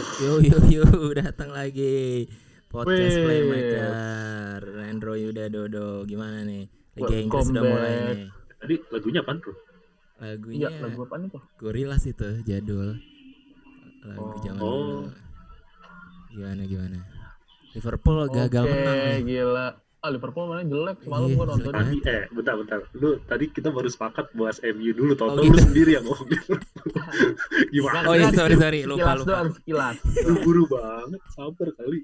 Yo 0.00 0.40
yo 0.40 0.56
yo 0.66 0.84
datang 1.18 1.50
lagi 1.50 2.24
podcast 2.66 2.88
Wih. 3.12 3.22
playmaker 3.22 3.92
Rendro 4.62 5.12
Yuda 5.14 5.46
Dodo 5.46 6.04
gimana 6.04 6.40
nih 6.40 6.64
Liga 6.94 7.14
Inggris 7.14 7.28
Welcome 7.42 7.52
udah 7.52 7.62
mulai 7.62 7.92
back. 7.92 8.04
nih 8.10 8.26
Tadi 8.56 8.74
lagunya 8.90 9.20
apaan 9.20 9.36
bro? 9.38 9.52
lagunya 10.16 10.58
Iya, 10.62 10.68
lagu 10.80 11.00
apa 11.02 11.14
nih 11.16 11.28
tuh? 11.30 11.42
Gorillaz 11.56 12.04
itu 12.06 12.28
jadul 12.42 12.88
lagu 14.02 14.24
Oh. 14.26 14.40
zaman 14.40 14.60
Oh. 14.60 14.72
dulu 14.72 14.98
gimana 16.30 16.62
gimana 16.64 16.98
Liverpool 17.70 18.18
gagal 18.30 18.64
Oke, 18.64 18.72
menang 18.72 18.98
nih 18.98 19.18
gila. 19.22 19.68
Ah, 20.00 20.08
Liverpool 20.08 20.48
mana 20.48 20.64
jelek 20.64 21.04
semalam 21.04 21.28
Iya, 21.28 21.36
gua 21.36 21.46
nonton. 21.46 21.72
Tadi 21.76 21.96
eh 22.08 22.24
bentar 22.32 22.54
bentar. 22.56 22.78
Lu 22.96 23.20
tadi 23.22 23.44
kita 23.46 23.68
baru 23.68 23.84
sepakat 23.84 24.32
bahas 24.32 24.56
MU 24.64 24.90
dulu. 24.90 25.12
Tau 25.12 25.28
Oh, 25.28 25.36
gitu. 25.36 25.52
lu 25.52 25.60
sendiri 25.60 25.90
yang 25.92 26.08
ngomong. 26.08 26.28
Gimana? 27.74 28.08
Oh 28.08 28.16
iya 28.16 28.32
sorry 28.32 28.56
sorry 28.56 28.80
lupa 28.82 28.96
Sekilas 29.04 29.18
lupa 29.18 29.28
doang, 29.28 29.48
sekilas. 29.52 29.96
Buru-buru 30.24 30.62
banget. 30.66 31.20
Sabar 31.30 31.68
kali. 31.74 32.00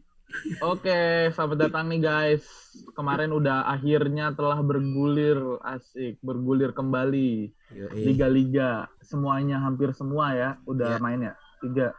Oke, 0.61 1.01
selamat 1.33 1.57
datang 1.59 1.89
nih 1.89 2.01
guys. 2.03 2.45
Kemarin 2.93 3.33
udah 3.33 3.65
akhirnya 3.65 4.29
telah 4.31 4.61
bergulir 4.61 5.41
asik, 5.65 6.21
bergulir 6.21 6.77
kembali 6.77 7.49
liga-liga. 7.97 8.93
Semuanya 9.01 9.57
hampir 9.59 9.97
semua 9.97 10.31
ya 10.31 10.51
Iya. 10.53 10.69
udah 10.69 10.91
main 11.01 11.21
ya. 11.23 11.35
Tiga. 11.59 11.97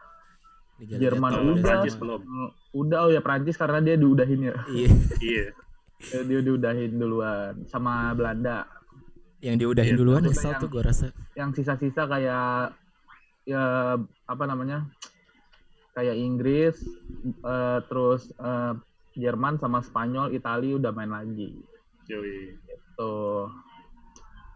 Liga-liga 0.77 1.01
Jerman 1.01 1.31
top 1.31 1.41
udah. 1.41 1.63
Prancis 1.65 1.95
belum. 1.97 2.21
Udah 2.71 2.99
oh 3.01 3.09
ya 3.09 3.21
Prancis 3.25 3.57
karena 3.57 3.81
dia 3.81 3.97
diudahin 3.97 4.45
ya. 4.45 4.55
iya 4.69 4.89
Iya. 5.17 5.45
Dia 5.99 6.39
diudahin 6.39 6.93
duluan 6.95 7.65
sama 7.65 8.13
Belanda. 8.13 8.65
yang 9.37 9.53
diudahin 9.53 9.93
Iya, 9.93 10.01
duluan 10.01 10.25
nyesel 10.25 10.49
yang- 10.49 10.61
tuh 10.61 10.65
gua 10.67 10.81
rasa 10.83 11.13
Yang 11.33 11.49
sisa-sisa 11.55 12.03
kayak 12.03 12.73
ya 13.45 13.93
apa 14.25 14.43
namanya? 14.43 14.89
Kayak 15.93 16.17
Inggris, 16.17 16.73
eh, 17.37 17.79
terus 17.85 18.33
eh, 18.33 18.73
Jerman 19.13 19.57
sama 19.57 19.81
Spanyol, 19.81 20.33
Italia 20.33 20.77
udah 20.77 20.89
main 20.89 21.09
lagi. 21.09 21.53
Yoi. 22.05 22.57
Tuh. 22.93 23.45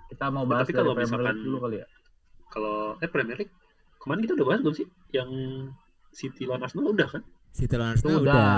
Kita 0.07 0.29
mau 0.29 0.45
Ya, 0.45 0.49
bahas 0.49 0.65
tapi 0.65 0.71
dari 0.71 0.79
kalau 0.79 0.91
Premier 0.91 1.09
misalkan- 1.13 1.29
League 1.31 1.45
dulu 1.45 1.57
kali 1.59 1.77
ya. 1.77 1.87
Kalau 2.49 2.75
eh 2.97 3.07
Premier 3.07 3.37
League 3.37 3.53
kemarin 3.97 4.21
kita 4.21 4.33
udah 4.33 4.47
bahas 4.47 4.61
belum 4.61 4.75
sih? 4.75 4.87
Yang 5.11 5.29
City 6.11 6.43
lawan 6.43 6.65
Arsenal 6.65 6.89
udah 6.89 7.07
kan? 7.07 7.21
City 7.51 7.73
lawan 7.75 7.93
Arsenal 7.93 8.17
udah. 8.17 8.33
udah 8.33 8.57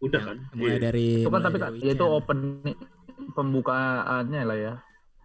Udah 0.00 0.20
Yang 0.20 0.28
kan? 0.28 0.36
mulai 0.56 0.72
Iya. 0.72 0.80
dari 0.82 1.06
Itu 1.20 1.30
kan 1.30 1.42
tapi 1.42 1.56
dari 1.56 1.78
kan 1.78 1.86
ya 1.86 1.92
itu 1.92 2.04
open 2.04 2.38
pembukaannya 3.34 4.42
lah 4.44 4.58
ya. 4.58 4.74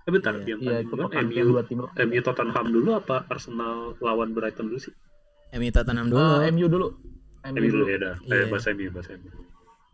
Eh 0.06 0.12
bentar, 0.14 0.38
yang 0.38 0.62
Iya, 0.62 0.86
tadi 0.86 0.86
itu 0.86 0.94
MU 1.02 1.44
dua 1.50 1.62
tim. 1.66 1.80
MU 1.81 2.20
Tottenham 2.22 2.66
dulu 2.70 2.90
apa 2.94 3.26
Arsenal 3.26 3.98
lawan 3.98 4.38
Brighton 4.38 4.70
dulu 4.70 4.78
sih? 4.78 4.94
MU 5.52 5.72
Tottenham 5.72 6.12
dulu 6.12 6.22
Eh, 6.22 6.52
MU 6.53 6.68
dulu. 6.68 6.88
MU 7.42 7.58
MU 7.58 7.70
dulu 7.72 7.86
ya 7.90 7.98
dah. 7.98 8.16
Iya. 8.22 8.36
Eh 8.36 8.46
bahas 8.48 8.66
MU, 8.70 8.88
bahas 8.94 9.08
MU. 9.09 9.30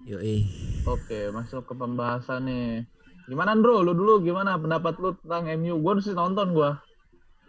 Yoi. 0.01 0.37
Oke, 0.83 1.29
masuk 1.29 1.63
ke 1.63 1.73
pembahasan 1.73 2.43
nih. 2.43 2.83
Gimana 3.29 3.53
Bro? 3.55 3.85
Lu 3.85 3.93
dulu 3.93 4.19
gimana 4.19 4.57
pendapat 4.57 4.97
lu 4.97 5.13
tentang 5.21 5.45
MU? 5.55 5.77
Gua 5.77 6.01
sih 6.01 6.11
nonton 6.11 6.51
gua. 6.51 6.81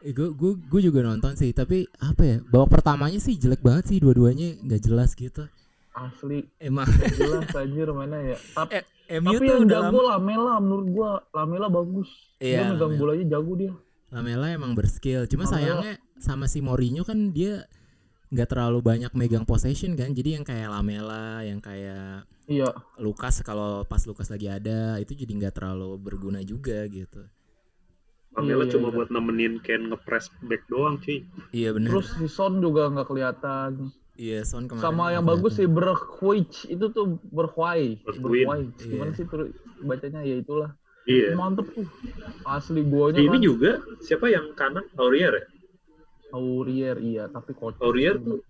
Eh, 0.02 0.10
gue 0.10 0.34
gue 0.34 0.58
gue 0.58 0.80
juga 0.82 0.98
nonton 1.00 1.38
sih 1.38 1.54
tapi 1.54 1.86
apa 2.02 2.22
ya 2.26 2.36
babak 2.42 2.74
pertamanya 2.74 3.22
sih 3.22 3.38
jelek 3.38 3.62
banget 3.62 3.86
sih 3.86 3.98
dua-duanya 4.02 4.58
nggak 4.58 4.82
jelas 4.82 5.14
gitu 5.14 5.46
Asli 5.92 6.40
emang 6.58 6.88
jelas 7.14 7.46
anjir 7.52 7.88
mainnya 7.90 8.32
ya. 8.32 8.38
Tapi, 8.54 8.80
eh, 9.06 9.18
MU 9.18 9.28
tapi 9.28 9.36
tuh 9.38 9.44
yang 9.46 9.62
udah 9.62 9.80
jago 9.82 9.98
lama 9.98 10.10
Lamela 10.10 10.54
menurut 10.56 10.86
gua. 10.88 11.10
Lamela 11.30 11.66
bagus. 11.66 12.08
Iya, 12.36 12.48
dia 12.58 12.62
megang 12.66 12.80
Lamela. 12.88 13.00
bolanya 13.00 13.24
jago 13.28 13.52
dia. 13.54 13.72
Lamela 14.08 14.46
emang 14.48 14.72
berskill 14.72 15.24
cuma 15.24 15.44
Lamela. 15.44 15.54
sayangnya 15.54 15.94
sama 16.16 16.44
si 16.44 16.60
Mourinho 16.60 17.02
kan 17.02 17.30
dia 17.30 17.64
nggak 18.28 18.48
terlalu 18.48 18.80
banyak 18.80 19.12
megang 19.12 19.44
possession 19.44 19.92
kan 19.92 20.08
jadi 20.10 20.36
yang 20.36 20.44
kayak 20.44 20.68
Lamela 20.68 21.40
yang 21.40 21.60
kayak 21.60 22.24
Iya. 22.42 22.68
Lukas 22.96 23.40
kalau 23.40 23.84
pas 23.84 24.02
Lukas 24.02 24.26
lagi 24.26 24.48
ada 24.48 24.96
itu 24.96 25.12
jadi 25.12 25.28
nggak 25.30 25.54
terlalu 25.54 25.96
berguna 25.96 26.40
juga 26.40 26.84
gitu 26.88 27.24
Pamela 28.30 28.64
Iya, 28.64 28.72
cuma 28.72 28.88
iya. 28.88 28.94
buat 28.94 29.08
nemenin 29.08 29.60
Ken 29.60 29.86
ngepres 29.86 30.32
back 30.42 30.64
doang 30.66 30.96
cuy. 30.98 31.20
iya 31.52 31.70
benar 31.70 31.92
Terus 31.92 32.08
si 32.14 32.26
Son 32.26 32.58
juga 32.58 32.88
nggak 32.88 33.04
kelihatan. 33.06 33.92
Iya 34.22 34.38
Son 34.46 34.70
kemarin 34.70 34.84
Sama 34.84 35.10
yang 35.10 35.26
bagus 35.26 35.58
sih. 35.58 35.66
Berkhwij 35.66 36.70
itu 36.70 36.86
tuh 36.88 37.18
Berkhwai. 37.28 37.98
Berkhwij. 38.00 38.46
Berkhwai. 38.46 38.60
Gimana 38.78 39.10
Iya. 39.10 39.18
sih 39.18 39.26
terus 39.26 39.48
bacanya 39.80 40.20
ya 40.22 40.36
itulah. 40.38 40.70
Iya. 41.02 41.34
Mantep 41.34 41.66
tuh. 41.68 41.86
Asli 42.46 42.86
guanya 42.86 43.18
Ini 43.18 43.28
kan. 43.28 43.42
juga 43.42 43.70
siapa 43.98 44.30
yang 44.30 44.54
kanan 44.54 44.86
Aurier 44.94 45.34
ya? 45.34 45.44
Aurier 46.30 46.96
iya, 46.96 47.26
tapi 47.26 47.52
kocak. 47.52 47.82
Aurier 47.82 48.16
tuh 48.16 48.40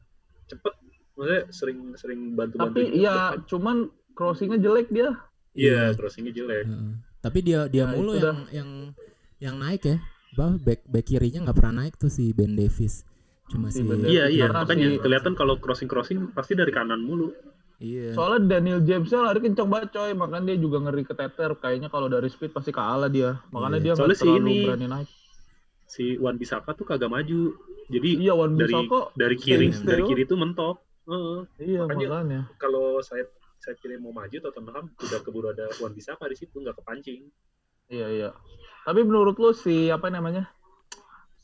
cepet, 0.46 0.74
maksudnya 1.16 1.40
sering 1.48 1.78
sering 1.96 2.20
bantu 2.36 2.60
bantu. 2.60 2.78
Tapi 2.78 2.82
iya, 2.94 3.16
cuman 3.42 3.76
crossingnya 4.12 4.60
jelek 4.60 4.86
dia. 4.88 5.16
Iya, 5.52 5.96
crossingnya 5.96 6.30
jelek. 6.30 6.68
Heeh. 6.68 6.92
Tapi 7.18 7.38
dia 7.40 7.66
dia 7.66 7.86
Nah, 7.86 7.92
mulu 7.92 8.12
yang 8.14 8.38
yang 8.50 8.70
yang 9.38 9.56
naik 9.56 9.82
ya. 9.82 9.96
Bah 10.32 10.54
back 10.56 10.84
back 10.86 11.06
kirinya 11.06 11.44
nggak 11.44 11.56
pernah 11.56 11.74
naik 11.82 11.96
tuh 11.96 12.08
si 12.08 12.30
Ben 12.30 12.52
Davis. 12.52 13.02
Cuma 13.52 13.68
Si 13.68 13.84
si, 13.84 13.86
Ben 13.86 14.00
Iya 14.02 14.32
iya, 14.32 14.48
makanya 14.48 14.96
kelihatan 14.96 15.36
kalau 15.36 15.60
crossing 15.60 15.86
crossing 15.86 16.32
pasti 16.32 16.56
dari 16.56 16.72
kanan 16.72 17.04
mulu. 17.04 17.28
Iya. 17.76 18.14
Soalnya 18.14 18.56
Daniel 18.56 18.80
Jamesnya 18.80 19.26
lari 19.26 19.42
kencang 19.42 19.68
banget 19.68 19.90
coy, 19.92 20.14
makanya 20.14 20.54
dia 20.54 20.56
juga 20.56 20.78
ngeri 20.80 21.02
keteter. 21.04 21.50
Kayaknya 21.58 21.88
kalau 21.90 22.06
dari 22.06 22.30
speed 22.30 22.54
pasti 22.54 22.70
kalah 22.70 23.10
dia. 23.10 23.42
Makanya 23.50 23.76
Iya. 23.76 23.84
dia 23.84 23.92
nggak 23.92 23.98
Soalnya 24.00 24.16
si 24.16 24.22
terlalu 24.24 24.46
ini- 24.48 24.64
berani 24.64 24.86
naik. 24.88 25.08
Si 25.84 26.04
Wan 26.16 26.36
Bisaka 26.40 26.70
tuh 26.72 26.86
kagak 26.86 27.10
maju. 27.10 27.52
Jadi 27.92 28.10
Iya, 28.22 28.32
Wan 28.32 28.56
dari 28.56 28.72
dari 29.12 29.36
kiri 29.36 29.68
stay 29.74 29.84
dari 29.92 30.02
kiri 30.08 30.22
tuh 30.24 30.38
mentok. 30.40 30.80
Heeh. 31.04 31.38
Iya, 31.60 31.80
Makanya- 31.84 32.08
makanya. 32.08 32.40
Kalau 32.56 33.02
saya 33.02 33.26
saya 33.58 33.74
kira 33.78 33.98
mau 33.98 34.10
maju 34.10 34.32
Tottenham 34.32 34.90
udah 34.96 35.20
keburu 35.20 35.50
ada 35.50 35.66
Wan 35.78 35.92
Bisaka 35.92 36.24
di 36.26 36.38
situ 36.38 36.56
nggak 36.56 36.78
kepancing. 36.78 37.28
Iya, 37.90 38.06
iya. 38.08 38.28
Tapi 38.82 39.02
menurut 39.02 39.36
lu 39.36 39.50
si 39.52 39.90
apa 39.90 40.06
namanya? 40.06 40.48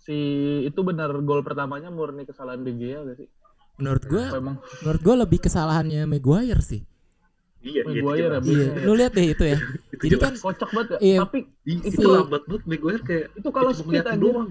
Si 0.09 0.17
itu 0.65 0.81
benar 0.81 1.13
gol 1.21 1.45
pertamanya 1.45 1.93
murni 1.93 2.25
kesalahan 2.25 2.65
De 2.65 2.73
Gea 2.73 3.05
gak 3.05 3.17
sih? 3.19 3.29
Menurut 3.77 4.03
gua 4.09 4.25
Apa 4.27 4.39
emang 4.39 4.57
menurut 4.81 5.01
gua 5.05 5.15
lebih 5.21 5.39
kesalahannya 5.39 6.03
Maguire 6.05 6.59
sih. 6.59 6.81
Iya, 7.61 7.85
itu 7.85 7.91
Maguire 8.01 8.25
ya. 8.27 8.41
Iya, 8.41 8.65
Iya. 8.73 8.83
lu 8.83 8.93
lihat 8.95 9.13
deh 9.13 9.27
itu 9.29 9.45
ya. 9.45 9.59
Itu 9.93 10.03
Jadi 10.03 10.15
jelas. 10.15 10.25
kan 10.25 10.35
kocak 10.41 10.69
banget 10.73 10.89
ya? 10.89 10.99
Iya. 10.99 11.19
Tapi 11.23 11.39
itu, 11.63 11.87
si- 11.93 12.09
lambat 12.09 12.43
banget 12.43 12.65
Maguire 12.65 13.03
kayak 13.05 13.27
itu 13.37 13.49
kalau 13.53 13.71
speed 13.71 14.01
aja 14.01 14.17
doang. 14.17 14.49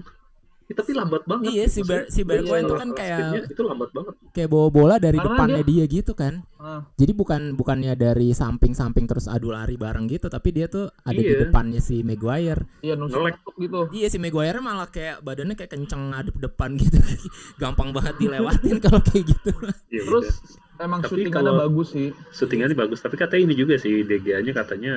Ih, 0.68 0.76
tapi 0.76 0.92
lambat 0.92 1.24
banget. 1.24 1.48
Iya, 1.48 1.64
si 1.66 1.80
Bar- 1.80 2.06
si 2.06 2.20
Bergwijn 2.22 2.60
iya, 2.60 2.68
tuh 2.68 2.76
kan 2.76 2.88
kayak- 2.92 3.48
itu 3.48 3.62
lambat 3.62 3.88
banget. 3.88 4.14
kayak 4.30 4.48
bawa 4.48 4.68
bola 4.68 4.94
dari 4.96 5.16
Karena 5.16 5.32
depannya 5.32 5.62
dia, 5.62 5.84
gitu 5.84 6.12
kan. 6.12 6.44
ah, 6.54 6.84
Jadi 6.94 7.12
bukan 7.14 7.40
bukannya 7.54 7.92
dari 7.94 8.30
samping-samping 8.30 9.04
terus 9.04 9.24
adu 9.26 9.48
lari 9.48 9.74
bareng 9.74 10.04
gitu, 10.06 10.28
tapi 10.28 10.52
dia 10.52 10.68
tuh 10.68 10.92
ada 11.00 11.16
di 11.16 11.24
Iya. 11.26 11.48
depannya 11.48 11.80
si 11.80 12.00
Maguire. 12.02 12.68
iya 12.80 12.94
Ngelek. 12.94 13.40
gitu. 13.56 13.88
Iya 13.90 14.06
si 14.06 14.18
Maguire 14.18 14.60
malah 14.60 14.86
kayak 14.86 15.18
badannya 15.18 15.54
kayak 15.54 15.72
kenceng 15.72 16.12
ngadep 16.12 16.36
depan 16.36 16.76
gitu. 16.76 17.00
Gampang 17.56 17.90
banget 17.90 18.14
dilewatin 18.18 18.76
kalau 18.84 19.00
kayak 19.00 19.24
gitu. 19.26 19.50
Ya, 19.88 20.04
Terus 20.04 20.26
udah. 20.28 20.84
emang 20.84 21.00
Tapi 21.00 21.10
syutingannya 21.24 21.52
bagus 21.58 21.88
sih. 21.90 22.08
syutingannya 22.30 22.76
bagus 22.76 23.00
tapi 23.00 23.16
katanya 23.16 23.42
ini 23.46 23.54
juga 23.56 23.74
sih 23.74 24.04
DGA-nya 24.04 24.52
katanya 24.54 24.92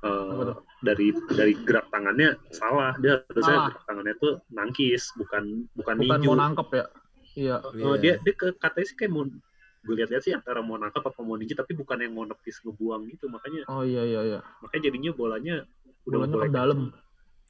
eh, 0.00 0.42
tuh? 0.44 0.56
dari 0.80 1.06
dari 1.28 1.52
gerak 1.60 1.86
tangannya 1.88 2.28
salah 2.50 2.94
dia 2.96 3.18
harusnya 3.24 3.42
Salah. 3.52 3.66
gerak 3.68 3.82
tangannya 3.84 4.14
tuh 4.16 4.32
nangkis 4.48 5.02
bukan 5.14 5.44
bukan, 5.72 5.94
Bukan 5.96 6.18
ninju 6.18 6.28
mau 6.28 6.38
nangkep 6.38 6.68
ya. 6.72 6.84
Iya. 7.34 7.56
Eh, 7.60 7.72
Iya. 7.76 7.94
dia 7.98 8.12
dia 8.20 8.34
ke 8.34 8.46
katanya 8.54 8.86
sih 8.86 8.96
kayak 8.96 9.10
mau 9.10 9.24
gue 9.78 9.94
lihat-lihat 9.94 10.22
sih 10.22 10.32
antara 10.32 10.58
mau 10.60 10.74
nangkap 10.74 11.02
apa 11.02 11.20
mau 11.20 11.34
ninju 11.34 11.54
tapi 11.54 11.72
bukan 11.72 11.98
yang 11.98 12.12
mau 12.12 12.24
nepis 12.24 12.58
ngebuang 12.60 13.06
gitu 13.08 13.26
makanya 13.26 13.62
Oh 13.66 13.82
iya 13.82 14.02
iya 14.02 14.20
iya. 14.24 14.38
makanya 14.60 14.82
jadinya 14.86 15.10
bolanya 15.12 15.54
udah 16.04 16.18
Bolanya 16.20 16.36
ke 16.40 16.50
dalam. 16.52 16.78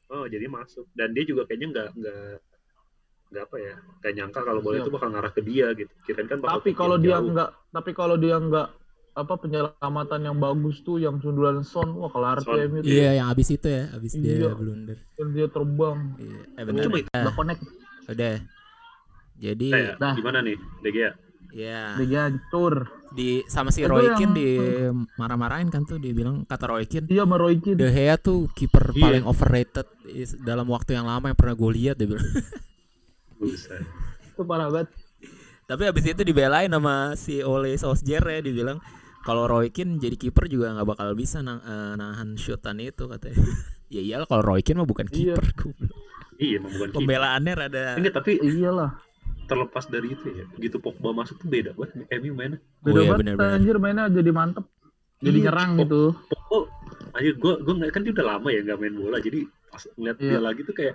oh 0.09 0.25
jadi 0.25 0.47
masuk 0.47 0.89
dan 0.93 1.13
dia 1.13 1.23
juga 1.23 1.45
kayaknya 1.45 1.69
nggak 1.71 1.89
nggak 1.95 2.37
nggak 3.29 3.45
apa 3.45 3.57
ya 3.59 3.75
nggak 3.99 4.13
nyangka 4.15 4.41
kalau 4.41 4.61
bola 4.63 4.75
Iya. 4.75 4.83
itu 4.83 4.91
bakal 4.91 5.09
ngarah 5.11 5.33
ke 5.33 5.43
dia 5.43 5.67
gitu 5.75 5.93
kirain 6.03 6.27
kan 6.27 6.39
bakal 6.39 6.55
Tapi 6.59 6.71
kalau 6.73 6.97
dia 6.97 7.13
jauh. 7.15 7.27
enggak 7.27 7.51
tapi 7.69 7.91
kalau 7.93 8.17
dia 8.17 8.37
enggak 8.37 8.69
apa 9.13 9.35
penyelamatan 9.35 10.21
yang 10.23 10.37
bagus 10.37 10.81
tuh 10.81 10.97
yang 10.97 11.19
sundulan 11.19 11.61
Son 11.63 11.91
wah 11.95 12.09
kelar 12.09 12.39
tuh. 12.39 12.55
MU 12.59 12.81
tuh. 12.81 12.87
Iya, 12.87 13.19
yang 13.19 13.29
abis 13.29 13.49
itu 13.51 13.67
ya, 13.67 13.89
abis 13.91 14.13
dia 14.15 14.35
Iya. 14.39 14.51
blunder. 14.53 14.99
Yang 15.15 15.29
dia 15.33 15.47
terbang. 15.49 15.99
Iya. 16.17 16.41
Eh 16.55 16.63
nih. 16.65 16.73
itu. 16.77 17.09
Eh, 17.09 17.23
Udah 17.23 17.35
connect. 17.35 17.61
udah. 18.07 18.37
Jadi 19.39 19.69
Eh, 19.71 19.95
Dah. 19.95 20.15
gimana 20.15 20.39
nih 20.41 20.57
DGA 20.81 21.11
ya 21.49 21.95
Dia 21.97 22.27
hancur. 22.27 22.91
di 23.09 23.41
sama 23.47 23.71
si 23.71 23.81
Itu 23.81 23.89
Roy 23.89 24.05
yang- 24.05 24.21
Keane 24.21 24.35
di 24.35 24.49
marah-marahin 25.15 25.69
kan 25.69 25.81
tuh 25.83 25.97
dia 25.97 26.13
bilang 26.13 26.45
kata 26.45 26.69
Roy 26.69 26.85
Keane 26.85 27.09
Iya 27.09 27.25
Meroy 27.25 27.57
Keane. 27.57 27.79
De 27.79 27.89
Gea 27.89 28.17
tuh 28.17 28.51
kiper 28.53 28.93
Iya. 28.93 29.01
paling 29.01 29.25
overrated 29.25 29.89
dalam 30.41 30.69
waktu 30.69 30.93
yang 30.93 31.07
lama 31.07 31.25
yang 31.27 31.35
pernah 31.35 31.55
gue 31.55 31.71
lihat 31.73 31.97
dia 31.97 32.05
bilang. 32.07 32.29
Buset. 33.35 33.83
Itu 34.29 34.43
parah 34.43 34.69
banget. 34.69 34.91
Tapi 35.69 35.85
abis 35.85 36.05
itu 36.09 36.25
dibelain 36.25 36.73
sama 36.73 37.13
si 37.13 37.45
Ole 37.45 37.77
Solskjaer 37.77 38.25
ya 38.25 38.41
dibilang 38.41 38.81
kalau 39.21 39.45
Roy 39.45 39.69
Keane 39.69 40.01
jadi 40.01 40.17
kiper 40.17 40.49
juga 40.49 40.73
nggak 40.73 40.89
bakal 40.89 41.13
bisa 41.13 41.45
na- 41.45 41.61
eh, 41.61 41.93
nahan 41.95 42.35
shootan 42.35 42.81
itu 42.81 43.05
katanya. 43.05 43.37
ya 43.93 44.01
iyalah 44.01 44.25
kalau 44.25 44.41
Roy 44.43 44.65
Keane 44.65 44.81
mah 44.81 44.89
bukan 44.89 45.05
Iya. 45.07 45.37
kiper. 45.37 45.45
Iya, 46.39 46.55
emang 46.57 46.73
bukan 46.73 46.89
kiper. 46.89 46.97
Pembelaannya 46.97 47.53
rada 47.55 47.85
Enggak, 47.95 48.15
tapi 48.17 48.41
Iyalah. 48.41 48.97
terlepas 49.45 49.85
dari 49.87 50.09
itu 50.11 50.29
ya, 50.31 50.45
begitu 50.51 50.77
Pogba 50.79 51.13
masuk 51.15 51.37
tuh 51.37 51.49
beda 51.49 51.73
banget 51.73 52.05
MU 52.15 52.33
mainnya. 52.33 52.61
Oh 52.79 52.85
Beda 52.87 53.01
iya, 53.03 53.11
banget 53.11 53.37
anjir 53.39 53.77
mainnya 53.77 54.05
jadi 54.09 54.31
mantep. 54.31 54.65
Jadi 55.19 55.37
Iya, 55.37 55.45
nyerang 55.45 55.71
Pog- 55.71 55.81
gitu. 55.83 56.03
Pogba, 56.27 56.59
anjir 57.13 57.35
gue 57.35 57.55
gue 57.59 57.75
nggak 57.77 57.91
kan 57.91 58.01
dia 58.03 58.13
udah 58.15 58.27
lama 58.31 58.49
ya 58.49 58.61
nggak 58.63 58.79
main 58.79 58.95
bola, 58.95 59.19
jadi 59.19 59.39
pas 59.67 59.83
ngeliat 59.91 60.17
Iya. 60.17 60.29
dia 60.31 60.41
lagi 60.43 60.61
tuh 60.63 60.73
kayak 60.75 60.95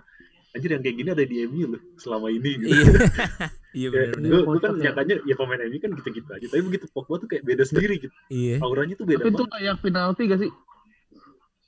anjir 0.53 0.69
yang 0.69 0.81
kayak 0.81 0.95
gini 0.95 1.09
ada 1.09 1.23
di 1.23 1.35
MU 1.43 1.65
loh 1.67 1.81
selama 1.97 2.29
ini. 2.29 2.51
Gitu. 2.55 2.69
Iya. 2.69 2.85
Iya 3.73 3.89
benar. 3.89 4.05
gue, 4.13 4.21
Iya, 4.21 4.29
gue 4.29 4.37
kan 4.37 4.45
kocak 4.53 4.69
ya. 4.71 4.81
nyangkanya 4.85 5.15
ya 5.25 5.33
pemain 5.33 5.61
MU 5.63 5.77
kan 5.79 5.91
gitu-gitu 5.93 6.29
aja, 6.29 6.45
tapi 6.45 6.61
begitu 6.63 6.85
Pogba 6.87 7.17
tuh 7.17 7.25
kayak 7.25 7.41
beda 7.41 7.63
sendiri 7.63 7.95
gitu, 7.97 8.13
Iya. 8.29 8.61
auranya 8.61 8.93
tuh 8.93 9.05
beda 9.09 9.17
Tapi 9.19 9.33
itu 9.33 9.45
kayak 9.49 9.75
penalti 9.81 10.21
gak 10.23 10.39
sih? 10.39 10.51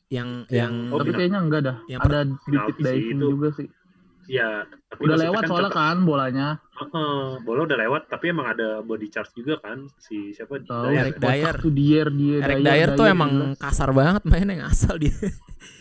Yang 0.08 0.30
Yang- 0.46 0.54
yang 0.54 0.74
Oh, 0.86 1.02
Tapi 1.02 1.02
penalti. 1.04 1.18
kayaknya 1.18 1.40
enggak 1.42 1.62
dah. 1.66 1.78
Yang 1.88 2.02
Ada 2.06 2.20
dikit 2.46 2.76
diving 2.78 3.10
itu. 3.12 3.26
juga 3.28 3.48
sih. 3.52 3.68
Ya, 4.26 4.66
tapi 4.88 5.06
Udah 5.06 5.18
lewat 5.18 5.42
soalnya 5.46 5.70
tetap- 5.70 5.78
kan 5.78 5.98
bolanya. 6.02 6.48
Heeh, 6.76 7.16
bola 7.40 7.62
udah 7.64 7.78
lewat, 7.78 8.02
tapi 8.08 8.26
emang 8.30 8.48
ada 8.48 8.82
body 8.82 9.08
charge 9.08 9.32
juga 9.34 9.58
kan 9.60 9.86
si 9.96 10.32
siapa 10.32 10.60
Tahu. 10.60 10.90
Dyer. 10.90 10.98
Eric 11.00 11.18
Dyer. 11.20 11.56
Tuh 11.56 11.70
Dier, 11.70 12.08
Dier, 12.10 12.42
Eric 12.42 12.58
Dyer 12.62 12.90
tuh 12.96 13.06
emang 13.06 13.32
kasar 13.56 13.90
banget 13.92 14.26
mainnya 14.26 14.66
ngasal 14.66 14.98
dia. 14.98 15.14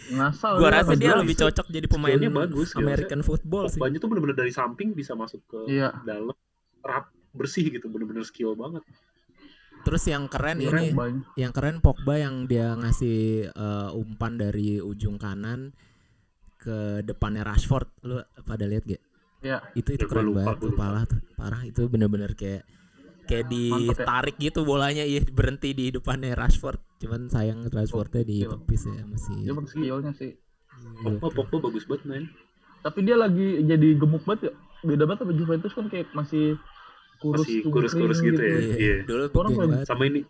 ngasal. 0.06 0.56
Gua 0.56 0.68
dia, 0.68 0.76
rasa 0.78 0.92
dia 0.94 1.12
lebih 1.14 1.34
cocok 1.34 1.66
jadi 1.66 1.86
pemain 1.86 2.20
bagus. 2.36 2.72
American 2.74 3.20
football 3.20 3.66
sih. 3.66 3.80
Pogbanya 3.80 3.98
tuh 3.98 4.08
bener-bener 4.08 4.36
dari 4.36 4.52
samping 4.52 4.92
bisa 4.92 5.12
masuk 5.12 5.40
ke 5.44 5.58
Iya. 5.70 5.96
dalam 6.02 6.36
rap 6.80 7.08
bersih 7.32 7.66
gitu, 7.66 7.88
bener-bener 7.88 8.22
skill 8.22 8.52
banget. 8.52 8.84
Terus 9.82 10.04
yang 10.04 10.28
keren 10.28 10.60
Keren 10.60 10.80
ini, 10.80 10.92
Banyak. 10.92 11.24
yang 11.34 11.52
keren 11.52 11.76
Pogba 11.78 12.16
yang 12.16 12.44
dia 12.44 12.72
ngasih 12.72 13.18
eh, 13.50 13.90
umpan 13.92 14.36
dari 14.36 14.80
ujung 14.80 15.16
kanan 15.16 15.72
ke 16.64 17.04
depannya 17.04 17.44
Rashford. 17.44 17.88
Lu 18.08 18.16
pada 18.42 18.64
lihat 18.64 18.88
gak? 18.88 19.02
Iya. 19.44 19.60
Itu 19.76 19.92
itu 19.92 20.04
Ya, 20.04 20.10
keren 20.10 20.32
lupa, 20.32 20.36
banget 20.40 20.56
tuh 20.56 20.70
lupa. 20.72 20.80
parah 20.80 21.04
tuh. 21.04 21.20
Parah 21.36 21.62
itu 21.62 21.82
bener-bener 21.92 22.32
kayak 22.32 22.64
kayak 23.24 23.44
ya. 23.44 23.52
ditarik 23.52 24.36
gitu 24.36 24.68
bolanya 24.68 25.00
iya 25.00 25.20
berhenti 25.20 25.76
di 25.76 25.92
depannya 25.92 26.32
Rashford. 26.32 26.80
Cuman 27.00 27.28
sayang 27.28 27.68
Rashfordnya 27.68 28.24
di 28.24 28.44
tepis 28.44 28.88
ya 28.88 29.04
masih. 29.04 29.36
Dia 29.44 29.52
emang 29.52 29.68
skillnya 29.68 30.12
sih. 30.16 30.32
Pogba, 31.04 31.28
Pogba 31.32 31.68
bagus 31.68 31.84
banget 31.84 32.04
main. 32.08 32.24
Tapi 32.80 32.98
dia 33.04 33.16
lagi 33.16 33.64
jadi 33.64 33.88
gemuk 33.96 34.24
banget 34.24 34.48
ya. 34.48 34.52
Beda 34.84 35.04
banget 35.08 35.24
sama 35.24 35.32
Juventus 35.32 35.72
kan 35.72 35.86
kayak 35.88 36.08
masih 36.12 36.60
kurus 37.22 37.48
Masih 37.48 37.60
kurus-kurus 37.72 38.18
gitu 38.20 38.40
ya. 38.40 38.56
Iya. 38.60 38.76
Iya. 38.76 38.96
Dulu 39.08 39.24
Orang. 39.32 39.52
Sama 39.88 40.04
ini, 40.04 40.20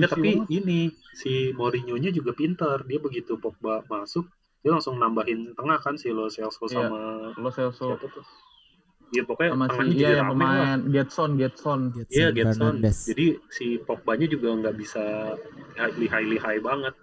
ya 0.00 0.08
tapi 0.08 0.28
banget. 0.40 0.48
ini 0.52 0.78
si 1.16 1.52
Mourinho-nya 1.56 2.12
juga 2.12 2.36
pintar. 2.36 2.84
Dia 2.84 3.00
begitu 3.00 3.40
Pogba 3.40 3.80
masuk, 3.88 4.28
dia 4.64 4.72
langsung 4.72 4.96
nambahin 4.96 5.52
tengah 5.52 5.76
kan 5.76 5.92
si 5.94 6.08
Lo 6.08 6.26
Celso 6.26 6.64
Iya. 6.64 6.88
sama 6.88 7.00
Lo 7.36 7.50
Celso 7.52 7.92
siapa 7.92 8.08
tuh? 8.08 8.24
Iya 9.12 9.22
pokoknya 9.22 9.50
sama 9.52 9.66
si 9.68 9.82
iya 9.94 10.08
yang 10.16 10.28
pemain 10.32 10.78
Getson, 10.88 11.30
Getson. 11.36 11.80
Iya, 12.08 12.28
Getson. 12.32 12.74
Jadi 12.82 13.26
si 13.46 13.76
Pogba-nya 13.78 14.26
juga 14.26 14.56
nggak 14.56 14.74
bisa 14.74 15.36
lihai 15.94 16.24
lihai 16.26 16.58
banget 16.58 16.96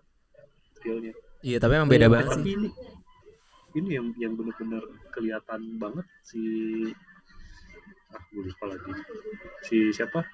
skillnya. 0.76 1.14
Iya 1.40 1.58
tapi 1.58 1.78
emang 1.78 1.88
beda 1.88 2.06
Iya, 2.06 2.12
banget 2.12 2.28
Tapi 2.34 2.42
sih. 2.44 2.54
ini 2.58 2.70
ini 3.72 3.90
yang 3.96 4.08
yang 4.18 4.34
benar-benar 4.36 4.84
kelihatan 5.10 5.62
banget 5.78 6.04
si 6.26 6.42
ah 8.12 8.22
gue 8.28 8.44
lupa 8.44 8.66
lagi 8.68 8.92
si 9.64 9.78
siapa 9.94 10.26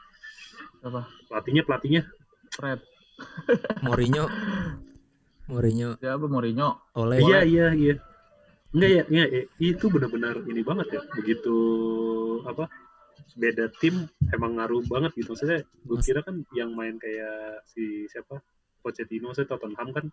Apa? 0.82 1.06
pelatihnya 1.30 1.62
pelatihnya 1.62 2.02
Fred. 2.50 2.80
Mourinho 3.84 4.26
Mourinho 5.48 5.96
Siapa 5.98 6.26
Mourinho? 6.28 6.70
oleh 7.00 7.18
iya 7.24 7.40
iya 7.44 7.68
iya 7.74 7.96
enggak 8.76 8.90
ya, 8.92 9.04
iya, 9.08 9.26
itu 9.64 9.88
benar-benar 9.88 10.44
ini 10.44 10.60
banget 10.62 11.00
ya 11.00 11.02
begitu 11.16 11.56
apa 12.44 12.68
beda 13.40 13.72
tim 13.80 14.06
emang 14.36 14.60
ngaruh 14.60 14.84
banget 14.92 15.16
gitu 15.16 15.34
maksudnya 15.34 15.64
gue 15.64 15.98
kira 16.04 16.20
kan 16.22 16.44
yang 16.52 16.76
main 16.76 17.00
kayak 17.00 17.64
si 17.70 18.06
siapa 18.12 18.44
Pochettino 18.84 19.32
saya 19.32 19.48
Tottenham 19.48 19.90
kan 19.96 20.06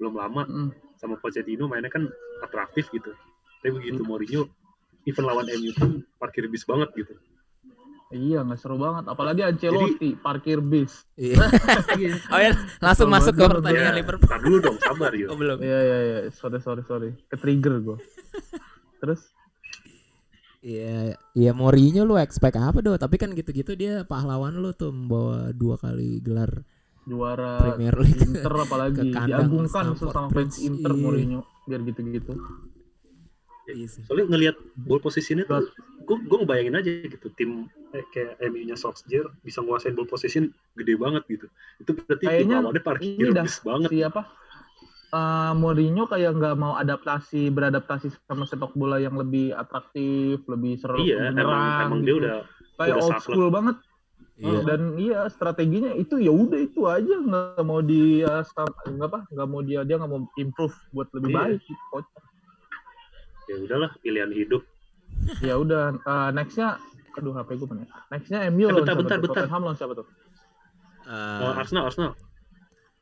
belum 0.00 0.14
lama 0.16 0.42
Mm. 0.48 0.70
sama 0.98 1.14
Pochettino 1.18 1.68
mainnya 1.68 1.92
kan 1.92 2.08
atraktif 2.42 2.88
gitu. 2.90 3.12
Tapi 3.60 3.70
begitu 3.76 4.02
Mourinho 4.02 4.48
even 5.06 5.24
lawan 5.26 5.46
MU 5.46 5.70
pun 5.74 5.90
parkir 6.18 6.46
bis 6.48 6.64
banget 6.66 6.90
gitu. 6.96 7.14
Iya, 8.12 8.44
nggak 8.44 8.60
seru 8.60 8.76
banget. 8.76 9.08
Apalagi 9.08 9.40
Ancelotti, 9.40 10.14
parkir 10.14 10.60
bis. 10.60 10.92
Iya. 11.16 11.40
oh 12.28 12.38
ya 12.38 12.52
langsung 12.78 13.08
Kesel 13.08 13.16
masuk 13.16 13.32
ke 13.34 13.44
pertandingan 13.48 13.88
Ya, 13.88 13.96
Liverpool 13.96 14.28
Tar 14.28 14.40
dulu 14.40 14.56
dong, 14.60 14.76
sabar 14.78 15.12
yuk. 15.12 15.28
oh 15.32 15.36
belum 15.36 15.58
Iya, 15.58 15.78
iya, 15.80 15.98
iya. 15.98 16.18
Sorry, 16.30 16.60
sorry, 16.60 16.82
sorry. 16.84 17.10
Ke 17.26 17.36
trigger 17.36 17.80
gue. 17.80 17.96
Terus? 19.00 19.32
Iya, 20.62 21.18
iya 21.34 21.50
Mourinho 21.50 22.04
lu 22.04 22.14
expect 22.14 22.54
apa 22.54 22.78
do? 22.78 22.94
Tapi 22.94 23.16
kan 23.16 23.32
gitu-gitu 23.32 23.74
dia 23.74 24.04
pahlawan 24.04 24.54
lu 24.54 24.70
tuh 24.70 24.94
membawa 24.94 25.50
dua 25.50 25.74
kali 25.74 26.22
gelar 26.22 26.62
Juara 27.02 27.58
Premier 27.58 27.98
League. 27.98 28.22
Inter 28.22 28.54
apalagi. 28.62 29.02
Ke 29.02 29.10
kandang 29.10 29.50
Diagungkan 29.50 29.68
Stamford 29.90 29.98
sesama 30.06 30.28
fans. 30.30 30.54
Inter 30.60 30.92
Iya. 30.94 31.00
Mourinho. 31.02 31.40
Biar 31.66 31.80
gitu-gitu. 31.82 32.32
Iya 33.70 33.86
sih. 33.86 34.02
Soalnya 34.10 34.26
ngelihat 34.34 34.56
ball 34.74 34.98
positionnya 34.98 35.46
tuh, 35.46 35.70
gue 36.02 36.16
gue 36.18 36.36
ngebayangin 36.42 36.74
aja 36.82 36.90
gitu 37.06 37.30
tim 37.38 37.70
eh, 37.94 38.02
kayak 38.10 38.42
MU-nya 38.50 38.74
Solskjaer 38.74 39.30
bisa 39.46 39.62
nguasain 39.62 39.94
ball 39.94 40.08
position 40.10 40.50
gede 40.74 40.98
banget 40.98 41.22
gitu. 41.30 41.46
Itu 41.78 41.94
berarti 41.94 42.26
tim 42.26 42.28
Kayaknya 42.50 42.56
lawannya 42.58 42.82
parkir 42.82 43.14
ini 43.22 43.30
dah, 43.30 43.44
bis 43.46 43.58
banget. 43.62 43.88
Siapa? 43.94 44.20
Eh, 45.12 45.52
Mourinho 45.54 46.08
kayak 46.08 46.32
nggak 46.40 46.56
mau 46.58 46.74
adaptasi 46.74 47.52
beradaptasi 47.52 48.10
sama 48.26 48.48
sepak 48.48 48.72
bola 48.74 48.96
yang 48.98 49.14
lebih 49.14 49.52
atraktif, 49.54 50.42
lebih 50.48 50.80
seru, 50.80 51.04
Iya, 51.04 51.30
emang 51.36 51.62
emang 51.86 52.00
dia 52.02 52.14
gitu. 52.16 52.20
udah 52.24 52.36
kayak 52.80 52.96
udah 52.96 53.04
old 53.04 53.12
saklek. 53.14 53.34
school 53.36 53.50
banget 53.52 53.76
Iya. 54.42 54.58
dan 54.64 54.80
iya 54.98 55.20
strateginya 55.30 55.92
itu 55.94 56.16
ya 56.18 56.32
udah 56.32 56.58
itu 56.58 56.82
aja 56.88 57.14
nggak 57.20 57.62
mau 57.62 57.78
dia 57.84 58.42
nggak 58.42 59.06
apa 59.12 59.20
nggak 59.30 59.48
mau 59.52 59.60
dia 59.62 59.84
dia 59.86 60.00
nggak 60.00 60.10
mau 60.10 60.24
improve 60.40 60.74
buat 60.90 61.06
lebih 61.14 61.30
Iya. 61.30 61.38
baik 61.38 61.60
gitu. 61.62 61.82
Kocak. 61.92 62.22
Ya 63.44 63.56
udahlah 63.58 63.90
pilihan 63.98 64.30
hidup. 64.30 64.62
ya 65.40 65.54
udah 65.54 65.96
eh, 65.96 66.30
nextnya 66.32 66.78
aduh 67.12 67.32
HP 67.32 67.54
gue 67.54 67.66
mana 67.66 67.82
ya? 67.82 67.88
nextnya 68.08 68.38
MU 68.48 68.64
Eh, 68.64 68.74
bentar, 68.74 68.94
bentar, 68.94 69.16
bentar. 69.18 69.44
Tottenham 69.44 69.62
lawan 69.62 69.76
siapa 69.76 69.94
tuh 69.94 70.06
Eh, 71.02 71.40
Oh, 71.40 71.52
Arsenal, 71.52 71.84
Arsenal. 71.86 72.12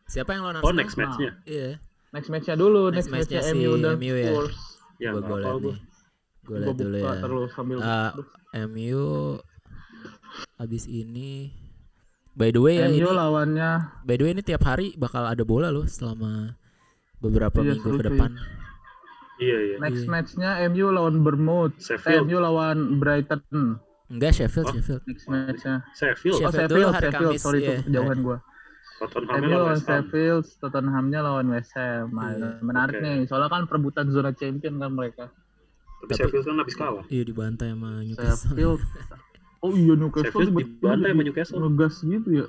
siapa 0.06 0.31
yang 0.32 0.42
lawan 0.42 0.56
Oh, 0.56 0.60
Arsenal? 0.64 0.78
next 0.78 0.94
match-nya. 0.96 1.31
Iya. 1.44 1.69
next 2.10 2.29
matchnya 2.29 2.55
dulu 2.55 2.91
Next 2.91 3.06
next, 3.06 3.31
matchnya 3.31 3.38
match-nya 3.38 3.55
si 3.55 3.60
MU 3.60 3.72
dan 3.79 3.94
MU 3.96 4.15
ya. 4.15 4.31
Spurs 4.31 4.56
Ya, 4.98 5.10
gue. 5.10 5.22
nih. 5.22 5.76
Gue 6.43 6.56
liat 6.58 6.74
dulu 6.74 6.96
ya. 6.98 7.12
terus 7.20 7.48
sambil 7.53 7.76
Ah, 7.79 8.10
Aduh. 8.10 8.26
MU 8.67 9.05
abis 10.56 10.84
ini 10.84 11.55
By 12.31 12.50
the 12.50 12.58
way 12.58 12.79
ya 12.79 12.86
ini 12.86 13.03
lawannya 13.03 13.91
by 14.00 14.15
the 14.15 14.22
way 14.22 14.32
ini 14.32 14.41
tiap 14.41 14.62
hari 14.62 14.94
bakal 14.94 15.22
ada 15.22 15.43
bola 15.43 15.69
loh 15.69 15.84
selama 15.84 16.55
beberapa 17.19 17.60
Iya, 17.60 17.76
minggu 17.76 17.91
ke 17.93 18.05
depan. 18.06 18.31
Iya, 19.41 19.59
iya. 19.59 19.77
next 19.79 20.05
Iya. 20.05 20.11
matchnya 20.11 20.51
MU 20.69 20.87
lawan 20.89 21.17
Bournemouth 21.19 21.73
eh, 21.73 21.82
Sheffield. 21.82 22.25
MU 22.25 22.39
lawan 22.39 22.79
Brighton 22.97 23.41
Enggak 24.06 24.32
Sheffield, 24.35 24.67
Oh. 24.67 24.75
Sheffield. 24.75 25.03
next 25.06 25.25
matchnya 25.27 25.75
Sheffield, 25.93 26.37
Sheffield 26.37 26.44
Oh 26.44 26.53
Sheffield, 26.53 26.91
hari 26.91 27.06
Sheffield, 27.06 27.31
Kamis, 27.31 27.41
sorry 27.41 27.59
iya. 27.59 27.69
tuh 27.73 27.77
kejauhan 27.87 28.19
gua. 28.20 28.39
Tottenham 29.01 29.41
MU 29.41 29.49
lawan. 29.51 29.79
Sheffield, 29.81 30.44
Tottenhamnya 30.61 31.20
lawan 31.20 31.47
West 31.49 31.73
Ham. 31.73 32.06
Nah, 32.11 32.29
Iya. 32.31 32.49
Menarik 32.61 32.94
Oke. 32.94 33.05
nih, 33.06 33.19
soalnya 33.25 33.49
kan 33.49 33.65
perebutan 33.65 34.06
zona 34.09 34.31
champion 34.31 34.77
kan 34.77 34.93
mereka. 34.93 35.25
Tapi 35.99 36.05
Tapi- 36.06 36.20
Sheffield 36.20 36.44
kan 36.44 36.56
habis 36.59 36.75
kalah. 36.75 37.05
Iya 37.06 37.23
dibantai 37.25 37.69
sama 37.70 37.91
Newcastle. 38.03 38.53
Sheffield. 38.53 38.81
Oh 39.61 39.73
iya 39.73 39.93
Newcastle 39.93 40.25
Sheffield 40.27 40.53
dibantai 40.55 41.11
sama 41.11 41.23
Newcastle. 41.23 41.61
Ngegas 41.61 41.94
gitu 42.03 42.29
ya. 42.35 42.47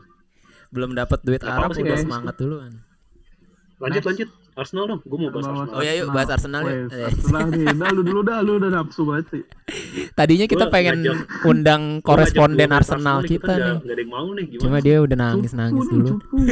Belum 0.71 0.91
dapat 0.91 1.19
duit 1.21 1.39
Arab 1.41 1.69
udah 1.69 1.97
semangat 1.97 2.35
duluan. 2.35 2.71
Lanjut, 3.77 3.95
Next. 3.97 4.07
lanjut. 4.07 4.29
Arsenal 4.51 4.83
dong. 4.85 4.99
Gue 5.01 5.17
mau 5.17 5.29
bahas 5.29 5.43
Bahas 5.43 5.57
Arsenal. 5.57 5.73
Oh 5.73 5.81
iya, 5.81 5.93
yuk, 5.95 6.07
bahas 6.09 6.29
Arsenal 6.29 6.61
Eh. 6.63 7.07
Arsenal 7.07 7.43
nih. 7.47 7.65
Dah 7.79 7.89
lu 7.89 8.01
dulu 8.01 8.21
dah, 8.21 8.37
lu 8.39 8.51
udah 8.57 8.69
nafsu 8.69 9.01
banget 9.03 9.25
sih. 9.29 9.43
Tadinya 10.11 10.45
kita 10.45 10.65
Gua 10.65 10.73
pengen 10.73 10.95
ngajak- 11.01 11.45
undang 11.45 11.81
koresponden 11.99 12.69
Arsenal 12.69 13.17
nih, 13.21 13.29
kita 13.31 13.47
nggak- 13.49 13.59
nih. 13.61 13.75
nggak 13.81 13.93
ada 13.93 14.01
yang 14.01 14.11
mau 14.11 14.27
nih. 14.29 14.45
Gimana? 14.45 14.61
Cuma 14.61 14.77
dia 14.79 14.95
udah 14.99 15.17
nangis-nangis 15.17 15.79
Cupu 15.81 15.87
nih, 15.89 15.97
dulu. 15.97 16.09
cupu. 16.17 16.37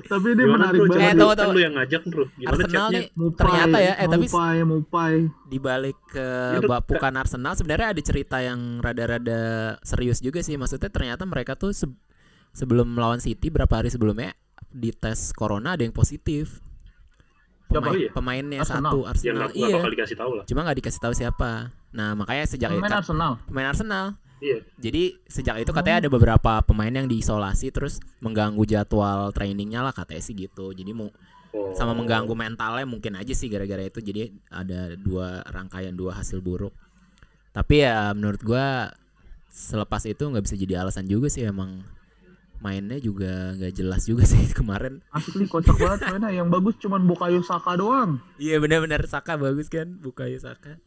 Tapi 0.00 0.26
ini 0.26 0.40
Gimana, 0.40 0.72
menarik 0.72 0.80
bro? 0.80 0.88
banget. 0.88 1.04
Eh, 1.04 1.12
tunggu, 1.12 1.28
lu- 1.28 1.36
kan 1.36 1.48
lu 1.52 1.60
yang 1.60 1.74
ngajak, 1.76 2.02
bro. 2.02 2.24
Gimana 2.32 2.48
Arsenal 2.50 2.72
chatnya? 2.80 2.92
nih 2.94 3.04
Mupai, 3.12 3.36
ternyata 3.38 3.76
ya, 3.78 3.92
eh 3.94 4.06
tapi 4.08 4.24
Mupai, 4.24 4.56
Mupai. 4.64 5.14
di 5.44 5.58
balik 5.60 5.98
ke 6.08 6.26
bapukan 6.64 7.14
Arsenal 7.14 7.52
sebenarnya 7.52 7.88
ada 7.92 8.02
cerita 8.02 8.36
yang 8.40 8.60
rada-rada 8.78 9.40
serius 9.82 10.18
juga 10.18 10.40
sih. 10.40 10.56
Maksudnya 10.56 10.88
ternyata 10.88 11.22
mereka 11.22 11.54
tuh 11.54 11.70
se- 11.70 11.92
sebelum 12.50 12.88
melawan 12.88 13.20
City 13.20 13.46
berapa 13.46 13.68
hari 13.70 13.86
sebelumnya 13.86 14.32
di 14.68 14.90
tes 14.92 15.32
corona 15.32 15.74
ada 15.74 15.82
yang 15.82 15.92
positif. 15.92 16.60
Pemain, 17.68 17.92
Oh 17.92 17.96
iya? 18.00 18.08
pemainnya 18.08 18.58
Arsenal. 18.64 18.92
satu 18.96 18.98
Arsenal. 19.04 19.34
nggak 19.36 19.50
nggak 19.52 19.68
iya. 19.68 19.76
bakal 19.76 19.90
dikasih 19.92 20.16
tahu 20.16 20.32
lah. 20.40 20.44
Cuma 20.48 20.60
nggak 20.64 20.78
dikasih 20.80 21.00
tahu 21.04 21.12
siapa. 21.12 21.50
Nah 21.92 22.16
makanya 22.16 22.44
sejak 22.48 22.68
itu 22.72 22.80
Pemain 22.80 22.96
Arsenal. 22.96 23.32
pemain 23.44 23.68
Arsenal. 23.68 24.06
Iya. 24.38 24.58
Jadi 24.80 25.02
sejak 25.28 25.60
itu 25.60 25.70
katanya 25.74 26.06
ada 26.06 26.08
beberapa 26.08 26.62
pemain 26.64 26.88
yang 26.88 27.04
diisolasi 27.04 27.68
terus 27.68 28.00
mengganggu 28.24 28.64
jadwal 28.64 29.34
trainingnya 29.34 29.84
lah 29.84 29.92
katanya 29.92 30.22
sih 30.22 30.32
gitu. 30.32 30.72
Jadi 30.72 30.92
mau 30.92 31.12
Oh. 31.48 31.72
sama 31.72 31.96
mengganggu 31.96 32.28
mentalnya 32.36 32.84
mungkin 32.84 33.16
aja 33.16 33.32
sih 33.32 33.48
gara-gara 33.48 33.80
itu 33.80 34.04
jadi 34.04 34.28
ada 34.52 34.92
dua 35.00 35.40
rangkaian 35.48 35.96
dua 35.96 36.12
hasil 36.12 36.44
buruk 36.44 36.76
Tapi 37.56 37.88
ya 37.88 38.12
menurut 38.12 38.44
gua 38.44 38.92
selepas 39.48 40.04
itu 40.04 40.20
nggak 40.20 40.44
bisa 40.44 40.60
jadi 40.60 40.84
alasan 40.84 41.08
juga 41.08 41.32
sih 41.32 41.48
emang 41.48 41.80
mainnya 42.58 42.98
juga 42.98 43.54
nggak 43.54 43.72
jelas 43.72 44.02
juga 44.04 44.26
sih 44.28 44.50
kemarin. 44.50 45.00
Asli 45.10 45.44
kocak 45.44 45.74
banget 45.74 46.00
mainnya. 46.04 46.30
Yang 46.34 46.48
bagus 46.50 46.74
cuman 46.78 47.02
Bukayo 47.02 47.40
Saka 47.40 47.74
doang. 47.74 48.18
Iya 48.36 48.58
benar-benar 48.58 49.02
Saka 49.04 49.34
bagus 49.34 49.66
kan, 49.66 49.96
Bukayo 49.96 50.36
Saka. 50.36 50.78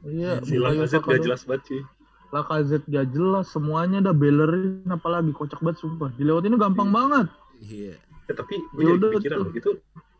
Iya, 0.00 0.40
aja 0.40 0.86
Saka 0.88 1.06
gak 1.12 1.22
jelas 1.22 1.44
banget 1.44 1.64
sih. 1.68 1.82
Lacazette 2.30 2.86
gak 2.86 3.10
jelas, 3.10 3.46
semuanya 3.46 3.98
dah 4.00 4.14
Bellerin 4.14 4.86
apalagi 4.86 5.30
kocak 5.30 5.58
banget 5.58 5.78
sumpah. 5.78 6.14
Dilewatinnya 6.14 6.56
gampang 6.56 6.88
banget. 6.88 7.26
Iya. 7.60 7.98
Ya, 8.26 8.32
tapi 8.32 8.54
gue 8.70 8.80
Ya 8.80 8.94
jadi 8.94 9.06
pikiran 9.12 9.38
tuh. 9.40 9.52
itu 9.52 9.70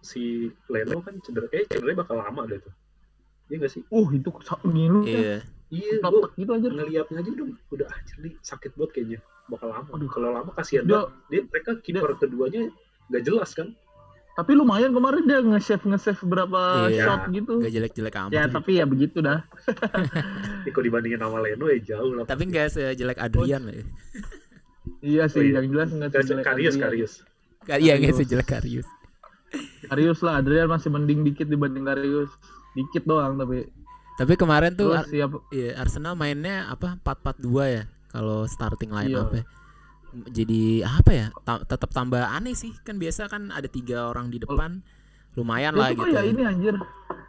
si 0.01 0.23
Leno 0.67 0.99
kan 1.01 1.15
cedera, 1.21 1.47
eh 1.51 1.65
cederanya 1.65 2.03
bakal 2.03 2.19
lama 2.19 2.43
deh 2.45 2.59
tuh. 2.59 2.75
Iya 3.47 3.57
gak 3.61 3.73
sih? 3.73 3.83
Uh, 3.89 4.11
itu 4.11 4.29
sa- 4.43 4.59
ngilu 4.61 5.07
ya. 5.07 5.39
Iya. 5.71 6.03
Gue 6.03 6.27
gitu 6.35 6.51
aja. 6.51 6.67
ngeliatnya 6.69 7.17
aja 7.17 7.31
udah 7.31 7.47
udah 7.71 7.87
anjir 7.89 8.17
nih 8.21 8.33
sakit 8.41 8.75
banget 8.75 8.91
kayaknya 8.93 9.19
bakal 9.47 9.69
lama. 9.69 9.87
Aduh. 9.89 10.09
Kalau 10.09 10.29
lama 10.31 10.51
kasihan 10.53 10.83
Dia, 10.83 10.93
banget. 11.01 11.11
Dia 11.27 11.41
mereka 11.47 11.71
kiper 11.79 12.11
keduanya 12.17 12.63
gak 13.09 13.25
jelas 13.25 13.51
kan? 13.53 13.71
tapi 14.31 14.57
lumayan 14.57 14.89
kemarin 14.91 15.27
dia 15.27 15.43
nge-save 15.43 15.85
nge-save 15.85 16.23
berapa 16.25 16.89
Iya. 16.89 17.03
shot 17.03 17.23
gitu. 17.29 17.61
Gak 17.61 17.73
jelek-jelek 17.73 18.15
amat. 18.17 18.31
Ya, 18.31 18.43
tapi 18.47 18.71
ya 18.75 18.85
begitu 18.85 19.21
dah. 19.21 19.45
Ini 20.65 20.71
kalau 20.71 20.85
dibandingin 20.87 21.21
sama 21.21 21.39
Leno 21.39 21.67
ya 21.67 21.79
jauh 21.85 22.13
lah. 22.15 22.25
tapi 22.25 22.49
nggak 22.49 22.73
sejelek 22.73 23.19
Adrian 23.19 23.63
lah. 23.63 23.75
ya. 23.75 23.85
Iya 25.03 25.23
sih, 25.27 25.39
Oh, 25.39 25.45
iya. 25.45 25.61
yang 25.61 25.67
jelas 25.69 25.89
enggak 25.91 26.09
Gak 26.15 26.41
Karius, 26.43 26.75
Karius. 26.75 27.13
Iya 27.69 27.93
nggak 27.95 28.07
Karius. 28.07 28.17
sejelek 28.19 28.49
Karius. 28.49 28.89
Karius 29.83 30.21
lah, 30.23 30.33
Adrian 30.39 30.69
masih 30.69 30.89
mending 30.89 31.21
dikit 31.23 31.45
dibanding 31.45 31.85
Karius. 31.85 32.31
Dikit 32.73 33.05
doang 33.05 33.37
tapi. 33.37 33.67
Tapi 34.21 34.37
kemarin 34.37 34.77
tuh 34.77 34.93
Terus 34.93 35.01
Ar- 35.01 35.09
siap 35.09 35.31
iya, 35.49 35.71
Arsenal 35.81 36.13
mainnya 36.13 36.69
apa 36.69 37.01
4-4-2 37.01 37.49
ya 37.67 37.83
kalau 38.13 38.45
starting 38.45 38.93
line 38.93 39.17
Iya. 39.17 39.25
up 39.25 39.33
ya. 39.33 39.45
Jadi 40.29 40.63
apa 40.83 41.11
ya? 41.11 41.27
Ta- 41.41 41.65
tetap 41.65 41.89
tambah 41.89 42.21
aneh 42.21 42.53
sih. 42.53 42.77
Kan 42.83 43.01
biasa 43.01 43.27
kan 43.27 43.49
ada 43.49 43.65
tiga 43.65 44.11
orang 44.11 44.29
di 44.29 44.37
depan. 44.37 44.85
Lumayan 45.33 45.73
lah 45.73 45.95
gitu. 45.95 46.05
kayak 46.05 46.27
ini 46.27 46.43
anjir. 46.43 46.75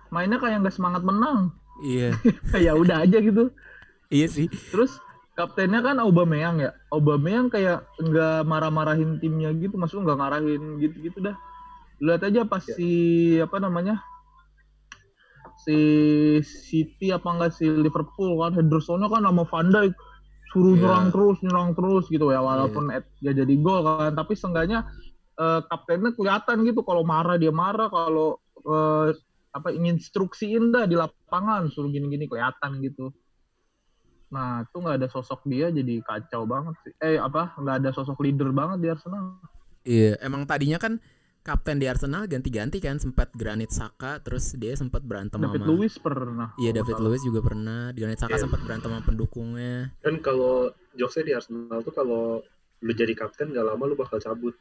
Mainnya 0.10 0.36
kayak 0.36 0.60
nggak 0.60 0.76
semangat 0.76 1.00
menang. 1.00 1.56
Iya. 1.80 2.12
ya 2.66 2.76
udah 2.76 3.08
aja 3.08 3.18
gitu. 3.18 3.54
iya 4.12 4.28
sih. 4.28 4.52
Terus 4.68 5.00
kaptennya 5.32 5.80
kan 5.80 5.96
Aubameyang 5.96 6.60
ya. 6.60 6.76
Aubameyang 6.92 7.48
kayak 7.48 7.88
nggak 7.96 8.44
marah-marahin 8.44 9.16
timnya 9.18 9.56
gitu, 9.56 9.80
maksudnya 9.80 10.12
nggak 10.12 10.20
ngarahin 10.20 10.64
gitu-gitu 10.78 11.24
dah. 11.24 11.40
Lihat 12.04 12.28
aja 12.28 12.42
pas 12.44 12.60
Ya. 12.62 12.76
si 12.76 12.90
apa 13.40 13.62
namanya? 13.62 14.04
Si 15.62 15.78
City 16.42 17.14
apa 17.14 17.28
enggak 17.30 17.54
si 17.54 17.70
Liverpool 17.70 18.42
kan 18.42 18.58
Hendersonnya 18.58 19.06
kan 19.08 19.22
sama 19.22 19.46
Van 19.46 19.70
Dijk 19.70 19.94
suruh 20.52 20.74
Iya. 20.76 20.82
nyerang 20.84 21.08
terus, 21.16 21.38
nyerang 21.46 21.70
terus 21.78 22.06
gitu 22.12 22.28
ya 22.34 22.42
walaupun 22.44 22.92
et- 22.92 23.08
gak 23.24 23.36
jadi 23.40 23.54
gol 23.62 23.80
kan, 23.86 24.12
tapi 24.18 24.34
seenggaknya 24.36 24.84
eh, 25.40 25.62
kaptennya 25.70 26.12
kelihatan 26.12 26.68
gitu 26.68 26.84
kalau 26.84 27.08
marah 27.08 27.40
dia 27.40 27.54
marah, 27.56 27.88
kalau 27.88 28.36
eh, 28.62 29.16
apa 29.52 29.68
instruksiin 29.72 30.72
dah 30.72 30.84
di 30.88 30.96
lapangan 31.00 31.72
suruh 31.72 31.88
gini-gini 31.88 32.28
kelihatan 32.28 32.84
gitu. 32.84 33.12
Nah, 34.32 34.64
itu 34.64 34.76
nggak 34.80 34.96
ada 34.96 35.08
sosok 35.12 35.44
dia 35.44 35.68
jadi 35.76 36.00
kacau 36.08 36.48
banget 36.48 36.76
sih. 36.88 36.94
Eh 37.04 37.20
apa? 37.20 37.52
Nggak 37.60 37.76
ada 37.84 37.90
sosok 37.92 38.16
leader 38.24 38.48
banget 38.56 38.78
di 38.80 38.88
Arsenal. 38.88 39.44
Iya, 39.84 40.16
emang 40.24 40.48
tadinya 40.48 40.80
kan 40.80 41.04
kapten 41.42 41.82
di 41.82 41.90
Arsenal 41.90 42.30
ganti-ganti 42.30 42.78
kan 42.78 43.02
sempat 43.02 43.34
Granit 43.34 43.74
Saka 43.74 44.22
terus 44.22 44.54
dia 44.54 44.78
sempat 44.78 45.02
berantem 45.02 45.42
David 45.42 45.66
sama 45.66 45.70
Luiz 45.74 45.96
pernah. 45.98 46.50
Iya 46.62 46.72
David. 46.78 47.02
Lewis 47.02 47.22
juga 47.26 47.42
pernah. 47.42 47.90
Granit 47.92 48.22
Saka 48.22 48.38
Iya. 48.38 48.46
sempat 48.46 48.62
berantem 48.62 48.94
sama 48.94 49.02
pendukungnya. 49.02 49.90
Kan 50.06 50.22
kalau 50.22 50.70
jokesnya 50.94 51.24
di 51.26 51.34
Arsenal 51.34 51.80
tuh 51.82 51.94
kalau 51.94 52.46
lu 52.82 52.92
jadi 52.94 53.14
kapten 53.14 53.54
gak 53.54 53.66
lama 53.66 53.84
lu 53.86 53.94
bakal 53.94 54.18
cabut 54.18 54.54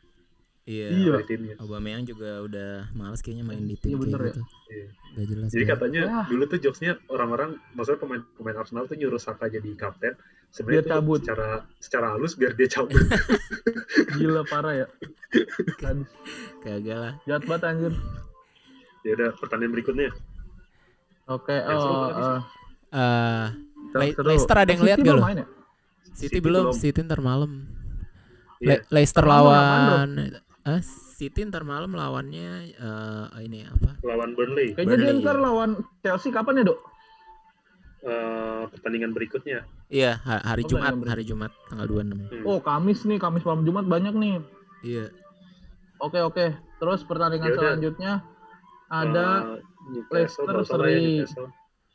Iya. 0.63 0.87
Iya. 0.89 1.15
timnya. 1.25 1.55
Aubameyang 1.57 2.05
juga 2.05 2.41
udah 2.41 2.71
males 2.93 3.21
kayaknya 3.21 3.43
main 3.43 3.63
di 3.63 3.75
tim 3.75 3.91
Iya, 3.91 3.97
kayak 3.97 4.03
bener 4.03 4.21
ya. 4.21 4.29
gitu. 4.29 4.43
Iya. 4.67 4.87
Gak 5.11 5.27
jelas. 5.27 5.49
Jadi 5.49 5.57
banget. 5.59 5.73
katanya 5.75 6.03
Wah. 6.07 6.27
dulu 6.27 6.43
tuh 6.47 6.59
jokesnya 6.61 6.93
orang-orang, 7.07 7.51
maksudnya 7.73 7.99
pemain 7.99 8.23
pemain 8.35 8.57
Arsenal 8.57 8.85
tuh 8.85 8.95
nyuruh 8.95 9.19
Saka 9.19 9.45
jadi 9.47 9.71
kapten. 9.75 10.15
Sebenarnya 10.51 10.83
cabut. 10.89 11.23
secara 11.23 11.49
secara 11.79 12.07
halus 12.11 12.35
biar 12.35 12.53
dia 12.53 12.67
cabut. 12.67 12.99
Gila 14.19 14.43
parah 14.45 14.75
ya. 14.77 14.87
Kagak 16.63 16.97
lah. 16.97 17.13
Jahat 17.25 17.43
banget 17.45 17.63
anjir. 17.65 17.93
ya 19.01 19.11
udah 19.15 19.31
pertandingan 19.35 19.73
berikutnya. 19.73 20.11
Oke, 21.27 21.55
Yang 21.55 21.79
seru 21.79 21.95
oh, 21.95 22.09
eh, 22.11 22.41
Eh, 22.93 23.47
Le-. 23.91 24.15
Leicester 24.29 24.57
ada 24.57 24.69
yang 24.69 24.83
City 24.83 24.89
lihat 24.89 24.99
gak 24.99 25.07
belum 25.09 25.19
lo? 25.19 25.27
ya? 25.33 25.47
City, 26.05 26.19
City 26.21 26.39
belum, 26.39 26.65
belum. 26.67 26.75
City 26.77 26.99
ntar 27.01 27.21
malam. 27.21 27.51
Iya. 28.59 28.69
Le- 28.77 28.85
Leicester 28.93 29.25
lawan 29.25 30.09
eh 30.71 30.83
City 31.17 31.45
ntar 31.45 31.67
malam 31.67 31.93
lawannya 31.93 32.73
eh 32.73 33.27
ini 33.45 33.67
apa? 33.67 33.99
Lawan 34.07 34.33
Burnley. 34.33 34.73
Kayaknya 34.73 34.97
dia 34.97 35.13
ntar 35.21 35.37
iya. 35.37 35.45
lawan 35.45 35.71
Chelsea 36.01 36.31
kapan 36.31 36.63
ya, 36.63 36.65
Dok? 36.71 36.81
Eh, 38.01 38.63
pertandingan 38.73 39.13
berikutnya. 39.13 39.69
Iya, 39.93 40.17
ha- 40.25 40.41
hari 40.41 40.65
Oh, 40.65 40.73
Jumat, 40.73 40.97
hari 41.05 41.21
Jumat 41.29 41.53
tanggal 41.69 41.85
26. 41.85 42.33
Hmm. 42.33 42.45
Oh, 42.49 42.59
Kamis 42.65 43.05
nih, 43.05 43.21
Kamis 43.21 43.45
malam 43.45 43.69
Jumat 43.69 43.85
banyak 43.85 44.15
nih. 44.17 44.41
Iya. 44.81 45.13
Oke, 46.01 46.17
oke. 46.25 46.57
Terus 46.81 47.05
pertandingan 47.05 47.53
Yaudah. 47.53 47.61
selanjutnya 47.61 48.13
ada 48.89 49.27
Newcastle, 49.93 50.49
Leicester 50.49 50.57
ya, 50.57 50.65
seri. 50.65 51.05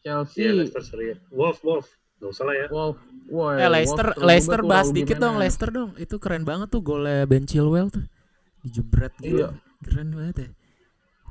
Chelsea, 0.06 0.42
Iya, 0.46 0.52
Leicester 0.62 0.84
seri. 0.86 1.06
Wolf, 1.34 1.66
Wolf. 1.66 1.90
Gak 2.22 2.30
usah 2.30 2.46
lah 2.46 2.56
ya. 2.56 2.68
Wolf. 2.70 3.02
Woi, 3.26 3.58
Eh 3.58 3.70
Leicester 3.74 4.14
Wolf 4.14 4.22
Leicester 4.22 4.62
bahas 4.62 4.88
dikit 4.94 5.18
dong 5.18 5.42
Jimenez. 5.42 5.50
Leicester 5.50 5.70
dong. 5.74 5.90
Itu 5.98 6.22
keren 6.22 6.46
banget 6.46 6.70
tuh 6.70 6.86
golnya 6.86 7.26
Ben 7.26 7.50
Chilwell 7.50 7.90
tuh. 7.90 8.06
Dijebret 8.66 9.14
gitu. 9.22 9.46
Iya. 9.46 9.50
Keren 9.86 10.10
banget 10.18 10.36
ya. 10.42 10.50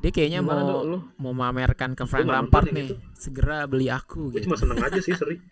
Dia 0.05 0.11
kayaknya 0.15 0.41
Gimana, 0.45 0.63
mau 0.63 0.83
lu? 0.85 0.99
mau 1.17 1.33
mamerkan 1.35 1.97
ke 1.97 2.05
Frank 2.07 2.29
Lampard 2.31 2.71
nih. 2.71 2.93
itu. 2.93 2.95
Segera 3.19 3.67
beli 3.67 3.91
aku 3.91 4.31
gitu. 4.31 4.47
cuma 4.47 4.57
seneng 4.61 4.79
aja 4.79 5.01
sih 5.03 5.17
seri. 5.17 5.43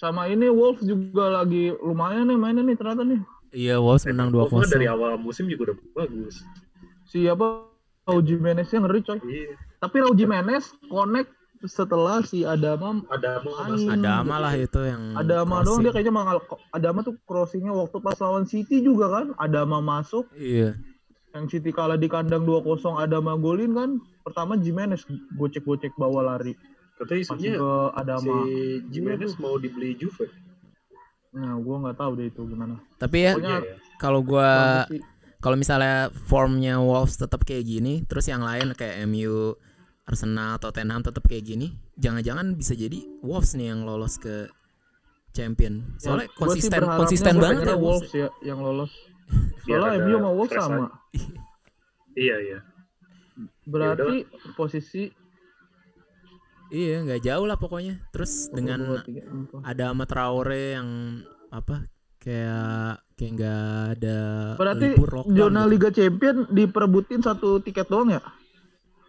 Sama 0.00 0.26
ini 0.32 0.48
Wolf 0.48 0.80
juga 0.80 1.28
lagi 1.28 1.70
lumayan 1.76 2.26
nih 2.32 2.38
mainnya 2.40 2.64
nih 2.64 2.74
ternyata 2.74 3.04
nih. 3.04 3.20
Iya, 3.50 3.82
Wolves 3.82 4.06
menang 4.06 4.30
Wolf 4.30 4.54
kan 4.54 4.70
dari 4.70 4.86
2-0. 4.86 4.94
awal 4.94 5.12
musim 5.18 5.50
juga 5.50 5.70
udah 5.70 5.76
bagus. 5.92 6.40
Siapa 7.10 7.66
Raul 8.06 8.22
Jimenez 8.22 8.70
yang 8.70 8.86
ngeri 8.86 9.00
coy. 9.02 9.18
Iya. 9.26 9.54
Tapi 9.82 9.96
Raul 10.00 10.16
Jimenez 10.16 10.64
connect 10.88 11.30
setelah 11.62 12.22
si 12.22 12.40
Adama 12.40 13.04
Ada 13.06 13.40
mau 13.40 13.52
Anjing. 13.58 13.84
masuk. 13.86 14.00
Adama 14.00 14.36
lah 14.38 14.54
itu 14.54 14.80
yang 14.80 15.02
Adama 15.12 15.54
doang 15.56 15.60
crossing. 15.60 15.82
dia 15.82 15.92
kayaknya 15.92 16.14
mangal 16.14 16.36
Adama 16.70 16.98
tuh 17.00 17.14
crossingnya 17.22 17.70
waktu 17.70 17.96
pas 17.98 18.16
lawan 18.16 18.44
City 18.44 18.80
juga 18.80 19.06
kan 19.10 19.26
Adama 19.36 19.78
masuk 19.78 20.24
Iya. 20.32 20.72
yang 21.30 21.44
City 21.46 21.68
kalah 21.68 21.94
di 21.94 22.06
kandang 22.06 22.42
2-0 22.42 22.64
Adama 22.96 23.34
golin 23.34 23.72
kan 23.72 23.90
pertama 24.20 24.56
Jimenez 24.56 25.04
gocek-gocek 25.32 25.92
bawa 25.94 26.24
lari 26.26 26.56
Katanya 26.96 27.20
isunya 27.22 27.52
ke 27.54 27.70
si 27.86 27.94
Adama 27.94 28.36
Jimenez 28.86 29.32
mau 29.36 29.56
dibeli 29.56 29.94
Juve. 29.94 30.28
nah 31.30 31.54
gua 31.56 31.76
nggak 31.80 31.96
tahu 31.96 32.12
deh 32.14 32.26
itu 32.26 32.42
gimana 32.42 32.80
Tapi 32.96 33.16
ya 33.22 33.32
Pokoknya 33.32 33.56
Iya 33.58 33.68
ya. 33.68 33.74
kalau 33.96 34.20
gua 34.20 34.48
kalau 35.38 35.56
misalnya 35.56 35.96
formnya 36.22 36.76
Wolves 36.76 37.16
tetap 37.16 37.40
kayak 37.42 37.64
gini, 37.64 38.04
terus 38.04 38.28
yang 38.28 38.44
lain 38.44 38.76
kayak 38.76 39.08
MU, 39.08 39.56
Arsenal, 40.10 40.58
Tottenham 40.58 41.06
tetap 41.06 41.22
kayak 41.22 41.46
gini, 41.46 41.70
jangan-jangan 41.94 42.58
bisa 42.58 42.74
jadi 42.74 42.98
Wolves 43.22 43.54
nih 43.54 43.70
yang 43.70 43.86
lolos 43.86 44.18
ke 44.18 44.50
champion. 45.30 45.86
Soalnya 46.02 46.26
Ya, 46.26 46.34
gua 46.34 46.50
sih 46.50 46.66
konsisten 46.66 46.82
konsisten 46.82 47.34
banget 47.38 47.62
ya 47.70 47.78
Wolves 47.78 48.10
Wolves. 48.10 48.18
ya 48.18 48.28
yang 48.42 48.58
lolos 48.58 48.90
Biar 49.62 49.78
soalnya 49.86 49.98
MU 50.02 50.14
sama 50.18 50.30
Wolves 50.34 50.54
sama. 50.54 50.86
Iya 52.10 52.36
iya. 52.42 52.58
berarti 53.62 54.26
posisi 54.58 55.14
Iya, 56.70 57.06
nggak 57.06 57.22
jauh 57.22 57.46
lah 57.46 57.54
pokoknya. 57.54 58.02
Terus 58.10 58.50
dengan 58.50 58.78
dua, 58.82 59.02
tiga, 59.02 59.22
ada 59.62 59.94
Ahmad 59.94 60.10
Traore 60.10 60.74
yang 60.74 60.88
apa 61.50 61.86
kayak 62.20 63.02
kayak 63.18 63.32
nggak 63.34 63.64
ada 63.96 64.18
berarti 64.54 64.86
libur 64.92 65.24
zona 65.26 65.64
gitu. 65.66 65.70
Liga 65.72 65.88
Champion 65.90 66.36
diperebutin 66.46 67.20
satu 67.24 67.58
tiket 67.58 67.88
doang 67.88 68.12
ya 68.12 68.20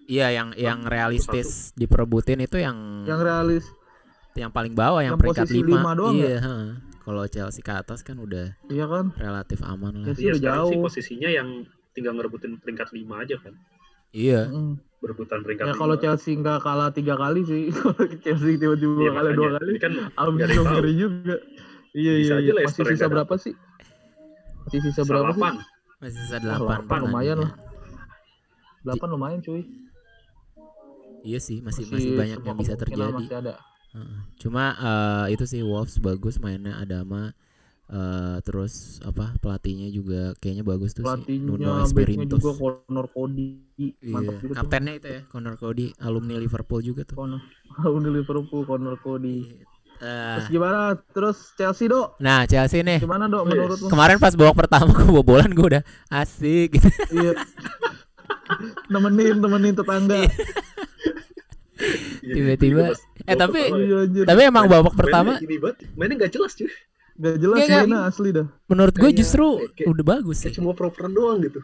Iya, 0.09 0.27
yang 0.33 0.49
yang 0.57 0.79
realistis 0.85 1.71
diperebutin 1.77 2.41
itu 2.43 2.57
yang 2.57 3.05
yang 3.05 3.21
realis 3.21 3.65
yang 4.35 4.51
paling 4.51 4.71
bawah 4.71 5.03
yang, 5.03 5.15
yang 5.15 5.19
peringkat 5.19 5.47
posisi 5.47 5.59
5. 5.59 5.67
lima 5.67 5.91
doang 5.91 6.15
ya? 6.15 6.23
iya, 6.23 6.37
heeh. 6.39 6.69
Kalau 7.01 7.23
Chelsea 7.25 7.65
ke 7.65 7.73
atas 7.73 8.05
kan 8.05 8.15
udah 8.21 8.53
iya 8.69 8.85
kan 8.85 9.11
relatif 9.17 9.59
aman 9.65 10.05
lah. 10.05 10.05
Chelsea 10.13 10.23
Iya 10.29 10.31
udah 10.31 10.39
sekarang 10.39 10.63
sih 10.63 10.75
jauh 10.77 10.83
posisinya 10.85 11.29
yang 11.33 11.47
tinggal 11.91 12.13
ngerebutin 12.15 12.61
peringkat 12.61 12.93
5 12.93 13.23
aja 13.23 13.35
kan. 13.41 13.53
Iya. 14.11 14.47
Mm. 14.47 14.73
Berebutan 15.01 15.41
peringkat 15.41 15.65
Ya 15.65 15.73
kalau 15.73 15.95
Chelsea 15.97 16.37
nggak 16.37 16.61
kalah 16.61 16.93
tiga 16.93 17.17
kali 17.17 17.41
sih, 17.43 17.71
kalau 17.75 18.05
Chelsea 18.21 18.55
tiba-tiba 18.55 19.01
Iya, 19.01 19.11
kalah 19.17 19.31
dua 19.33 19.49
kali, 19.57 19.69
Ini 19.75 19.79
kan 19.81 19.93
abis 20.13 20.49
ngeri 20.61 20.93
juga. 20.95 21.35
Iya 21.91 22.13
Bisa 22.15 22.27
iya, 22.31 22.35
aja 22.37 22.43
iya. 22.45 22.53
Leicester 22.55 22.83
masih 22.87 22.95
sisa 22.95 23.07
berapa 23.11 23.35
sih? 23.35 23.53
Masih 24.63 24.79
sisa 24.85 25.01
berapa 25.03 25.31
sih? 25.33 25.41
Salapan. 25.41 25.55
Masih 25.99 26.19
sisa 26.23 26.37
Ah, 26.37 26.39
8 26.39 26.47
delapan, 26.61 26.99
lumayan 27.03 27.37
lah. 27.43 27.51
Delapan 28.85 29.07
lumayan 29.11 29.39
cuy. 29.43 29.61
Iya 31.21 31.39
sih, 31.39 31.61
masih 31.61 31.85
masih 31.87 32.11
banyak 32.17 32.39
yang 32.41 32.57
bisa 32.57 32.73
terjadi. 32.75 33.13
Masih 33.13 33.35
ada. 33.37 33.53
Cuma 34.39 34.73
eh, 34.73 35.25
itu 35.35 35.43
sih 35.45 35.61
Wolves 35.61 35.99
bagus 35.99 36.39
mainnya 36.39 36.79
Adama 36.79 37.35
eh 37.91 38.39
terus 38.47 39.03
apa 39.03 39.35
pelatihnya 39.43 39.91
juga 39.91 40.31
kayaknya 40.39 40.63
bagus 40.63 40.95
tuh 40.95 41.03
sih 41.03 41.43
Nuno 41.43 41.59
pelatihnya 41.59 41.91
backnya 41.91 42.23
Espirito. 42.23 42.35
juga 42.39 42.51
Connor 42.55 43.05
Cody 43.11 43.47
Iya, 43.75 44.13
mantap 44.15 44.35
juga 44.39 44.53
kaptennya 44.55 44.93
itu 44.95 45.07
ya 45.11 45.21
Connor 45.27 45.55
Cody 45.59 45.85
alumni 45.99 46.39
Liverpool 46.39 46.79
juga 46.79 47.03
tuh. 47.03 47.19
Connor 47.19 47.43
di 47.99 48.09
Liverpool 48.15 48.63
Connor 48.63 48.95
Cody 48.95 49.37
Eh, 50.01 50.33
terus 50.33 50.49
gimana 50.49 50.97
terus 51.13 51.37
Chelsea 51.53 51.85
dok 51.85 52.15
nah 52.17 52.47
Chelsea 52.47 52.79
nih 52.81 53.03
gimana 53.03 53.27
dok 53.29 53.43
menurut 53.45 53.77
lu 53.77 53.85
kemarin 53.91 54.17
pas 54.17 54.33
babak 54.33 54.65
pertama 54.65 54.95
kebobolan 54.97 55.51
gue 55.59 55.67
udah 55.77 55.83
asik 56.09 56.79
gitu. 56.79 56.89
iya 57.11 57.37
nemenin 58.87 59.37
temenin 59.37 59.73
tetangga 59.73 60.19
Iya, 62.21 62.33
Tiba-tiba- 62.37 62.69
juga 62.77 62.93
pas 62.93 63.01
eh, 63.25 63.35
tapi- 63.35 63.57
ya. 63.59 63.73
iya 63.75 63.97
anjir 64.05 64.23
Tapi 64.23 64.41
emang 64.43 64.65
babak 64.67 64.93
pertama 64.93 65.31
mainnya 65.95 66.15
nggak 66.15 66.31
jelas 66.31 66.53
cuy 66.53 66.69
gak 67.13 67.37
jelas 67.37 67.57
Iya, 67.57 67.65
kan? 67.65 67.79
mainnya 67.81 67.99
asli 68.05 68.29
dah 68.31 68.47
menurut 68.67 68.95
gue 68.95 69.09
justru 69.11 69.45
kayak- 69.67 69.89
udah 69.89 70.05
bagus 70.07 70.37
sih. 70.39 70.53
cuma 70.53 70.71
properan 70.71 71.09
doang 71.11 71.41
gitu 71.41 71.57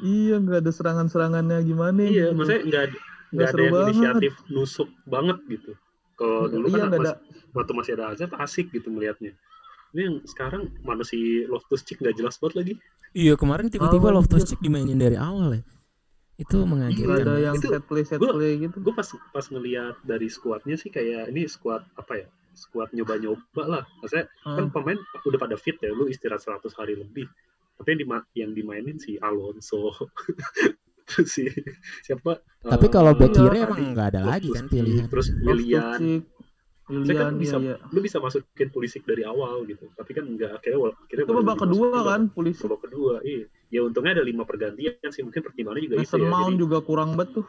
iya 0.00 0.38
nggak 0.38 0.58
ada 0.60 0.70
serangan 0.70 1.06
serangannya 1.06 1.58
gimana 1.60 1.98
iya 2.00 2.30
gitu. 2.30 2.36
maksudnya 2.36 2.62
nggak 2.64 2.82
ada 2.84 2.94
Nggak 2.94 3.02
nggak 3.26 3.42
ada 3.42 3.50
seru 3.50 3.58
yang 3.60 3.74
banget. 3.74 3.88
inisiatif 3.90 4.32
nusuk 4.48 4.88
banget 5.04 5.38
gitu 5.48 5.70
kalau 6.14 6.40
dulu 6.46 6.64
iya 6.64 6.74
kan 6.76 6.86
nggak 6.86 6.94
mas, 6.94 7.04
ada 7.04 7.12
waktu 7.52 7.72
masih 7.74 7.92
ada 7.92 8.04
Azab 8.08 8.30
asik 8.36 8.66
gitu 8.70 8.88
melihatnya 8.88 9.32
ini 9.90 10.00
yang 10.00 10.16
sekarang 10.24 10.62
mana 10.80 11.02
si 11.02 11.18
Loftus 11.44 11.82
Cheek 11.82 11.98
nggak 11.98 12.14
jelas 12.16 12.38
banget 12.38 12.54
lagi 12.56 12.74
Iya 13.12 13.34
kemarin 13.34 13.66
tiba-tiba 13.68 14.10
Oh, 14.10 14.14
Loftus 14.16 14.42
iya. 14.42 14.48
Cheek 14.48 14.58
dimainin 14.60 14.98
dari 14.98 15.14
awal 15.14 15.54
ya. 15.54 15.62
Itu 16.34 16.66
mengagetkan. 16.66 17.22
ada 17.22 17.34
yang 17.38 17.54
Itu- 17.54 17.70
set 17.70 17.82
play 17.86 18.02
set 18.02 18.18
gua- 18.18 18.34
play 18.34 18.58
gitu. 18.58 18.76
gue 18.76 18.90
pas 18.90 19.06
pas 19.30 19.46
ngelihat 19.46 19.94
dari 20.02 20.26
skuadnya 20.26 20.74
sih 20.74 20.90
kayak 20.90 21.30
ini 21.30 21.46
skuad 21.46 21.86
apa 21.94 22.12
ya? 22.16 22.26
Skuad 22.52 22.90
nyoba-nyoba 22.90 23.62
lah. 23.64 23.82
Maksudnya 23.98 24.26
kan 24.42 24.66
Hmm. 24.66 24.70
pemain 24.70 24.98
udah 25.20 25.38
pada 25.38 25.54
fit 25.54 25.78
ya 25.78 25.90
lu 25.90 26.06
istirahat 26.06 26.42
100 26.42 26.74
hari 26.74 26.94
lebih. 26.94 27.26
Tapi 27.74 27.88
yang, 27.90 28.00
dima- 28.02 28.28
yang 28.34 28.50
dimainin 28.50 28.98
si 28.98 29.18
Alonso. 29.18 29.90
Si 31.04 31.44
siapa? 32.00 32.40
Tapi 32.64 32.86
kalau 32.88 33.12
back 33.12 33.28
iya, 33.28 33.36
kiri 33.36 33.58
emang 33.60 33.92
nggak 33.92 34.08
ada 34.08 34.22
lagi 34.24 34.48
kan 34.48 34.64
pilihan. 34.66 35.04
terus 35.04 35.28
Willian 35.36 36.24
Saya 36.84 36.92
kan 36.92 37.00
Willian 37.00 37.34
bisa, 37.40 37.56
iya, 37.64 37.76
iya. 37.80 37.92
lu 37.96 38.00
bisa 38.04 38.20
masukin 38.20 38.68
Pulisic 38.68 39.08
dari 39.08 39.24
awal 39.24 39.64
gitu, 39.64 39.88
tapi 39.96 40.12
kan 40.12 40.28
enggak 40.28 40.60
akhirnya 40.60 40.78
wal- 40.84 40.92
akhirnya 40.92 41.24
itu 41.24 41.32
babak 41.32 41.56
kedua 41.64 41.86
babak- 41.88 42.04
kan 42.12 42.22
polisi 42.28 42.60
Babak 42.68 42.80
kedua, 42.84 43.14
iya. 43.24 43.44
Ya 43.72 43.80
untungnya 43.88 44.12
ada 44.20 44.24
lima 44.24 44.44
pergantian 44.44 45.08
sih, 45.08 45.24
mungkin 45.24 45.40
pertimbangannya 45.40 45.88
juga 45.88 45.96
itu 45.96 46.04
Mason 46.04 46.20
ya. 46.20 46.28
Mount 46.28 46.52
Jadi, 46.52 46.60
juga 46.60 46.78
kurang 46.84 47.10
banget 47.16 47.28
tuh 47.40 47.46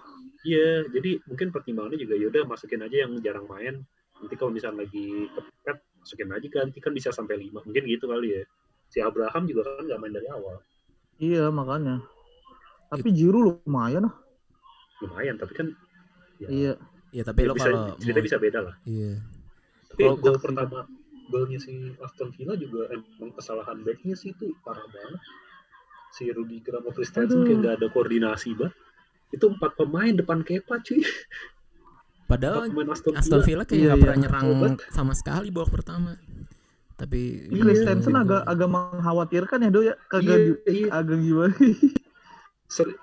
iya, 0.47 0.87
jadi 0.87 1.11
mungkin 1.27 1.47
pertimbangannya 1.51 1.99
juga 1.99 2.15
yaudah 2.15 2.43
masukin 2.47 2.79
aja 2.85 2.95
yang 3.03 3.11
jarang 3.19 3.45
main. 3.51 3.83
Nanti 4.23 4.35
kalau 4.39 4.55
misalnya 4.55 4.87
lagi 4.87 5.27
kepepet, 5.27 5.77
masukin 5.99 6.29
aja 6.31 6.47
ganti 6.47 6.77
kan 6.79 6.91
bisa 6.95 7.09
sampai 7.11 7.35
lima, 7.35 7.59
mungkin 7.65 7.83
gitu 7.91 8.07
kali 8.07 8.39
ya. 8.39 8.43
Si 8.87 9.03
Abraham 9.03 9.43
juga 9.51 9.67
kan 9.67 9.83
nggak 9.83 9.99
main 9.99 10.13
dari 10.15 10.29
awal, 10.31 10.61
iya 11.19 11.49
makanya 11.51 11.99
tapi 12.87 13.09
Jiru 13.11 13.39
lumayan 13.65 14.07
lah 14.07 14.15
lumayan, 15.03 15.35
tapi 15.35 15.53
kan 15.57 15.67
ya, 16.39 16.47
iya 16.47 16.73
Iya 17.15 17.23
tapi 17.23 17.39
ya 17.39 17.47
lo 17.47 17.53
bisa, 17.53 17.65
kalau 17.65 17.83
cerita 17.95 18.19
mau- 18.19 18.25
bisa 18.27 18.37
beda 18.37 18.59
lah. 18.61 18.75
Iya. 18.83 19.11
Tapi 19.87 20.01
Kalau 20.01 20.15
gol 20.17 20.37
pertama 20.37 20.79
golnya 21.25 21.57
si 21.57 21.71
Aston 21.97 22.29
Villa 22.29 22.53
juga 22.53 22.81
emang 22.91 23.31
kesalahan 23.31 23.77
backnya 23.81 24.13
sih 24.13 24.29
itu 24.29 24.51
parah 24.61 24.83
banget. 24.85 25.21
Si 26.11 26.27
Rudiger 26.27 26.75
sama 26.75 26.89
Christensen 26.91 27.39
kayak 27.41 27.57
gak 27.61 27.73
ada 27.73 27.87
koordinasi 27.89 28.51
banget. 28.53 28.75
Itu 29.31 29.49
empat 29.49 29.71
pemain 29.73 30.11
depan 30.11 30.43
Kepa 30.43 30.79
cuy. 30.79 30.99
Padahal 32.25 32.67
Aston 32.89 33.13
Villa. 33.13 33.19
Aston 33.21 33.41
Villa 33.41 33.63
kayak 33.63 33.75
Iya, 33.75 33.85
nggak 33.85 33.95
iya. 33.95 34.03
pernah 34.03 34.17
nyerang 34.19 34.45
Obat. 34.49 34.71
sama 34.89 35.13
sekali 35.13 35.47
babak 35.49 35.71
pertama. 35.71 36.11
Tapi 36.95 37.21
Iya, 37.47 37.61
Christensen 37.61 38.11
iya. 38.11 38.21
agak 38.21 38.41
agak 38.45 38.69
mengkhawatirkan 38.69 39.59
ya 39.61 39.69
do 39.69 39.81
ya 39.81 39.95
kagak 40.05 40.35
Iya, 40.35 40.53
iya. 40.67 40.87
agak 40.91 41.17
gimana 41.17 41.55
Ser- 42.67 42.97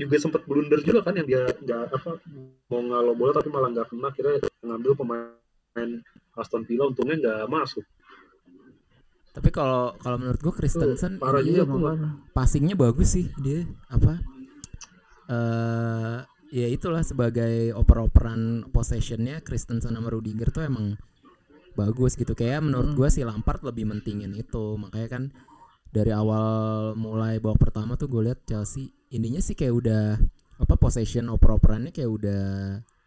juga 0.00 0.16
sempat 0.16 0.42
blunder 0.48 0.80
juga 0.80 1.04
kan 1.04 1.14
yang 1.16 1.28
dia 1.28 1.42
nggak 1.44 1.92
apa 1.92 2.10
mau 2.72 2.80
ngalo 2.80 3.12
bola 3.12 3.32
tapi 3.36 3.48
malah 3.52 3.68
nggak 3.70 3.86
kena 3.92 4.08
kira 4.16 4.30
ngambil 4.64 4.92
pemain 4.96 5.90
Aston 6.36 6.64
Villa 6.64 6.88
untungnya 6.88 7.16
nggak 7.20 7.48
masuk. 7.52 7.84
tapi 9.32 9.48
kalau 9.48 9.96
kalau 10.00 10.16
menurut 10.20 10.40
gue 10.44 10.52
Christensen 10.52 11.16
parah 11.16 11.40
ini 11.40 11.56
iya 11.56 11.64
juga 11.64 11.96
passingnya 12.36 12.76
bagus 12.76 13.16
sih 13.16 13.32
dia 13.40 13.64
apa 13.88 14.20
eh 15.32 16.18
ya 16.52 16.68
itulah 16.68 17.00
sebagai 17.00 17.72
oper-operan 17.72 18.68
possessionnya 18.68 19.40
Christensen 19.40 19.96
sama 19.96 20.12
Rudiger 20.12 20.52
tuh 20.52 20.68
emang 20.68 21.00
bagus 21.72 22.12
gitu 22.20 22.36
kayak 22.36 22.60
menurut 22.60 22.92
Hmm. 22.92 22.98
gua 23.00 23.08
si 23.08 23.24
Lampard 23.24 23.64
lebih 23.64 23.88
mentingin 23.88 24.36
itu 24.36 24.76
makanya 24.76 25.08
kan 25.08 25.22
dari 25.92 26.10
awal 26.10 26.44
mulai 26.94 27.36
babak 27.36 27.60
pertama 27.62 27.94
tuh 27.94 28.08
gue 28.08 28.26
lihat 28.26 28.40
Chelsea 28.42 28.88
ininya 29.08 29.38
sih 29.38 29.52
kayak 29.52 29.74
udah 29.76 30.04
apa 30.56 30.74
possession 30.74 31.28
oper-operannya 31.28 31.90
kayak 31.90 32.08
udah 32.08 32.42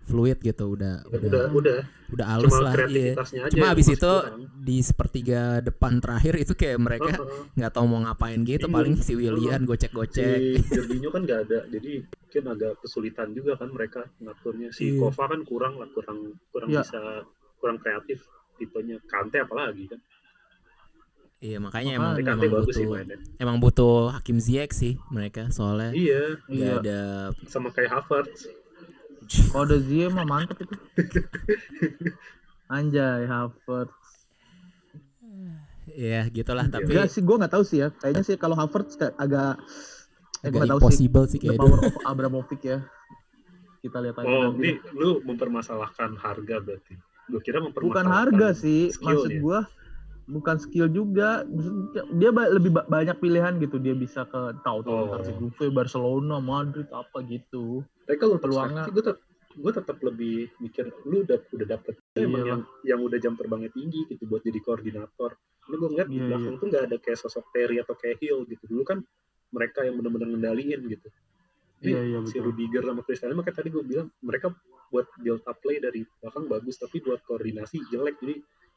fluid 0.05 0.37
gitu 0.37 0.77
udah 0.77 1.01
Ya, 1.03 1.17
udah 1.17 1.43
udah 1.49 1.77
udah 2.13 2.25
cuma 2.37 2.61
lah 2.61 2.73
iya 2.85 3.17
cuma 3.49 3.73
abis 3.73 3.89
itu 3.89 4.05
kurang. 4.05 4.45
di 4.55 4.77
sepertiga 4.79 5.41
depan 5.59 5.97
terakhir 5.97 6.37
itu 6.37 6.53
kayak 6.53 6.77
mereka 6.77 7.17
nggak 7.57 7.73
tahu 7.73 7.85
mau 7.85 8.05
ngapain 8.05 8.37
gitu 8.45 8.69
Iya. 8.69 8.75
paling 8.75 8.95
si 8.97 9.17
Willian 9.17 9.65
gocek-gocek 9.65 10.37
si 10.37 10.61
Jorginho 10.69 11.09
kan 11.09 11.25
nggak 11.25 11.39
ada 11.49 11.59
jadi 11.67 12.05
mungkin 12.05 12.43
agak 12.47 12.73
kesulitan 12.79 13.33
juga 13.33 13.57
kan 13.57 13.73
mereka 13.73 14.05
ngaturnya 14.19 14.69
si 14.69 14.93
Iya. 14.93 15.01
Kova 15.01 15.25
kan 15.25 15.41
kurang 15.41 15.73
lah 15.75 15.89
kurang 15.89 16.19
kurang 16.53 16.69
Iya. 16.69 16.85
bisa 16.85 17.01
kurang 17.57 17.81
kreatif 17.81 18.21
tipenya 18.55 19.01
Kante 19.03 19.41
apalagi 19.41 19.89
kan 19.89 19.97
Iya 21.45 21.57
makanya 21.61 22.01
Makanya. 22.01 22.25
emang 22.25 22.41
emang 22.41 22.41
sih 22.41 22.49
butuh 22.49 22.85
mainnya 22.89 23.17
emang 23.37 23.57
butuh 23.61 24.09
Hakim 24.17 24.41
Ziyech 24.41 24.73
sih 24.73 24.97
mereka 25.13 25.53
soalnya 25.53 25.93
iya 25.93 26.41
iya. 26.49 26.81
ada 26.81 26.99
sama 27.45 27.69
kayak 27.69 27.93
Havertz. 27.93 28.49
Kalau 29.53 29.65
ada 29.65 29.77
Zie 29.81 30.05
mah 30.09 30.25
mantep 30.25 30.57
itu. 30.65 30.75
Anjay 32.75 33.29
Havertz. 33.29 33.93
Ya 35.93 36.25
gitulah 36.33 36.65
tapi 36.65 36.89
Enggak 36.89 37.13
sih 37.13 37.21
gue 37.21 37.35
nggak 37.37 37.53
tahu 37.53 37.63
sih 37.65 37.77
ya. 37.85 37.93
Kayaknya 37.93 38.23
sih 38.25 38.35
kalau 38.41 38.57
Havertz 38.57 38.97
kayak 38.97 39.13
agak 39.21 39.61
eh, 40.41 40.49
agak 40.49 40.53
gua 40.53 40.59
nggak 40.61 40.71
tahu 40.73 40.79
sih. 40.81 40.85
impossible 40.89 41.25
sih 41.29 41.39
the 41.41 41.45
kayak 41.53 41.61
power 41.61 41.77
of 41.77 41.95
Abramovich 42.09 42.63
ya. 42.65 42.77
Kita 43.85 43.97
lihat 44.01 44.17
aja 44.17 44.25
oh 44.25 44.49
nanti. 44.49 44.61
ini 44.65 44.71
lu 44.97 45.21
mempermasalahkan 45.21 46.17
harga 46.17 46.55
berarti. 46.57 46.93
Gue 47.29 47.41
kira 47.45 47.61
mempermasalahkan 47.61 47.93
bukan 47.93 48.05
harga 48.09 48.47
sih 48.57 48.89
maksud 48.97 49.29
ya. 49.29 49.61
Bukan 50.25 50.57
skill 50.57 50.87
juga. 50.87 51.45
Dia 52.11 52.29
ba- 52.29 52.49
lebih 52.49 52.71
ba- 52.71 52.85
banyak 52.85 53.17
pilihan 53.17 53.57
gitu. 53.57 53.77
Dia 53.77 53.93
bisa 53.93 54.23
ke 54.23 54.41
tahu 54.59 54.79
tahu 54.81 54.95
Oh. 55.07 55.21
Juve 55.39 55.69
Barcelona 55.69 56.37
Madrid 56.39 56.89
apa 56.89 57.21
gitu. 57.23 57.85
Tapi 58.03 58.17
kalau 58.17 58.37
peluangnya- 58.37 58.85
gue 58.85 59.01
tetap 59.01 59.17
gue 59.55 59.71
tetap 59.71 59.97
lebih 60.01 60.51
mikir 60.59 60.91
lu 61.05 61.23
udah 61.23 61.39
udah 61.47 61.67
dapet 61.69 61.95
emang 62.13 62.43
Iya. 62.43 62.49
yang 62.51 62.61
yang 62.83 62.99
udah 62.99 63.17
jam 63.17 63.33
terbangnya 63.33 63.71
tinggi 63.71 64.03
gitu 64.05 64.25
buat 64.25 64.41
jadi 64.41 64.59
koordinator. 64.59 65.31
Lu 65.65 65.75
gue 65.77 65.89
ngeliat 65.89 66.09
di 66.09 66.19
Iya, 66.19 66.27
belakang 66.27 66.55
tuh 66.59 66.67
nggak 66.67 66.83
ada 66.85 66.97
kayak 66.99 67.17
sosok 67.17 67.45
Terry 67.49 67.79
atau 67.79 67.95
kayak 67.95 68.19
Hill 68.19 68.43
gitu. 68.45 68.67
Dulu 68.67 68.83
kan 68.83 68.99
mereka 69.49 69.81
yang 69.81 69.95
benar-benar 69.95 70.27
ngendaliin 70.27 70.81
gitu. 70.85 71.07
Ini 71.77 71.87
iya 71.87 72.01
iya 72.03 72.17
si 72.23 72.35
betul. 72.35 72.51
Rudiger 72.51 72.83
sama 72.83 73.01
Cristiano 73.01 73.33
makanya 73.33 73.57
tadi 73.57 73.69
gue 73.69 73.79
bilang 73.81 74.07
mereka 74.19 74.51
buat 74.87 75.07
build 75.17 75.41
up 75.41 75.57
play 75.59 75.77
dari 75.77 76.03
belakang 76.19 76.45
bagus 76.45 76.75
tapi 76.75 76.99
buat 76.99 77.23
koordinasi 77.23 77.79
jelek. 77.87 78.15
Jadi 78.19 78.35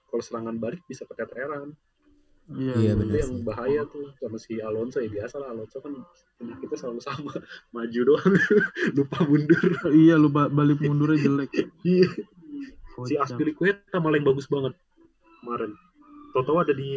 kalau 0.09 0.21
serangan 0.21 0.57
balik 0.57 0.81
bisa 0.85 1.05
keteteran 1.05 1.73
iya 2.49 2.73
Iya, 2.73 2.73
iya 2.75 2.91
itu 2.91 3.01
benar 3.03 3.17
yang 3.19 3.33
sih. 3.35 3.45
bahaya 3.45 3.83
tuh 3.85 4.05
sama 4.17 4.37
si 4.37 4.57
Alonso 4.59 4.99
ya 4.99 5.09
biasa 5.11 5.37
lah. 5.37 5.53
Alonso 5.53 5.79
kan 5.79 5.93
penyakitnya 6.35 6.79
selalu 6.79 7.01
sama. 7.03 7.33
Maju 7.77 8.01
doang 8.03 8.33
lupa 8.97 9.19
mundur. 9.23 9.63
Iya 9.87 10.17
lu 10.17 10.29
ba- 10.29 10.49
balik 10.49 10.81
mundurnya 10.81 11.21
jelek. 11.21 11.53
Iya. 11.85 12.09
Si. 13.01 13.15
Aspilicueta 13.15 13.97
malah 13.97 14.17
yang 14.17 14.27
bagus 14.27 14.49
banget 14.49 14.73
kemarin. 15.39 15.77
Toto 16.29 16.57
ada 16.57 16.73
di 16.73 16.89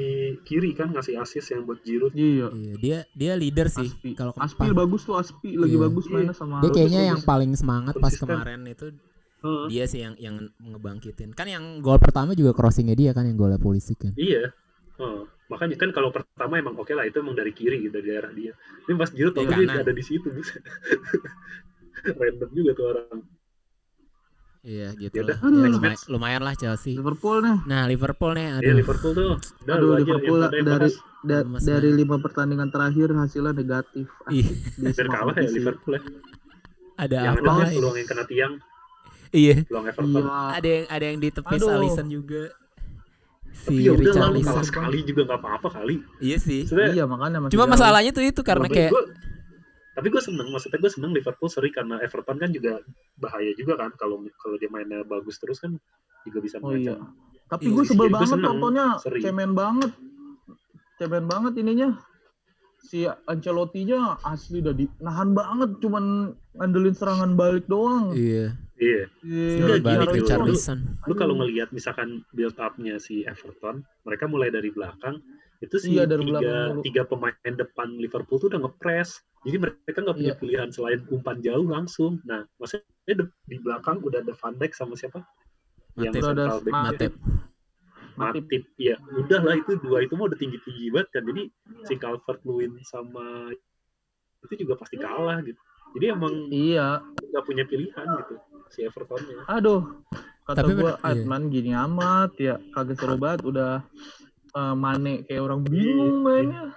kiri 0.42 0.72
kan 0.72 0.92
ngasih 0.92 1.16
assist 1.16 1.52
yang 1.52 1.64
buat 1.64 1.84
Giroud. 1.84 2.12
Iya. 2.12 2.48
Iya, 2.50 2.74
dia 2.78 2.98
dia 3.12 3.34
leader 3.36 3.68
sih. 3.68 3.86
Aspi. 3.86 4.12
Kalau 4.14 4.32
Aspi 4.34 4.72
bagus 4.72 5.04
tuh 5.04 5.16
Aspi. 5.16 5.54
Lagi 5.54 5.76
Iya. 5.76 5.84
bagus 5.84 6.06
mainnya 6.08 6.32
sama 6.32 6.60
dia 6.60 6.72
kayaknya 6.72 7.02
yang 7.06 7.20
bagus. 7.20 7.28
paling 7.28 7.52
semangat 7.54 7.94
pas 7.98 8.14
kemarin 8.14 8.64
itu 8.66 8.88
Heeh. 9.42 9.66
dia 9.68 9.86
sih 9.86 10.00
yang 10.00 10.14
yang 10.16 10.36
ngebangkitin. 10.60 11.34
Kan 11.34 11.46
yang 11.46 11.64
gol 11.80 11.98
pertama 11.98 12.32
juga 12.32 12.52
crossingnya 12.52 12.94
dia 12.94 13.12
kan 13.12 13.26
yang 13.26 13.36
golnya 13.36 13.58
polisi 13.58 13.94
kan. 13.94 14.14
Iya. 14.14 14.54
Heeh. 14.96 15.22
makanya 15.48 15.76
kan 15.76 15.92
kalau 15.92 16.10
pertama 16.10 16.56
emang 16.56 16.80
oke 16.80 16.88
lah 16.90 17.04
itu 17.04 17.20
emang 17.20 17.34
dari 17.34 17.52
kiri 17.52 17.82
gitu, 17.82 17.92
dari 17.92 18.08
daerah 18.08 18.32
dia. 18.32 18.56
Ini 18.82 18.96
pas 18.96 19.10
Giroud 19.10 19.34
Iya, 19.34 19.44
tau 19.44 19.60
dia 19.60 19.82
ada 19.82 19.92
di 19.92 20.00
situ 20.02 20.32
random 22.16 22.50
juga 22.52 22.72
tuh 22.72 22.86
orang. 22.88 23.20
Iya 24.62 24.94
gitu 24.94 25.12
Yaudah, 25.18 25.36
lah. 25.36 25.42
Ya, 25.42 25.58
next 25.58 25.74
lumay- 25.74 25.92
match. 25.92 26.04
lumayan 26.08 26.42
lah 26.42 26.54
Chelsea. 26.54 26.94
Liverpool 26.94 27.42
nih. 27.42 27.58
Nah 27.66 27.84
Liverpool 27.84 28.32
nih 28.32 28.46
Iya 28.48 28.58
aduh. 28.62 28.78
Liverpool 28.78 29.12
tuh. 29.12 29.34
Udah 29.66 29.76
Aduh, 29.76 29.90
aja 29.90 30.00
Liverpool 30.00 30.40
yang 30.40 30.54
yang 30.54 30.66
dari 30.70 30.90
da- 31.22 31.44
Lemes 31.44 31.62
dari 31.64 31.90
lima 31.92 32.16
pertandingan 32.18 32.70
terakhir 32.70 33.08
hasilnya 33.12 33.52
negatif. 33.52 34.06
Ih, 34.30 34.48
kalah 35.04 35.36
ya. 35.36 35.50
Liverpool 35.50 35.94
ya. 35.94 36.02
Ada 36.96 37.16
yang 37.20 37.36
apa 37.36 37.52
lah 37.52 37.68
peluang 37.68 37.98
yang 37.98 38.08
kena 38.08 38.24
tiang 38.24 38.54
Iya. 39.32 39.64
Peluang 39.64 39.86
Everton. 39.86 40.12
Iya. 40.14 40.36
Ada 40.54 40.70
yang 40.70 40.86
ada 40.88 41.06
yang 41.06 41.20
ditepis 41.20 41.62
Aduh. 41.62 41.74
Alisson 41.74 42.08
juga. 42.08 42.44
Tapi 43.52 43.78
Si 43.78 43.84
ya 43.84 43.92
udah 43.92 44.00
Richard 44.02 44.16
lah, 44.16 44.22
kalah 44.24 44.32
Alisson. 44.34 44.64
sekali 44.66 45.00
juga 45.04 45.22
nggak 45.24 45.40
apa-apa 45.40 45.68
kali. 45.72 45.96
Iya 46.20 46.38
sih. 46.38 46.62
Sebenarnya 46.64 46.94
Iya 46.94 47.04
makanya 47.06 47.38
masih 47.40 47.54
Cuma 47.54 47.64
jauh. 47.64 47.74
masalahnya 47.74 48.12
tuh 48.12 48.24
itu 48.24 48.42
karena 48.42 48.66
Tapi 48.66 48.76
kayak 48.76 48.92
gua- 48.92 49.10
tapi 49.92 50.08
gue 50.08 50.22
seneng, 50.22 50.48
maksudnya 50.50 50.80
gue 50.80 50.88
seneng 50.90 51.12
Liverpool 51.12 51.46
seri 51.48 51.68
karena 51.70 52.00
Everton 52.00 52.38
kan 52.38 52.50
juga 52.50 52.80
bahaya 53.18 53.52
juga 53.54 53.76
kan 53.76 53.92
kalau 53.94 54.24
kalau 54.36 54.56
dia 54.56 54.68
mainnya 54.68 55.04
bagus 55.04 55.36
terus 55.38 55.60
kan 55.60 55.76
juga 56.24 56.40
bisa 56.40 56.58
Oh 56.58 56.72
iya. 56.72 56.96
Tapi 57.46 57.68
Iya, 57.68 57.74
gue 57.74 57.84
sebel 57.86 58.08
jadi 58.08 58.10
gua 58.10 58.18
banget 58.18 58.40
nontonnya 58.42 58.86
seri. 58.98 59.20
cemen 59.20 59.52
banget. 59.52 59.92
Cemen 60.96 61.26
banget 61.26 61.54
ininya. 61.58 61.90
Si 62.82 63.04
Ancelotti-nya 63.04 64.16
asli 64.22 64.58
udah 64.58 64.74
di 64.74 64.88
nahan 64.98 65.32
banget 65.32 65.78
cuman 65.78 66.06
ngandelin 66.54 66.96
serangan 66.96 67.36
balik 67.36 67.68
doang. 67.68 68.16
iya. 68.16 68.56
Iya, 68.82 69.06
Si 69.22 69.62
Enggak, 69.62 69.78
gini, 69.86 69.94
balik. 70.02 70.10
Richard 70.18 70.42
Lu- 70.42 70.58
lu 71.06 71.14
kalau 71.14 71.38
ngelihat 71.38 71.70
misalkan 71.70 72.26
build 72.34 72.58
up-nya 72.58 72.98
si 72.98 73.22
Everton, 73.24 73.86
mereka 74.02 74.26
mulai 74.26 74.50
dari 74.50 74.74
belakang 74.74 75.22
itu 75.62 75.78
si 75.78 75.94
Iya, 75.94 76.10
dari 76.10 76.26
tiga, 76.26 76.74
tiga 76.82 77.04
pemain 77.06 77.38
depan 77.46 78.02
Liverpool 78.02 78.42
tuh 78.42 78.50
udah 78.50 78.66
ngepres. 78.66 79.22
Jadi 79.46 79.58
mereka 79.62 80.02
nggak 80.02 80.18
punya 80.18 80.34
Iya. 80.34 80.40
pilihan 80.42 80.70
selain 80.74 81.06
umpan 81.14 81.38
jauh 81.40 81.70
langsung. 81.70 82.18
Nah, 82.26 82.42
maksudnya 82.58 82.90
de- 83.06 83.34
di 83.46 83.58
belakang 83.62 84.02
udah 84.02 84.26
ada 84.26 84.34
Van 84.34 84.58
Dijk 84.58 84.74
sama 84.74 84.98
siapa? 84.98 85.22
Matip. 85.94 86.18
Udah 86.18 86.30
ada 86.34 86.46
Matip. 86.50 86.74
Matip. 86.74 87.14
Matip. 88.18 88.44
Matip, 88.50 88.64
iya. 88.82 88.98
Udah 89.14 89.40
lah 89.46 89.56
itu 89.56 89.78
dua 89.78 90.02
itu 90.02 90.18
mah 90.18 90.26
udah 90.26 90.40
tinggi-tinggi 90.42 90.90
banget 90.90 91.10
kan. 91.14 91.24
Jadi 91.30 91.42
si 91.86 91.94
Calvert 92.02 92.42
Lewin 92.42 92.82
sama 92.82 93.54
itu 94.42 94.54
juga 94.66 94.74
pasti 94.74 94.98
kalah 94.98 95.38
gitu. 95.46 95.62
Jadi 95.94 96.06
emang 96.10 96.34
Iya. 96.50 97.06
nggak 97.06 97.46
punya 97.46 97.64
pilihan 97.70 98.08
gitu 98.26 98.36
si 98.72 98.82
Evertonnya. 98.82 99.44
Aduh. 99.48 100.02
Kata 100.42 100.58
Tapi 100.58 100.72
gue, 100.74 100.84
bener- 100.84 100.98
iya. 100.98 101.12
Atman 101.14 101.42
gini 101.48 101.72
amat 101.72 102.32
ya. 102.36 102.56
Kagak 102.72 102.96
seru 102.96 103.16
banget 103.16 103.46
udah 103.46 103.84
eh, 104.52 104.76
Mane 104.76 105.24
kayak 105.24 105.42
orang 105.42 105.62
bingung 105.62 106.22
mainnya. 106.22 106.74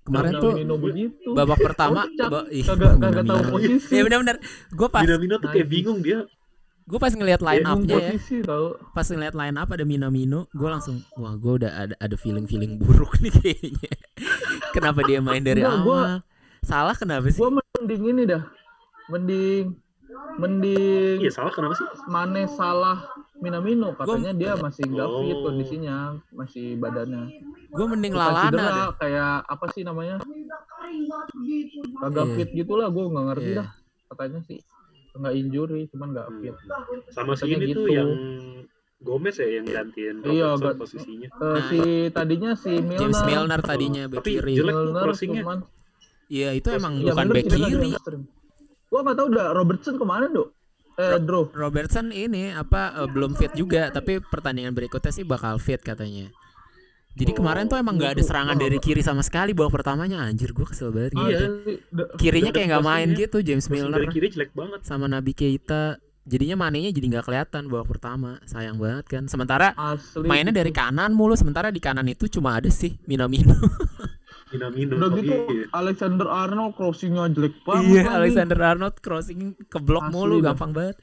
Kemarin 0.00 0.32
Udah 0.32 0.40
tuh 0.40 0.52
begitu. 0.80 1.28
babak 1.30 1.58
pertama 1.60 2.02
Kocak. 2.02 2.28
ba- 2.28 2.48
ih, 2.48 2.64
Kagak 2.64 2.92
kagak 2.98 3.24
tahu 3.26 3.42
posisi. 3.50 3.90
Iya 3.90 4.02
benar-benar. 4.02 4.36
Gue 4.70 4.88
pas 4.88 5.02
Minamino 5.02 5.34
tuh 5.36 5.48
kayak 5.48 5.60
Najis. 5.60 5.70
bingung 5.70 6.00
dia. 6.00 6.20
gue 6.82 6.98
pas 6.98 7.14
ngelihat 7.14 7.38
line 7.40 7.62
up-nya 7.62 7.94
ya. 7.94 8.10
posisi 8.10 8.36
tahu. 8.42 8.66
Pas 8.90 9.06
ngelihat 9.06 9.30
line 9.32 9.54
up 9.54 9.68
ada 9.68 9.84
Minamino, 9.84 10.50
gue 10.50 10.66
langsung 10.66 10.98
wah 11.14 11.30
gue 11.32 11.52
udah 11.56 11.70
ada 11.70 11.94
ada 11.96 12.16
feeling-feeling 12.16 12.82
buruk 12.82 13.14
nih 13.20 13.30
kayaknya. 13.30 13.92
kenapa 14.74 14.98
dia 15.04 15.20
main 15.20 15.38
dari 15.40 15.62
awal? 15.62 15.84
gua- 15.84 16.18
Salah 16.60 16.92
kenapa 16.92 17.30
sih? 17.30 17.38
Gue 17.38 17.50
mending 17.52 18.02
ini 18.08 18.22
dah. 18.24 18.42
Mending 19.06 19.78
mending 20.36 21.18
Iya 21.18 21.30
salah 21.30 21.50
kenapa 21.50 21.74
sih? 21.74 21.86
Mane 22.06 22.44
salah 22.46 22.98
Minamino 23.36 23.94
katanya 23.94 24.32
dia 24.32 24.52
masih 24.54 24.84
nggak 24.86 25.08
fit 25.08 25.32
Oh. 25.32 25.42
kondisinya 25.44 25.96
masih 26.30 26.76
badannya 26.76 27.24
Gue 27.68 27.86
mending 27.86 28.12
Bukan 28.12 28.24
Lalana 28.26 28.44
cedera, 28.46 28.68
deh. 28.68 28.88
kayak 28.98 29.32
apa 29.44 29.64
sih 29.70 29.82
namanya 29.82 30.16
kagak 31.96 32.26
Iya. 32.26 32.34
fit 32.36 32.50
gitulah 32.54 32.88
gue 32.88 33.04
nggak 33.06 33.26
ngerti 33.26 33.48
Iya. 33.48 33.58
dah 33.58 33.68
katanya 34.08 34.40
sih 34.42 34.58
nggak 35.12 35.34
injury 35.34 35.82
cuman 35.88 36.08
nggak 36.10 36.26
Hmm. 36.26 36.38
fit 36.38 36.56
Sama 37.08 37.32
si 37.34 37.44
ini 37.46 37.66
tuh 37.68 37.82
gitu. 37.82 37.82
yang 37.88 38.10
Gomez 39.00 39.32
ya 39.34 39.48
yang 39.50 39.64
gantiin 39.64 40.16
Iya, 40.22 40.52
Robertson 40.52 40.60
Gat- 40.66 40.76
posisinya. 40.78 41.28
Eh, 41.30 41.40
Nah, 41.40 41.62
si 41.64 41.80
tadinya 42.10 42.50
si 42.52 42.72
Milner 42.76 43.00
James 43.00 43.20
Milner 43.24 43.60
tadinya 43.62 44.02
back 44.04 44.20
Tapi 44.20 44.30
kiri. 44.34 44.54
jelek 44.54 44.70
tuh 44.70 44.84
Milner 44.84 45.02
crossingnya. 45.02 45.40
cuman 45.40 45.58
Iya 46.28 46.48
itu 46.52 46.68
emang 46.70 46.94
Iya, 46.94 47.10
bukan 47.10 47.26
back 47.26 47.44
cedera, 47.44 47.66
kiri. 47.66 47.90
Gua 48.90 49.00
nggak 49.00 49.16
tahu 49.16 49.26
udah 49.28 49.46
Robertson 49.52 49.94
ke 49.94 50.04
mana 50.04 50.26
dok 50.26 50.50
eh 50.92 51.16
Bro 51.16 51.48
Robertson 51.50 52.10
ini 52.10 52.50
apa 52.50 52.92
eh, 52.94 53.08
belum 53.08 53.32
fit 53.32 53.54
juga, 53.54 53.88
tapi 53.88 54.20
pertandingan 54.20 54.70
berikutnya 54.70 55.08
sih 55.08 55.24
bakal 55.24 55.56
fit 55.56 55.80
katanya. 55.80 56.28
Jadi 57.10 57.32
Oh, 57.32 57.36
kemarin 57.36 57.66
tuh 57.66 57.74
emang 57.74 57.96
nggak 57.96 58.12
ada 58.14 58.22
serangan 58.22 58.54
Oh. 58.54 58.60
dari 58.60 58.78
kiri 58.78 59.00
sama 59.00 59.18
sekali 59.20 59.50
babak 59.50 59.72
pertamanya 59.72 60.20
anjir 60.20 60.50
gue 60.50 60.62
kesel 60.62 60.90
banget 60.90 61.10
Iya. 61.12 61.26
gitu. 61.26 61.44
Da- 61.90 62.10
Kirinya 62.14 62.50
Udah 62.50 62.56
kayak 62.56 62.68
nggak 62.70 62.86
main 62.86 63.08
gitu 63.14 63.36
James 63.40 63.66
Milner 63.66 63.96
dari 63.96 64.08
kiri 64.10 64.28
jelek 64.28 64.50
banget. 64.52 64.80
sama 64.82 65.06
Nabi 65.06 65.32
Keita. 65.32 65.96
Jadinya 66.22 66.54
manenya 66.60 66.92
jadi 66.92 67.06
nggak 67.08 67.24
kelihatan 67.24 67.62
babak 67.66 67.88
pertama. 67.90 68.38
Sayang 68.44 68.76
banget 68.76 69.08
kan. 69.08 69.22
Sementara 69.24 69.72
asli 69.74 70.22
mainnya 70.22 70.52
dari 70.52 70.70
kanan 70.70 71.10
mulu 71.10 71.32
sementara 71.32 71.72
di 71.72 71.80
kanan 71.80 72.06
itu 72.06 72.28
cuma 72.28 72.54
ada 72.54 72.68
sih 72.68 72.94
Minamino. 73.04 73.56
Minamino. 74.50 74.92
udah 74.96 75.10
gitu 75.12 75.32
iya. 75.48 75.64
Alexander 75.72 76.26
Arnold 76.26 76.74
crossingnya 76.74 77.26
jelek 77.28 77.54
banget 77.62 77.86
iya, 77.88 78.02
lagi. 78.04 78.16
Alexander 78.16 78.58
Arnold 78.60 78.96
crossing 78.98 79.40
ke 79.64 79.78
blok 79.78 80.04
Asli 80.04 80.12
mulu 80.12 80.36
dah. 80.38 80.52
gampang 80.52 80.72
banget. 80.72 80.96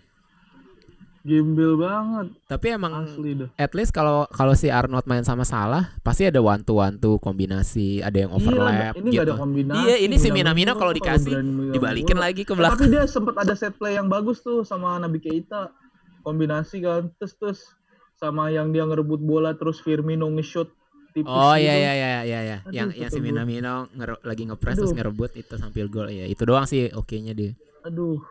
gembel 1.21 1.75
banget 1.75 2.27
Tapi 2.45 2.65
emang 2.71 3.03
asli 3.03 3.35
dah 3.35 3.49
at 3.57 3.71
least 3.71 3.91
kalau 3.91 4.23
kalau 4.29 4.53
si 4.53 4.67
Arnold 4.69 5.03
main 5.05 5.21
sama 5.21 5.43
Salah 5.43 5.91
pasti 5.99 6.23
ada 6.23 6.39
one 6.39 6.63
to 6.63 6.77
one 6.77 6.95
tuh 6.95 7.19
kombinasi, 7.19 7.99
ada 7.99 8.15
yang 8.17 8.31
overlap 8.31 8.95
iya, 8.95 8.95
ini 8.95 9.09
gitu. 9.11 9.23
ada 9.25 9.35
kombinasi 9.35 9.83
Iya, 9.83 9.95
ini 10.01 10.15
si 10.15 10.29
Minamino 10.29 10.71
kalau 10.73 10.91
dikasih, 10.91 11.35
Dibalikin 11.69 12.15
bola. 12.15 12.25
lagi 12.25 12.41
ke 12.41 12.47
Eh, 12.47 12.55
tapi 12.55 12.57
belakang. 12.57 12.87
dia 12.89 13.03
sempat 13.05 13.35
ada 13.37 13.53
set 13.53 13.75
play 13.75 13.95
yang 13.95 14.07
bagus 14.07 14.39
tuh 14.39 14.63
sama 14.63 14.95
Nabi 14.97 15.19
Keita 15.19 15.67
kombinasi 16.21 16.79
kan 16.79 17.11
terus 17.13 17.33
terus 17.35 17.59
sama 18.13 18.47
yang 18.47 18.71
dia 18.71 18.81
ngerebut 18.81 19.19
bola 19.19 19.51
terus 19.51 19.77
Firmino 19.77 20.25
nge-shoot 20.29 20.71
tipis 21.17 21.25
Oh 21.27 21.53
iya 21.53 21.73
gitu. 21.73 21.81
iya 21.81 21.91
iya 21.91 22.09
iya 22.21 22.39
ya. 22.43 22.57
Aduh, 22.61 22.71
Yang 22.71 22.89
yang 22.95 23.11
si. 23.11 23.19
Minamino 23.19 23.75
ngere- 23.91 24.21
lagi 24.21 24.43
ngepres 24.43 24.75
terus 24.75 24.93
ngerebut 24.93 25.31
itu 25.33 25.53
sambil 25.53 25.85
gol 25.87 26.07
ya. 26.07 26.23
Itu 26.23 26.43
doang 26.43 26.63
sih 26.63 26.87
oke-nya 26.91 27.33
dia. 27.33 27.57
aduh 27.81 28.21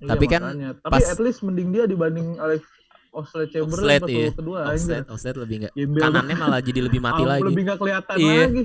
Tapi 0.00 0.24
Iya, 0.24 0.30
kan 0.30 0.40
makanya. 0.46 0.70
tapi 0.78 0.92
pas- 0.94 1.08
at 1.08 1.18
least 1.18 1.40
mending 1.40 1.68
dia 1.70 1.84
dibanding 1.84 2.36
Alex 2.36 2.62
Oxlade 3.10 3.50
Chamberlain 3.50 3.98
pas 3.98 4.08
iya. 4.08 4.30
kedua 4.30 4.58
anjir. 4.64 5.02
offset 5.04 5.34
lebih 5.34 5.56
enggak. 5.58 5.72
Gembel 5.74 6.00
Kanannya 6.00 6.36
malah 6.36 6.60
jadi 6.60 6.80
lebih 6.80 7.00
mati 7.00 7.22
lagi. 7.28 7.42
lebih 7.42 7.62
nggak 7.64 7.76
kelihatan 7.76 8.16
Iya. 8.16 8.38
lagi 8.40 8.62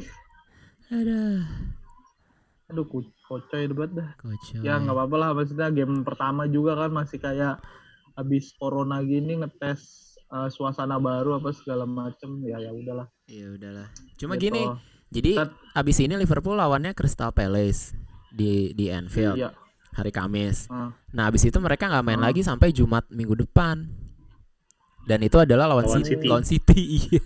Aduh, 0.86 1.42
aduh 2.68 2.86
ko- 2.86 3.14
kocoy 3.24 3.66
banget 3.68 3.92
dah 3.96 4.10
kocok. 4.18 4.62
ya 4.62 4.78
nggak 4.78 4.94
apa-apa 4.94 5.16
lah 5.16 5.30
maksudnya 5.34 5.68
game 5.70 6.02
pertama 6.02 6.46
juga 6.46 6.78
kan 6.78 6.90
masih 6.90 7.18
kayak 7.18 7.58
habis 8.14 8.54
corona 8.54 9.02
gini 9.02 9.38
ngetes 9.38 9.82
eh, 10.28 10.48
suasana 10.48 10.96
baru 10.98 11.36
apa 11.36 11.50
segala 11.52 11.84
macem 11.84 12.42
ya 12.42 12.58
ya 12.60 12.72
udahlah 12.72 13.10
Ya 13.26 13.50
udahlah. 13.50 13.88
Cuma 14.16 14.38
Gitu. 14.38 14.54
gini, 14.54 14.62
jadi 15.10 15.32
Tet- 15.42 15.58
abis 15.74 15.98
ini 16.00 16.14
Liverpool 16.16 16.54
lawannya 16.54 16.94
Crystal 16.94 17.34
Palace 17.34 17.98
di 18.30 18.70
di 18.72 18.88
Anfield 18.88 19.36
iya 19.36 19.50
hari 19.92 20.12
Kamis. 20.12 20.68
Ah. 20.68 20.92
Nah, 21.10 21.24
abis 21.26 21.42
itu 21.44 21.58
mereka 21.58 21.88
nggak 21.88 22.04
main 22.04 22.20
Ah. 22.20 22.30
lagi 22.30 22.44
sampai 22.44 22.70
Jumat 22.70 23.08
minggu 23.10 23.34
depan. 23.36 23.88
Dan 25.06 25.22
itu 25.22 25.38
adalah 25.38 25.66
lawan, 25.66 25.86
Lawan 25.86 26.02
City. 26.02 26.18
City. 26.18 26.28
Lawan 26.28 26.46
City. 26.46 26.82
iya. 27.08 27.22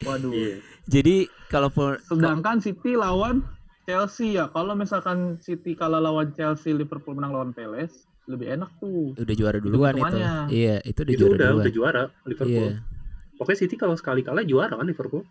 waduh 0.00 0.30
Iya. 0.30 0.62
Jadi 0.86 1.16
kalaupun 1.48 1.98
sedangkan 2.00 2.62
City 2.62 2.94
lawan 2.94 3.42
Chelsea 3.82 4.38
ya 4.38 4.46
kalau 4.46 4.74
misalkan 4.74 5.34
City 5.38 5.74
kalah 5.74 5.98
lawan 5.98 6.30
Chelsea 6.32 6.70
Liverpool 6.70 7.16
menang 7.16 7.34
lawan 7.34 7.50
Palace 7.50 8.06
lebih 8.24 8.52
enak 8.52 8.70
tuh 8.78 9.16
udah 9.16 9.34
juara 9.34 9.58
duluan 9.58 9.96
itu. 9.96 10.16
Iya, 10.52 10.78
itu 10.84 11.00
udah 11.00 11.10
Itu 11.10 11.20
juara 11.20 11.34
udah 11.34 11.48
duluan. 11.48 11.58
udah 11.58 11.72
juara 11.72 12.02
Liverpool. 12.22 12.70
Iya. 12.70 12.97
Pokoknya 13.38 13.58
City 13.62 13.74
kalau 13.74 13.94
sekali 13.94 14.20
kalah 14.20 14.42
juara 14.42 14.74
kan 14.74 14.84
Liverpool. 14.84 15.22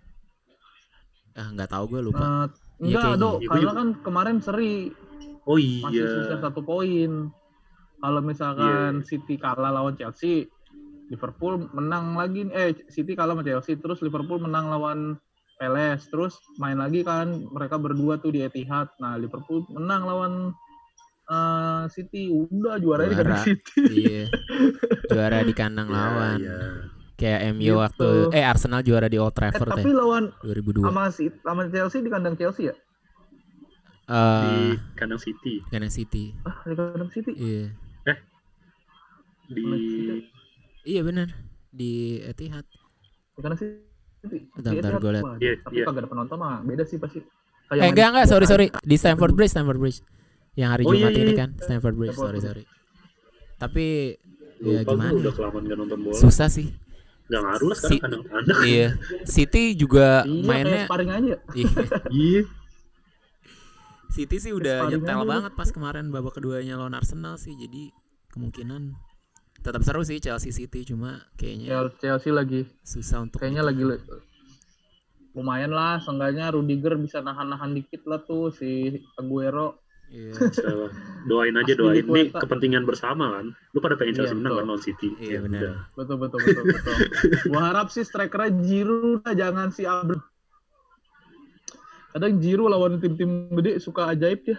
Ah, 1.36 1.54
nggak 1.54 1.70
tahu 1.70 1.84
gue 1.91 2.02
lupa. 2.02 2.24
Eh, 2.24 2.48
Iya, 2.78 2.86
enggak 2.88 3.02
kayaknya. 3.04 3.17
dok 3.20 3.34
Iya, 3.34 3.41
gua 3.41 3.52
karena 3.52 3.72
kan 3.74 3.88
kemarin 4.02 4.38
seri 4.38 4.74
Oh 5.43 5.58
masih 5.58 5.98
iya. 5.98 6.10
sisa 6.22 6.36
satu 6.39 6.62
poin 6.62 7.12
kalau 7.98 8.22
misalkan 8.22 9.02
City 9.02 9.36
kalah 9.36 9.72
lawan 9.72 9.96
Chelsea 9.96 10.46
Liverpool 11.08 11.65
menang 11.72 12.13
lagi 12.13 12.46
eh 12.52 12.76
City 12.88 13.15
kalah 13.15 13.34
sama 13.34 13.41
Chelsea 13.41 13.74
terus 13.76 13.98
Liverpool 14.02 14.38
menang 14.38 14.67
lawan 14.67 15.00
Palace 15.56 16.06
terus 16.08 16.38
main 16.58 16.78
lagi 16.78 17.02
kan 17.02 17.32
mereka 17.50 17.80
berdua 17.80 18.20
tuh 18.20 18.30
di 18.30 18.43
Etihad 18.43 18.91
nah 19.00 19.15
Liverpool 19.15 19.65
menang 19.72 20.04
lawan 20.04 20.34
eh, 21.26 21.84
City 21.89 22.30
udah 22.30 22.78
juara 22.78 23.08
di 23.08 23.15
Juara. 23.15 23.39
City 23.41 23.82
iya. 23.89 24.26
Juara 25.10 25.41
di 25.41 25.54
kandang 25.56 25.88
Iya, 25.88 25.96
lawan. 25.96 26.38
iya. 26.38 26.60
Kayak 27.17 27.39
MU 27.51 27.65
Gitu. 27.65 27.73
waktu 27.75 28.08
eh 28.32 28.45
Arsenal 28.45 28.80
juara 28.80 29.06
di 29.06 29.17
Old 29.17 29.30
eh, 29.30 29.36
Trafford 29.36 29.69
tapi 29.73 29.89
ya 29.89 29.97
lawan 29.97 30.23
2002. 30.39 30.86
sama 30.86 31.03
si 31.10 31.25
sama 31.36 31.62
Chelsea 31.65 31.99
di 31.99 32.10
kandang 32.10 32.36
Chelsea 32.36 32.69
ya 32.69 32.75
Eh, 34.08 34.45
Di 34.71 34.80
kandang 34.95 35.17
City. 35.17 35.60
kandang 35.67 35.89
City. 35.89 36.32
ah 36.43 36.62
di 36.62 36.73
kandang 36.73 37.10
City 37.10 37.32
Iya. 37.34 37.65
Di 39.47 39.63
Iya 40.86 41.01
benar. 41.01 41.27
Di 41.69 41.91
Etihad. 42.21 42.63
di 43.30 43.39
kandang 43.39 43.60
City 43.60 43.84
Bentar, 44.53 44.73
bentar. 44.97 45.01
Wah, 45.19 45.36
Iya, 45.38 45.60
tapi 45.60 45.75
iya. 45.75 45.86
kagak 45.86 46.01
ada 46.03 46.10
penonton 46.10 46.38
mah 46.38 46.60
beda 46.62 46.84
sih 46.84 46.97
pasti 46.97 47.19
Kayak 47.67 47.82
Eh 47.82 47.89
enggak 47.89 48.08
enggak, 48.10 48.25
sorry 48.25 48.45
sorry. 48.45 48.67
Di 48.82 48.95
Stamford 48.95 49.34
Bridge, 49.34 49.51
Stamford 49.51 49.75
Bridge. 49.75 49.99
Yang 50.53 50.69
hari 50.71 50.84
Oh, 50.84 50.89
iya, 50.89 50.97
Jumat 50.97 51.12
iya, 51.12 51.19
ini 51.19 51.34
iya. 51.34 51.38
kan, 51.38 51.49
Stamford 51.58 51.95
Bridge, 51.95 52.13
Stamford 52.13 52.39
sorry 52.39 52.39
sorry. 52.39 52.63
Tapi 53.58 53.86
ya 54.58 54.80
lupa 54.80 54.89
gimana? 54.89 55.12
udah 55.13 55.23
ya? 55.25 55.36
kelamaan 55.36 55.63
gak 55.65 55.77
nonton 55.77 55.97
bola. 56.01 56.15
Susah 56.15 56.47
sih. 56.47 56.67
Gak 57.28 57.42
ngaruh 57.42 57.68
lah 57.68 57.78
sekarang 57.78 57.92
Si- 57.92 58.02
kandang 58.02 58.24
kandang. 58.26 58.60
iya. 58.63 58.88
City 59.24 59.63
juga 59.74 60.24
Iya, 60.24 60.44
mainnya 60.44 60.84
sparring 60.86 61.12
aja. 61.12 61.36
iya. 61.54 61.70
Iya. 62.10 62.42
City 64.08 64.36
sih 64.40 64.52
udah 64.52 64.88
Paling 64.88 65.04
nyetel 65.04 65.22
banget 65.24 65.52
pas 65.54 65.70
kemarin 65.70 66.08
babak 66.08 66.34
keduanya 66.34 66.74
lawan 66.76 66.94
Arsenal 66.94 67.36
sih. 67.36 67.54
Jadi 67.54 67.92
kemungkinan 68.30 68.96
tetap 69.60 69.84
seru 69.84 70.02
sih 70.02 70.18
Chelsea 70.18 70.50
City 70.50 70.86
cuma 70.86 71.28
kayaknya 71.36 71.68
Chel- 71.68 71.96
Chelsea 72.00 72.32
lagi 72.32 72.63
susah 72.82 73.20
untuk 73.22 73.42
kayaknya 73.42 73.62
lagi 73.62 73.84
lumayan 75.34 75.70
lah 75.70 76.00
seenggaknya 76.00 76.50
Rudiger 76.50 76.96
bisa 76.96 77.20
nahan-nahan 77.20 77.76
dikit 77.76 78.02
lah 78.06 78.18
tuh 78.20 78.50
si 78.50 78.90
Aguero 79.16 79.84
Iya. 80.08 80.32
So, 80.50 80.88
doain 81.26 81.52
aja 81.54 81.74
doain. 81.74 82.00
Ini 82.02 82.32
kepentingan 82.32 82.84
bersama 82.84 83.28
kan. 83.34 83.46
Lu 83.70 83.80
pada 83.80 83.93
pengen 83.93 84.15
Chelsea 84.15 84.32
Iya, 84.32 84.39
menang 84.39 84.54
kan 84.54 84.65
lawan 84.65 84.80
City. 84.80 85.10
Iya, 85.17 85.30
Ya 85.30 85.39
benar. 85.41 85.60
udah. 85.60 85.76
betul 85.93 86.15
betul 86.17 86.39
betul 86.41 86.63
betul 86.65 86.96
gua 87.50 87.62
harap 87.65 87.88
sih 87.88 88.02
strikernya 88.02 88.56
Giroud 88.58 89.22
dah 89.22 89.34
jangan 89.34 89.67
si 89.70 89.84
Abel 89.84 90.15
kadang 92.10 92.39
Giroud 92.39 92.70
lawan 92.70 92.98
tim-tim 92.98 93.30
gede 93.54 93.78
suka 93.78 94.10
ajaib 94.10 94.41
ya 94.46 94.58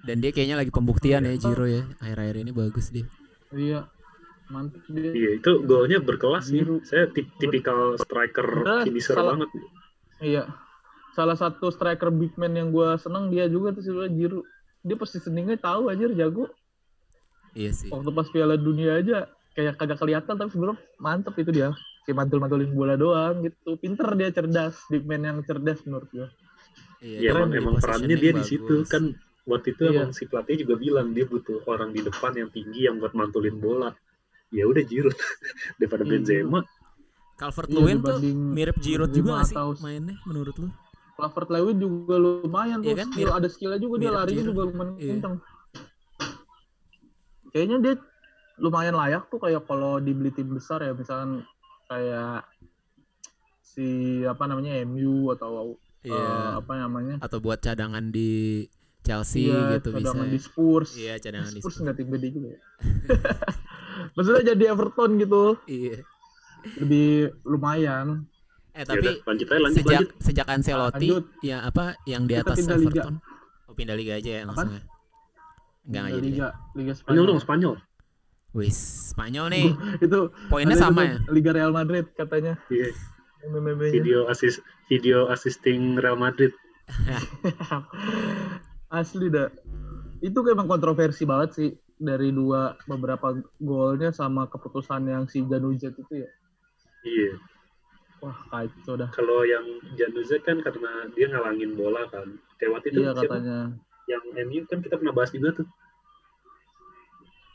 Dan 0.00 0.20
dia 0.20 0.30
kayaknya 0.30 0.56
lagi 0.56 0.68
pembuktian 0.68 1.20
ya 1.20 1.34
Jiro 1.34 1.64
ya. 1.64 1.82
Akhir-akhir 1.98 2.36
ini 2.38 2.52
bagus 2.52 2.88
dia. 2.88 3.08
iya 3.50 3.88
mantap 4.46 4.84
dia 4.86 5.10
Iya, 5.10 5.30
itu 5.34 5.50
golnya 5.62 5.98
berkelas 5.98 6.46
nih. 6.46 6.60
Giroud. 6.60 6.82
Saya 6.84 7.08
tip- 7.08 7.32
tipikal 7.34 7.96
striker 7.96 8.46
finisher 8.84 9.16
banget. 9.16 9.48
iya 10.20 10.44
salah 11.14 11.34
satu 11.34 11.70
striker 11.70 12.10
big 12.10 12.34
man 12.34 12.52
yang 12.52 12.68
gua 12.68 12.98
seneng 12.98 13.30
dia 13.30 13.46
juga 13.46 13.70
tuh 13.70 13.82
sebenarnya 13.82 14.12
Giroud 14.12 14.46
dia 14.82 14.96
positioningnya 14.96 15.56
tahu 15.56 15.88
aja 15.88 16.04
jago 16.10 16.50
Iya 17.54 17.70
sih. 17.70 17.86
waktu 17.88 18.10
pas 18.10 18.26
Piala 18.28 18.58
Dunia 18.58 18.98
aja 18.98 19.30
kayak 19.54 19.78
kagak 19.78 19.98
kelihatan 19.98 20.34
tapi 20.34 20.50
sebelum 20.50 20.74
mantep 20.98 21.38
itu 21.38 21.50
dia 21.50 21.70
kayak 22.02 22.16
mantul-mantulin 22.18 22.74
bola 22.74 22.94
doang 22.94 23.40
gitu 23.42 23.78
pinter 23.78 24.10
dia 24.12 24.28
cerdas 24.28 24.74
big 24.86 25.06
man 25.06 25.22
yang 25.22 25.38
cerdas 25.40 25.78
menurut 25.86 26.10
gua 26.10 26.28
Iya, 26.98 27.36
keren 27.36 27.52
emang, 27.52 27.52
emang 27.52 27.74
perannya 27.78 28.16
dia 28.16 28.32
di 28.32 28.40
situ 28.42 28.80
kan. 28.88 29.12
Waktu 29.44 29.76
itu 29.76 29.82
Iya. 29.84 29.92
emang 29.92 30.16
si 30.16 30.24
pelatih 30.24 30.64
juga 30.64 30.80
bilang 30.80 31.12
dia 31.12 31.28
butuh 31.28 31.60
orang 31.68 31.92
di 31.92 32.00
depan 32.00 32.32
yang 32.32 32.48
tinggi 32.48 32.88
yang 32.88 32.96
buat 32.96 33.12
mantulin 33.12 33.60
bola. 33.60 33.92
Ya 34.48 34.64
udah 34.64 34.80
Giroud 34.80 35.12
daripada 35.76 36.00
Iya, 36.00 36.10
Benzema. 36.16 36.64
Calvert 37.36 37.68
Iya, 37.68 37.76
Lewin 37.76 37.98
tuh 38.00 38.16
dibanding 38.16 38.38
mirip 38.56 38.76
Giroud 38.80 39.12
juga 39.12 39.36
gak 39.36 39.52
sih 39.52 39.56
atau 39.60 39.68
mainnya 39.84 40.16
menurut 40.24 40.56
lu? 40.56 40.68
Clavert 41.14 41.48
Lewin 41.48 41.78
juga 41.78 42.14
lumayan 42.16 42.78
tuh 42.78 42.90
Iya 42.90 42.96
kan, 42.98 43.08
skill 43.08 43.30
ada 43.30 43.46
skillnya 43.46 43.78
juga 43.78 43.96
dia 43.98 44.10
larinya 44.10 44.34
Giroud. 44.40 44.50
juga 44.50 44.62
lumayan 44.66 44.94
Iya. 44.96 45.10
kenceng 45.12 45.34
kayaknya 47.48 47.76
dia 47.80 47.94
lumayan 48.56 48.94
layak 48.94 49.22
tuh 49.28 49.38
kayak 49.38 49.62
kalau 49.62 49.98
dibeli 49.98 50.30
tim 50.30 50.48
besar 50.48 50.78
ya 50.80 50.92
misalkan 50.92 51.42
kayak 51.86 52.42
si 53.60 53.86
apa 54.24 54.44
namanya 54.44 54.78
MU 54.84 55.30
atau 55.30 55.74
eh, 56.00 56.10
Iya. 56.10 56.58
apa 56.58 56.72
namanya 56.76 57.14
Atau 57.18 57.38
buat 57.38 57.58
cadangan 57.58 58.10
di 58.10 58.64
Chelsea 59.00 59.46
Iya, 59.46 59.78
gitu 59.78 59.92
bisa. 59.92 60.10
cadangan 60.10 60.26
ya. 60.26 60.32
di 60.32 60.40
Spurs 60.40 60.90
Iya, 60.94 61.14
cadangan 61.18 61.50
di 61.50 61.60
Spurs 61.60 61.76
nggak 61.78 61.96
tim 61.96 62.08
gede 62.10 62.28
juga 62.30 62.48
ya 62.48 62.60
maksudnya 64.14 64.42
jadi 64.50 64.64
Everton 64.70 65.10
gitu 65.16 65.44
Iya. 65.64 65.96
lebih 66.76 67.08
lumayan 67.44 68.24
Eh 68.74 68.82
Ya 68.82 68.84
tapi 68.84 69.06
udah, 69.06 69.14
lanjut 69.24 69.46
aja 69.46 69.60
lanjut 69.62 69.76
sejak 69.78 70.00
lanjut. 70.02 70.10
sejak 70.18 70.46
Ancelotti 70.50 71.08
Lanjut. 71.08 71.24
ya 71.40 71.56
apa 71.62 71.84
yang 72.04 72.26
di 72.26 72.34
Kita 72.34 72.42
atas 72.42 72.56
pindah 72.58 72.76
liga. 72.76 72.90
Everton. 72.90 73.14
Oh, 73.64 73.74
pindah 73.74 73.96
liga 73.96 74.12
aja 74.18 74.30
ya 74.30 74.42
langsung 74.44 74.70
ya. 74.70 74.82
Enggak 75.84 76.04
jadi. 76.10 76.26
Liga 76.26 76.48
Liga 76.74 76.92
Spanyol 76.92 76.98
Spanyol 76.98 77.24
dong 77.24 77.40
Spanyol. 77.40 77.74
Wis, 78.52 78.78
Spanyol 79.10 79.46
nih. 79.50 79.66
itu 80.06 80.18
Poinnya 80.46 80.74
sama 80.74 81.00
itu 81.02 81.10
ya. 81.10 81.16
Liga 81.30 81.50
Real 81.52 81.70
Madrid 81.70 82.04
katanya 82.12 82.58
Iya. 82.66 82.90
MMM-nya. 83.44 83.92
Video 83.92 84.18
assist 84.26 84.58
video 84.88 85.28
assisting 85.28 85.94
Real 85.94 86.16
Madrid. 86.16 86.50
Asli 88.90 89.28
dah. 89.28 89.48
Itu 90.18 90.40
emang 90.46 90.66
kontroversi 90.66 91.22
banget 91.22 91.50
sih 91.52 91.68
dari 91.94 92.32
dua 92.32 92.74
beberapa 92.86 93.32
golnya 93.58 94.10
sama 94.10 94.48
keputusan 94.48 95.06
yang 95.06 95.24
si 95.26 95.44
Januzet 95.44 95.94
itu 95.94 96.14
ya. 96.24 96.28
Iya. 97.04 97.32
Wah 98.24 98.38
kacau 98.48 98.94
dah. 98.96 99.08
Kalau 99.10 99.44
yang 99.44 99.64
Januzet 99.92 100.40
kan 100.40 100.58
karena 100.58 100.90
dia 101.12 101.28
ngalangin 101.28 101.76
bola 101.76 102.08
kan. 102.08 102.24
Waktu 102.56 102.88
itu 102.88 102.98
Iya 102.98 103.12
siapa? 103.12 103.36
katanya. 103.36 103.58
yang 104.04 104.20
MU 104.38 104.64
kan 104.64 104.80
kita 104.80 104.96
pernah 104.96 105.12
bahas 105.12 105.28
juga 105.28 105.52
tuh. 105.54 105.68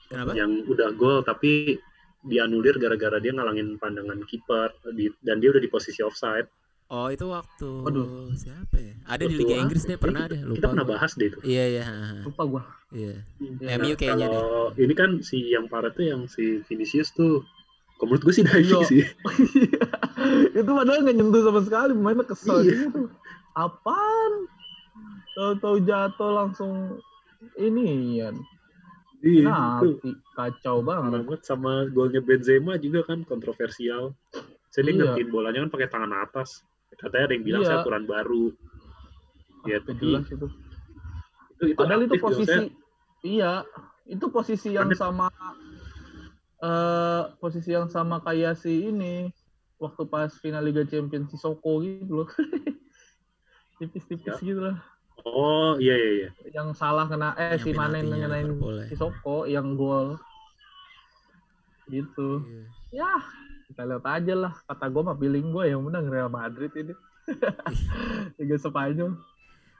Kenapa? 0.08 0.34
Yang 0.34 0.52
udah 0.68 0.90
gol 0.94 1.22
tapi 1.22 1.78
dianulir 2.22 2.76
gara-gara 2.76 3.18
dia 3.18 3.32
ngalangin 3.32 3.78
pandangan 3.78 4.22
kiper 4.24 4.70
di- 4.92 5.14
dan 5.20 5.38
dia 5.38 5.50
udah 5.50 5.60
di 5.60 5.70
posisi 5.70 6.02
offside. 6.02 6.50
Oh, 6.90 7.06
itu 7.08 7.22
waktu 7.24 7.70
Waduh. 7.86 8.34
siapa 8.34 8.76
ya? 8.76 8.94
Ada 9.08 9.24
di 9.24 9.38
Waktu 9.38 9.40
Liga 9.40 9.54
apa 9.54 9.62
Inggris 9.62 9.84
deh 9.86 9.98
pernah 9.98 10.26
Kita- 10.26 10.32
deh, 10.32 10.42
Kita 10.42 10.50
lupa. 10.50 10.66
pernah 10.68 10.84
gua. 10.84 10.94
bahas 10.98 11.12
deh 11.14 11.28
itu. 11.28 11.40
Iya, 11.44 11.64
iya. 11.70 11.84
Lupa 12.26 12.44
gua. 12.46 12.62
Iya. 12.90 13.16
Ya, 13.62 13.70
MU 13.78 13.94
kayaknya 13.96 14.26
deh. 14.28 14.42
Kalau 14.42 14.66
ini 14.76 14.94
kan 14.94 15.10
si 15.22 15.38
yang 15.48 15.66
parah 15.66 15.90
tuh 15.90 16.02
yang 16.04 16.26
si 16.26 16.66
Vinicius 16.66 17.10
tuh 17.12 17.46
kalau 18.00 18.08
menurut 18.10 18.24
gue 18.24 18.34
sih 18.34 18.44
diving 18.44 18.72
Iya. 18.72 18.88
sih. 18.88 19.04
itu 20.58 20.70
padahal 20.70 21.04
nggak 21.04 21.16
nyentuh 21.16 21.42
sama 21.44 21.62
sekali, 21.62 21.92
mainnya 21.92 22.24
kesel 22.24 22.64
Iya. 22.64 22.88
gitu. 22.88 23.12
Apaan? 23.52 24.32
Tahu-tahu 25.36 25.78
jatuh 25.84 26.32
langsung 26.34 26.72
ini 27.56 28.18
ya. 28.18 28.32
Iya, 29.20 29.52
itu 29.84 30.00
Penalti. 30.00 30.12
Kacau 30.32 30.78
banget. 30.80 31.12
banget 31.22 31.40
sama 31.44 31.88
golnya 31.90 32.20
Benzema 32.20 32.80
juga 32.80 33.04
kan 33.04 33.28
kontroversial. 33.28 34.16
Saya 34.70 34.88
Iya. 34.88 34.96
ngertiin 35.12 35.30
bolanya 35.30 35.60
kan 35.64 35.72
pakai 35.72 35.90
tangan 35.90 36.14
atas. 36.18 36.64
Katanya 36.96 37.28
ada 37.28 37.34
yang 37.36 37.44
bilang 37.44 37.62
Iya. 37.62 37.70
saya 37.70 37.78
aturan 37.82 38.04
baru. 38.06 38.46
Ya, 39.68 39.78
Itu 39.78 39.92
tapi 39.92 40.00
jelas 40.02 40.24
itu. 40.26 40.36
itu, 40.40 40.48
itu 41.66 41.76
Padahal 41.76 42.02
itu 42.02 42.16
aktif 42.16 42.24
posisi 42.24 42.48
Saya- 42.48 42.72
iya, 43.22 43.52
itu 44.06 44.26
posisi 44.30 44.70
yang 44.72 44.88
Ada- 44.88 45.00
sama 45.02 45.28
eh 46.60 47.22
posisi 47.40 47.72
yang 47.72 47.88
sama 47.88 48.20
kayak 48.20 48.60
si 48.60 48.92
ini 48.92 49.32
waktu 49.80 50.04
pas 50.06 50.28
final 50.44 50.60
Liga 50.60 50.84
Champions 50.84 51.32
si 51.32 51.38
Soko 51.40 51.80
gitu 51.80 52.24
loh. 52.24 52.30
Tipis-tipis 53.80 54.28
Ya. 54.28 54.44
gitu 54.44 54.60
lah. 54.60 54.78
Oh 55.24 55.76
iya 55.80 55.96
iya 55.96 56.12
iya. 56.12 56.30
Yang 56.52 56.80
salah 56.80 57.08
kena 57.08 57.32
eh 57.36 57.56
Yang 57.56 57.64
si 57.64 57.70
Manen 57.72 58.08
ngenain 58.08 58.48
si 58.88 58.96
Soko 58.96 59.48
yang 59.48 59.80
gol. 59.80 60.20
Gitu. 61.88 62.30
Ya, 62.94 63.18
kita 63.66 63.82
lihat 63.88 64.06
aja 64.06 64.34
lah. 64.38 64.54
Kata 64.68 64.86
gue 64.88 65.02
mah 65.02 65.18
feeling 65.18 65.50
gue 65.50 65.64
yang 65.74 65.82
menang 65.82 66.06
Real 66.06 66.30
Madrid 66.30 66.70
ini. 66.76 66.94
Liga 68.38 68.58
Spanyol. 68.58 69.18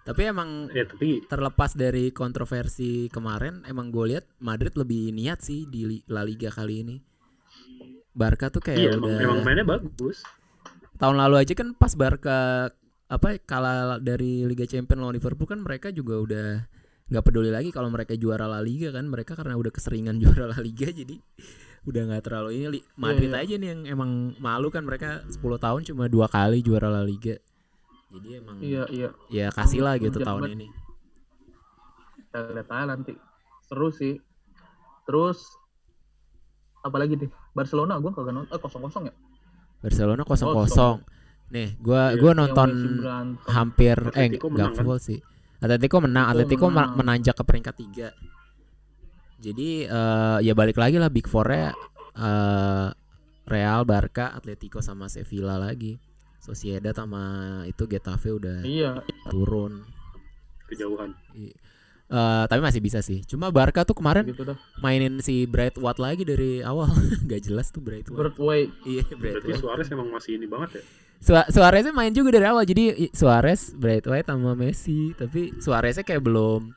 Tapi 0.10 0.22
emang 0.26 0.74
Eh 0.74 0.90
tapi 0.90 1.22
terlepas 1.30 1.78
dari 1.78 2.10
kontroversi 2.10 3.14
kemarin, 3.14 3.62
emang 3.70 3.94
gue 3.94 4.18
lihat 4.18 4.26
Madrid 4.42 4.74
lebih 4.74 5.14
niat 5.14 5.46
sih 5.46 5.70
di 5.70 6.02
La 6.10 6.26
Liga 6.26 6.50
kali 6.50 6.82
ini. 6.82 6.98
Barca 8.10 8.50
tuh 8.50 8.60
kayak 8.60 8.78
iya 8.82 8.92
udah 8.98 9.22
emang 9.22 9.40
mainnya 9.46 9.64
bagus. 9.64 10.26
tahun 10.98 11.16
lalu 11.16 11.46
aja 11.46 11.54
kan 11.56 11.72
pas 11.78 11.94
Barca 11.94 12.68
apa 13.08 13.38
kalah 13.42 14.02
dari 14.02 14.44
Liga 14.44 14.66
Champions 14.68 15.00
lawan 15.00 15.16
Liverpool 15.16 15.48
kan 15.48 15.62
mereka 15.62 15.94
juga 15.94 16.20
udah 16.20 16.48
nggak 17.10 17.24
peduli 17.26 17.50
lagi 17.50 17.74
kalau 17.74 17.90
mereka 17.90 18.14
juara 18.14 18.46
La 18.46 18.62
Liga 18.62 18.94
kan 18.94 19.10
mereka 19.10 19.34
karena 19.34 19.58
udah 19.58 19.72
keseringan 19.74 20.20
juara 20.22 20.46
La 20.52 20.60
Liga 20.62 20.90
jadi 20.92 21.18
udah 21.88 22.02
nggak 22.12 22.24
terlalu 22.28 22.50
ini 22.60 22.66
Li- 22.78 22.86
Madrid 23.00 23.32
iya. 23.34 23.42
aja 23.42 23.54
nih 23.56 23.70
yang 23.72 23.82
emang 23.98 24.36
malu 24.38 24.68
kan 24.70 24.84
mereka 24.84 25.24
10 25.26 25.40
tahun 25.40 25.82
cuma 25.90 26.06
dua 26.12 26.28
kali 26.28 26.62
juara 26.62 26.92
La 26.92 27.02
Liga 27.02 27.40
jadi 28.10 28.42
emang 28.42 28.58
Iya, 28.58 28.84
iya. 28.90 29.10
ya 29.30 29.48
kasih 29.50 29.86
lah 29.86 29.96
gitu 29.98 30.18
tahun 30.18 30.58
ini. 30.58 30.68
Kita 32.18 32.54
lihat 32.54 32.70
aja 32.70 32.86
nanti. 32.90 33.14
Seru 33.66 33.90
sih. 33.90 34.18
Terus 35.06 35.46
apalagi 36.80 37.18
nih? 37.18 37.30
Barcelona 37.54 37.98
gue 37.98 38.10
kagak 38.10 38.34
nonton. 38.34 38.50
Eh 38.50 38.60
kosong 38.60 38.82
kosong 38.82 39.04
ya? 39.10 39.14
Barcelona 39.80 40.22
kosong. 40.24 40.50
Kosong. 40.50 40.98
nih 41.50 41.74
gua 41.82 42.14
Iya, 42.14 42.22
gua 42.22 42.30
Yang 42.30 42.40
nonton 42.46 42.70
hampir 43.50 43.98
eh 44.14 44.30
Atletico 44.30 44.48
nggak 44.48 44.70
menang 44.70 44.74
kan? 44.78 44.86
full 44.86 45.00
sih. 45.02 45.20
Atletico 45.58 45.98
menang. 45.98 46.26
Atletico 46.30 46.66
men- 46.70 46.74
menang. 46.78 46.92
menanjak 46.94 47.36
ke 47.38 47.44
peringkat 47.46 47.76
tiga. 47.76 48.10
Jadi 49.42 49.70
eh, 49.86 50.38
ya 50.46 50.54
balik 50.54 50.78
lagi 50.78 51.02
lah 51.02 51.10
Big 51.10 51.26
Four-nya 51.26 51.74
eh, 52.14 52.88
Real 53.50 53.82
Barca 53.82 54.30
Atletico 54.30 54.78
sama 54.78 55.10
Sevilla 55.10 55.58
lagi 55.58 55.98
Sociedad 56.40 56.96
sama 56.96 57.24
itu 57.64 57.84
Getafe 57.86 58.32
udah 58.32 58.64
iya. 58.64 59.04
turun. 59.28 59.84
Kejauhan. 60.68 61.12
Eh, 62.10 62.44
tapi 62.50 62.58
masih 62.58 62.82
bisa 62.82 63.06
sih. 63.06 63.22
Cuma 63.22 63.54
Barca 63.54 63.86
tuh 63.86 63.94
kemarin 63.94 64.26
gitu 64.26 64.42
dah. 64.42 64.58
mainin 64.82 65.22
si 65.22 65.46
Bright 65.46 65.78
White 65.78 66.02
lagi 66.02 66.26
dari 66.26 66.66
awal. 66.66 66.90
Nggak 67.30 67.42
jelas 67.46 67.70
tuh 67.70 67.86
Bright 67.86 68.10
White. 68.10 68.18
Birdway 68.18 68.62
iya 68.82 69.06
Bright 69.14 69.46
Berarti 69.46 69.50
White. 69.54 69.62
Suarez 69.62 69.88
emang 69.94 70.10
masih 70.10 70.42
ini 70.42 70.50
banget 70.50 70.82
ya. 70.82 70.84
Sua- 71.20 71.50
Suareznya 71.52 71.94
main 71.94 72.10
juga 72.10 72.34
dari 72.34 72.50
awal. 72.50 72.66
Jadi 72.66 73.14
Suarez, 73.14 73.76
Bright 73.78 74.10
White 74.10 74.26
sama 74.26 74.58
Messi. 74.58 75.14
Tapi 75.14 75.54
Suareznya 75.62 76.02
kayak 76.02 76.26
belum 76.26 76.74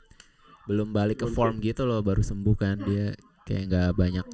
belum 0.68 0.88
balik 0.92 1.24
ke 1.24 1.26
form 1.30 1.64
gitu 1.64 1.88
loh. 1.88 2.04
Baru 2.04 2.20
sembuh 2.20 2.52
kan. 2.52 2.76
Dia 2.84 3.16
kayak 3.48 3.64
nggak 3.72 3.90
banyak 3.96 4.26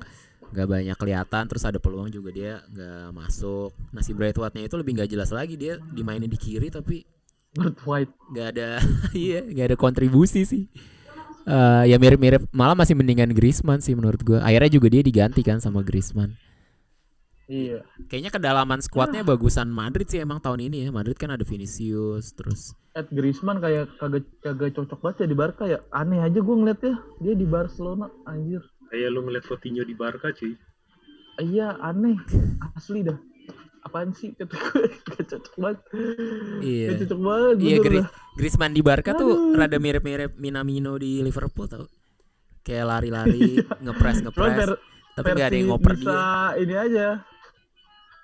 nggak 0.49 0.69
banyak 0.69 0.97
kelihatan 0.97 1.45
terus 1.49 1.65
ada 1.69 1.77
peluang 1.77 2.09
juga 2.09 2.33
dia 2.33 2.53
nggak 2.73 3.13
masuk 3.13 3.71
nah 3.93 4.01
si 4.01 4.17
Bright 4.17 4.37
White-nya 4.37 4.65
itu 4.65 4.77
lebih 4.81 4.93
nggak 4.97 5.11
jelas 5.13 5.31
lagi 5.33 5.61
dia 5.61 5.77
dimainin 5.93 6.29
di 6.29 6.41
kiri 6.41 6.73
tapi 6.73 7.05
Birdway 7.53 8.09
nggak 8.33 8.49
ada 8.57 8.81
iya 9.17 9.45
nggak 9.45 9.67
ada 9.73 9.77
kontribusi 9.77 10.45
sih 10.49 10.65
Eh, 11.49 11.85
ya 11.89 11.97
mirip-mirip 11.97 12.45
malah 12.53 12.77
masih 12.77 12.93
mendingan 12.93 13.33
Griezmann 13.33 13.81
sih 13.81 13.97
menurut 13.97 14.21
gua. 14.21 14.45
Akhirnya 14.45 14.69
juga 14.69 14.93
dia 14.93 15.01
diganti 15.01 15.41
kan 15.41 15.65
sama 15.65 15.81
Griezmann. 15.81 16.37
Iya. 17.49 17.81
Kayaknya 18.13 18.29
kedalaman 18.37 18.85
skuadnya 18.85 19.25
bagusan 19.25 19.73
Madrid 19.73 20.05
sih 20.13 20.21
emang 20.21 20.45
tahun 20.45 20.69
ini 20.69 20.85
ya. 20.85 20.89
Madrid 20.93 21.17
kan 21.17 21.33
ada 21.33 21.41
Vinicius 21.49 22.37
terus 22.37 22.77
Ed 22.93 23.09
Griezmann 23.09 23.65
kayak 23.65 23.97
kagak 23.97 24.29
kagak 24.45 24.77
cocok 24.77 25.01
banget 25.01 25.17
ya 25.25 25.27
di 25.33 25.37
Barca 25.41 25.65
ya. 25.65 25.81
Aneh 25.89 26.21
aja 26.21 26.37
gue 26.37 26.57
ngeliatnya 26.61 27.01
dia 27.25 27.33
di 27.33 27.47
Barcelona 27.49 28.13
anjir. 28.29 28.61
Kayak 28.89 29.09
lu 29.13 29.21
ngeliat 29.23 29.45
Coutinho 29.45 29.83
di 29.83 29.93
Barca 29.93 30.33
cuy. 30.33 30.57
Iya 31.39 31.77
aneh 31.79 32.19
asli 32.75 33.05
dah. 33.05 33.15
Apaan 33.79 34.11
sih 34.11 34.35
kata 34.35 34.53
gue 34.53 34.91
gak 35.07 35.25
cocok 35.31 35.55
banget. 35.57 35.79
Iya. 36.61 36.87
Gak 36.89 36.99
cocok 37.05 37.21
banget. 37.21 37.55
Iya 37.57 37.77
bener 37.77 37.85
Gri 37.85 37.99
dah. 37.99 38.09
Griezmann 38.35 38.73
di 38.73 38.83
Barca 38.83 39.11
tuh 39.13 39.31
Aduh. 39.31 39.55
rada 39.55 39.79
mirip-mirip 39.79 40.35
Minamino 40.35 40.97
di 40.97 41.21
Liverpool 41.21 41.67
tau. 41.67 41.85
Kayak 42.61 42.85
lari-lari, 42.87 43.57
ngepres 43.85 44.21
ngepres, 44.21 44.55
ver- 44.55 44.81
tapi 45.15 45.29
nggak 45.33 45.47
ada 45.47 45.57
yang 45.57 45.67
versi 45.67 45.73
ngoper 45.73 45.93
bisa 45.95 46.13
dia. 46.13 46.61
ini 46.61 46.75
aja. 46.77 47.09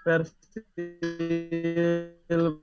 Versi 0.05 0.61
le- 2.29 2.61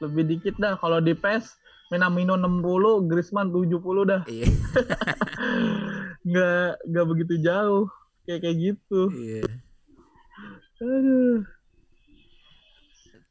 lebih 0.00 0.24
dikit 0.26 0.54
dah 0.56 0.74
kalau 0.74 0.98
di 0.98 1.12
PES 1.12 1.60
Minamino 1.92 2.34
60, 2.34 3.04
Griezmann 3.06 3.52
70 3.52 3.78
dah. 4.08 4.22
Iya, 4.24 4.48
Nggak 6.24 6.70
nggak 6.84 7.06
begitu 7.06 7.34
jauh. 7.38 7.86
Kayak 8.24 8.40
kayak 8.42 8.56
gitu. 8.58 9.00
iya. 9.14 9.42
Aduh. 10.80 11.44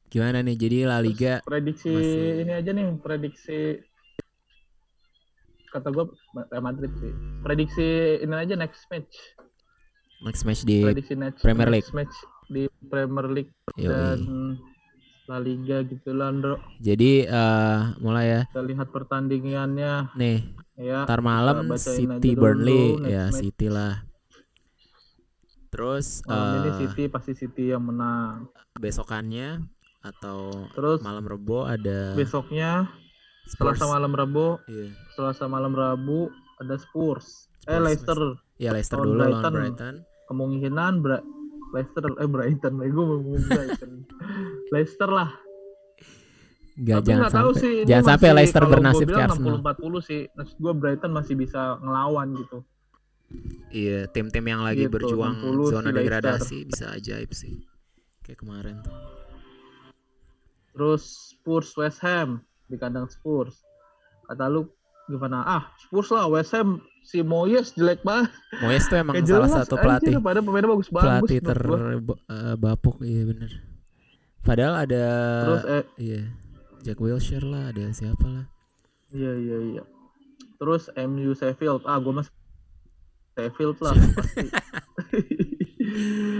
Gimana 0.07 0.39
nih? 0.39 0.55
Jadi 0.55 0.77
La 0.85 1.01
Liga 1.01 1.41
prediksi 1.41 1.89
masih- 1.89 2.37
ini 2.39 2.53
aja 2.53 2.69
nih 2.69 2.85
prediksi 2.97 3.81
kata 5.67 5.89
gue 5.89 6.05
Real 6.47 6.61
Madrid 6.61 6.93
sih 6.93 7.09
prediksi 7.41 7.87
ini 8.21 8.29
aja 8.29 8.53
next 8.53 8.85
match 8.93 9.09
next 10.21 10.45
match 10.45 10.61
di 10.61 10.85
prediksi 10.85 11.17
next 11.17 11.41
Premier 11.41 11.65
next 11.65 11.97
match 11.97 12.13
di 12.45 12.69
Premier 12.85 13.25
League 13.25 13.49
Yoi. 13.73 13.89
dan 13.89 14.19
La 15.25 15.41
Liga 15.41 15.81
gitu 15.81 16.13
lah 16.13 16.29
Andro 16.29 16.61
Jadi 16.77 17.25
eh 17.25 17.79
mulai 17.97 18.25
ya. 18.29 18.41
kita 18.45 18.61
lihat 18.61 18.93
pertandingannya 18.93 20.13
Nih, 20.13 20.45
ya 20.83 21.07
ntar 21.07 21.23
malam 21.23 21.63
aja 21.65 21.95
City 21.95 22.35
dulu 22.35 22.41
Burnley 22.43 22.83
next 22.99 23.07
ya 23.07 23.23
match. 23.25 23.39
City 23.39 23.67
lah. 23.67 23.93
Terus 25.71 26.21
malam 26.23 26.47
ini 26.53 26.69
eh, 26.69 26.75
City 26.77 27.03
pasti 27.07 27.33
City 27.33 27.71
yang 27.71 27.81
menang 27.81 28.51
besokannya 28.77 29.63
atau 30.03 30.67
terus 30.75 30.99
malam 30.99 31.23
Rebo 31.23 31.63
ada 31.63 32.11
besoknya 32.13 32.91
Spurs. 33.43 33.79
Selasa 33.79 33.85
malam 33.89 34.11
Rabu 34.11 34.59
Iya. 34.67 34.91
Selasa 35.15 35.47
malam 35.47 35.71
Rabu 35.71 36.27
ada 36.59 36.75
Spurs, 36.75 37.47
eh 37.65 37.75
Spurs, 37.75 37.83
Leicester 37.83 38.19
Ya 38.55 38.69
Leicester 38.71 38.99
dulu 38.99 39.17
lawan 39.17 39.31
Brighton. 39.33 39.53
Brighton. 39.53 39.95
kemungkinan 40.27 40.93
Bra 41.01 41.17
Leicester 41.73 42.03
eh 42.13 42.29
Brighton 42.29 42.73
gue 42.83 43.03
mau 43.03 43.17
Brighton 43.41 43.91
Leicester 44.69 45.09
lah 45.09 45.31
Enggak 46.73 46.95
tapi 46.95 47.05
jangan 47.05 47.21
nggak 47.21 47.33
tahu 47.33 47.49
sampai 47.49 47.61
sih 47.61 47.71
ini 47.75 47.85
jangan 47.85 48.03
sampai 48.03 48.23
masih- 48.23 48.37
Leicester 48.39 48.63
bernasib 48.65 49.07
kayak 49.07 49.27
Arsenal. 49.29 49.55
60-40 49.61 50.01
sih 50.01 50.19
maksud 50.31 50.57
gue 50.57 50.73
Brighton 50.73 51.11
masih 51.11 51.35
bisa 51.35 51.61
ngelawan 51.79 52.29
gitu 52.35 52.59
Iya, 53.71 54.05
tim-tim 54.07 54.41
yang 54.43 54.61
lagi 54.61 54.85
Gitu, 54.85 54.93
berjuang 54.93 55.33
60 55.35 55.65
zona 55.67 55.81
si 55.83 55.89
Leicester. 55.89 55.93
degradasi 55.97 56.57
bisa 56.63 56.85
ajaib 56.91 57.31
sih. 57.31 57.53
Kayak 58.21 58.39
kemarin 58.39 58.75
tuh. 58.79 58.93
terus 60.69 61.03
Spurs 61.31 61.69
West 61.75 61.99
Ham 61.99 62.41
di 62.65 62.75
kandang 62.75 63.05
Spurs 63.05 63.61
kata 64.23 64.47
lu 64.47 64.65
gimana 65.05 65.43
ah 65.43 65.63
Spurs 65.77 66.09
lah 66.09 66.25
West 66.27 66.49
Ham 66.51 66.81
si 67.01 67.21
Moyes 67.21 67.69
jelek 67.71 68.01
banget 68.01 68.33
Moyes 68.57 68.81
tuh 68.83 68.97
emang 68.97 69.13
salah 69.15 69.27
jelas, 69.45 69.49
satu 69.55 69.75
anjir, 69.75 69.83
pelatih 69.83 70.13
padahal 70.17 70.41
pemainnya 70.43 70.69
bagus-bagus 70.71 71.05
pelatih 71.21 71.37
menurut 71.39 71.61
gua. 72.01 72.17
terbapuk 72.25 72.95
iya 73.01 73.21
bener. 73.23 73.51
Padahal 74.41 74.73
ada 74.79 75.03
terus 75.43 75.63
eh 75.67 75.83
iya 75.99 76.21
Jack 76.83 76.99
Wilshere 76.99 77.43
lah, 77.43 77.71
ada 77.71 77.87
siapa 77.89 78.25
lah. 78.25 78.45
iya 79.09 79.31
iya 79.31 79.57
iya 79.71 79.83
terus 80.55 80.87
MU 80.95 81.31
Sheffield 81.31 81.83
ah 81.83 81.97
gue 81.97 82.11
mas 82.11 82.27
Sheffield 83.33 83.77
lah 83.79 83.93
pasti 84.13 84.47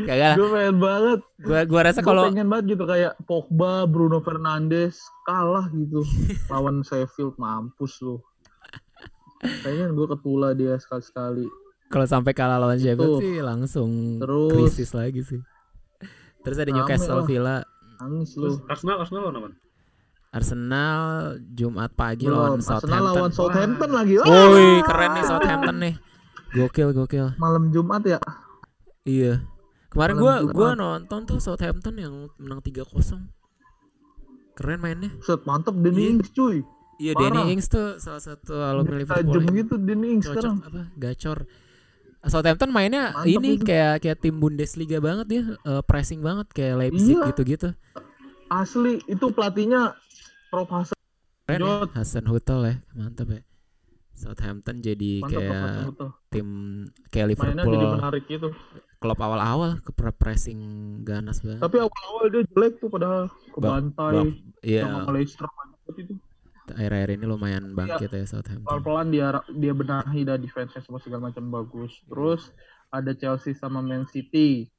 Kagak 0.04 0.18
lah. 0.26 0.36
gue 0.36 0.48
pengen 0.50 0.78
banget 0.78 1.20
Gua 1.40 1.60
gua 1.64 1.82
rasa 1.84 2.00
gue 2.00 2.08
kalau 2.08 2.24
pengen 2.26 2.48
banget 2.48 2.66
gitu 2.72 2.84
kayak 2.84 3.14
Pogba, 3.22 3.84
Bruno 3.86 4.20
Fernandes 4.20 4.96
kalah 5.24 5.68
gitu 5.70 6.02
lawan 6.52 6.82
Sheffield 6.82 7.36
mampus 7.36 8.00
lu. 8.00 8.20
Pengen 9.62 9.92
gue 9.94 10.08
ketula 10.08 10.52
dia 10.54 10.76
sekali-sekali. 10.78 11.48
kalau 11.86 12.08
sampai 12.08 12.32
kalah 12.32 12.58
lawan 12.58 12.76
Sheffield 12.76 13.06
Tuh. 13.12 13.20
sih 13.20 13.36
langsung 13.40 13.92
Terus- 14.18 14.52
krisis 14.54 14.92
lagi 14.92 15.22
sih. 15.22 15.42
Terus 16.42 16.58
ada 16.58 16.72
Newcastle 16.72 17.20
lah. 17.20 17.26
Villa, 17.26 17.58
Nangis 18.00 18.34
Terus 18.34 18.58
lu. 18.58 18.66
Arsenal 18.66 18.98
Arsenal 19.00 19.22
lawan 19.24 19.38
apa? 19.38 19.50
Arsenal 20.34 21.02
Jumat 21.48 21.94
pagi 21.94 22.26
Belum, 22.26 22.36
lawan 22.36 22.58
Arsenal 22.58 22.82
Southampton. 22.82 23.06
lawan 23.08 23.32
Southampton 23.32 23.90
lagi. 23.92 24.14
Wah! 24.18 24.26
Woi, 24.26 24.68
keren 24.82 25.12
nih 25.14 25.24
Southampton 25.24 25.76
nih. 25.80 25.96
Gokil, 26.52 26.90
gokil. 26.92 27.28
Malam 27.38 27.70
Jumat 27.70 28.02
ya. 28.04 28.20
Iya. 29.04 29.46
Kemarin 29.88 30.16
Malam 30.16 30.24
gua 30.24 30.34
Jumat. 30.40 30.54
gua 30.54 30.70
nonton 30.74 31.20
tuh 31.24 31.38
Southampton 31.38 31.96
yang 31.96 32.14
menang 32.36 32.60
3-0. 32.60 33.30
Keren 34.54 34.80
mainnya. 34.80 35.10
Set 35.20 35.42
mantep 35.44 35.74
Danny 35.76 35.98
Iya. 36.00 36.10
Ings 36.12 36.30
cuy. 36.32 36.58
Iya. 36.98 37.14
Danny 37.16 37.42
Ings 37.52 37.68
tuh 37.68 37.98
salah 37.98 38.22
satu 38.22 38.54
alumni 38.56 38.98
Liverpool. 38.98 39.22
Tajam 39.24 39.42
yang 39.44 39.56
gitu 39.56 39.76
Danny 39.78 40.08
Ings 40.12 40.26
sekarang. 40.28 40.58
apa? 40.62 40.82
Gacor. 40.96 41.46
Southampton 42.24 42.72
mainnya 42.72 43.12
Mantap 43.12 43.28
ini 43.28 43.50
itu. 43.54 43.66
kayak 43.68 43.94
kayak 44.00 44.18
tim 44.18 44.40
Bundesliga 44.40 44.98
banget 44.98 45.28
ya, 45.30 45.44
eh, 45.60 45.82
pressing 45.84 46.22
banget 46.22 46.48
kayak 46.50 46.74
Leipzig 46.80 47.14
Iya. 47.14 47.28
gitu-gitu. 47.30 47.70
Asli 48.48 49.02
itu 49.06 49.26
pelatihnya 49.28 49.98
Prof 50.54 50.70
Hasan. 50.70 50.98
Keren 51.44 51.60
ya. 51.60 51.76
Hasan 51.92 52.26
Hutel 52.30 52.60
ya, 52.64 52.76
mantap 52.94 53.28
ya. 53.28 53.42
Southampton 54.14 54.80
jadi 54.80 55.20
Mantap 55.20 55.42
kayak 55.42 55.58
tim 56.30 56.48
kayak 57.10 57.34
Mainnya 57.34 57.66
Liverpool 57.66 57.74
jadi 57.74 57.88
menarik 57.92 58.24
gitu. 58.30 58.50
klub 59.02 59.18
awal-awal 59.18 59.82
ke 59.82 59.90
pressing 60.14 60.62
ganas 61.02 61.42
banget. 61.42 61.60
Tapi 61.60 61.78
awal-awal 61.78 62.24
dia 62.30 62.46
jelek 62.48 62.78
tuh 62.78 62.88
padahal 62.88 63.28
kebantai 63.50 64.14
bak- 64.16 64.38
Iya, 64.62 64.82
sama 64.86 65.10
Leicester 65.12 65.50
banget 65.50 65.96
itu. 66.00 66.14
akhir-akhir 66.64 67.10
ini 67.12 67.26
lumayan 67.26 67.64
bangkit 67.74 68.08
ya 68.08 68.24
Southampton. 68.24 68.64
pelan-pelan 68.64 69.08
dia 69.10 69.28
dia 69.52 69.74
benahi 69.74 70.22
dan 70.24 70.40
defense 70.40 70.78
semua 70.78 71.02
segala 71.02 71.28
macam 71.28 71.44
bagus. 71.50 71.92
Terus 72.06 72.54
ada 72.88 73.12
Chelsea 73.12 73.52
sama 73.52 73.82
Man 73.82 74.06
City. 74.08 74.70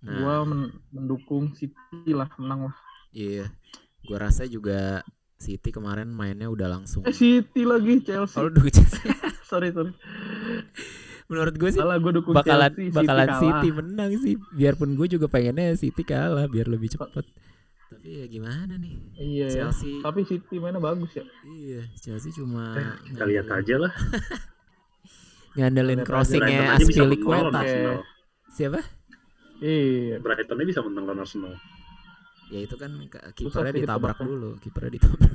Nah, 0.00 0.16
Gua 0.16 0.36
men- 0.42 0.74
mendukung 0.90 1.52
City 1.52 1.76
lah 2.08 2.26
menang 2.34 2.66
lah. 2.66 2.76
iya. 3.12 3.46
Gua 4.04 4.18
rasa 4.18 4.44
juga 4.44 5.02
City 5.36 5.74
kemarin 5.74 6.06
mainnya 6.06 6.46
udah 6.46 6.70
langsung. 6.70 7.02
Eh 7.02 7.10
City 7.10 7.66
lagi 7.66 7.98
Chelsea. 8.02 8.34
Kalau 8.34 8.50
dulu 8.50 8.70
Chelsea. 8.70 9.10
sorry 9.50 9.74
sorry. 9.74 9.90
menurut 11.26 11.56
gue 11.56 11.72
sih 11.72 11.80
Salah 11.80 11.96
gue 11.96 12.12
dukung 12.12 12.36
bakalan 12.36 12.68
Chelsea. 12.76 12.92
bakalan 12.92 13.28
City, 13.40 13.48
City, 13.48 13.68
menang 13.72 14.10
sih. 14.20 14.34
Biarpun 14.52 14.94
gue 14.94 15.06
juga 15.08 15.26
pengennya 15.26 15.72
City 15.74 16.04
kalah 16.04 16.44
biar 16.46 16.68
lebih 16.68 16.92
cepet. 16.92 17.24
Tapi 17.88 18.08
ya 18.20 18.26
gimana 18.28 18.76
nih? 18.76 18.94
Iya 19.16 19.46
ya. 19.48 19.54
Chelsea. 19.66 19.98
Tapi 19.98 20.28
City 20.28 20.60
mainnya 20.60 20.78
bagus 20.78 21.10
ya. 21.16 21.24
Iya, 21.42 21.88
Chelsea 21.98 22.30
cuma 22.36 22.76
Eh, 22.76 23.16
kita 23.16 23.24
lihat 23.26 23.48
aja 23.48 23.74
lah. 23.80 23.92
ngandelin 25.56 26.00
crossingnya 26.04 26.76
Aspilicueta. 26.76 27.60
Siapa? 28.52 28.80
Iya. 29.58 30.20
Brightonnya 30.20 30.66
bisa 30.68 30.80
menang 30.84 31.04
lawan 31.08 31.24
Arsenal. 31.24 31.56
Ya 32.52 32.60
itu 32.60 32.76
kan 32.76 32.92
kipernya 33.32 33.72
ditabrak 33.72 34.12
ditebaknya. 34.12 34.28
dulu, 34.28 34.50
kipernya 34.60 34.90
ditabrak. 34.92 35.32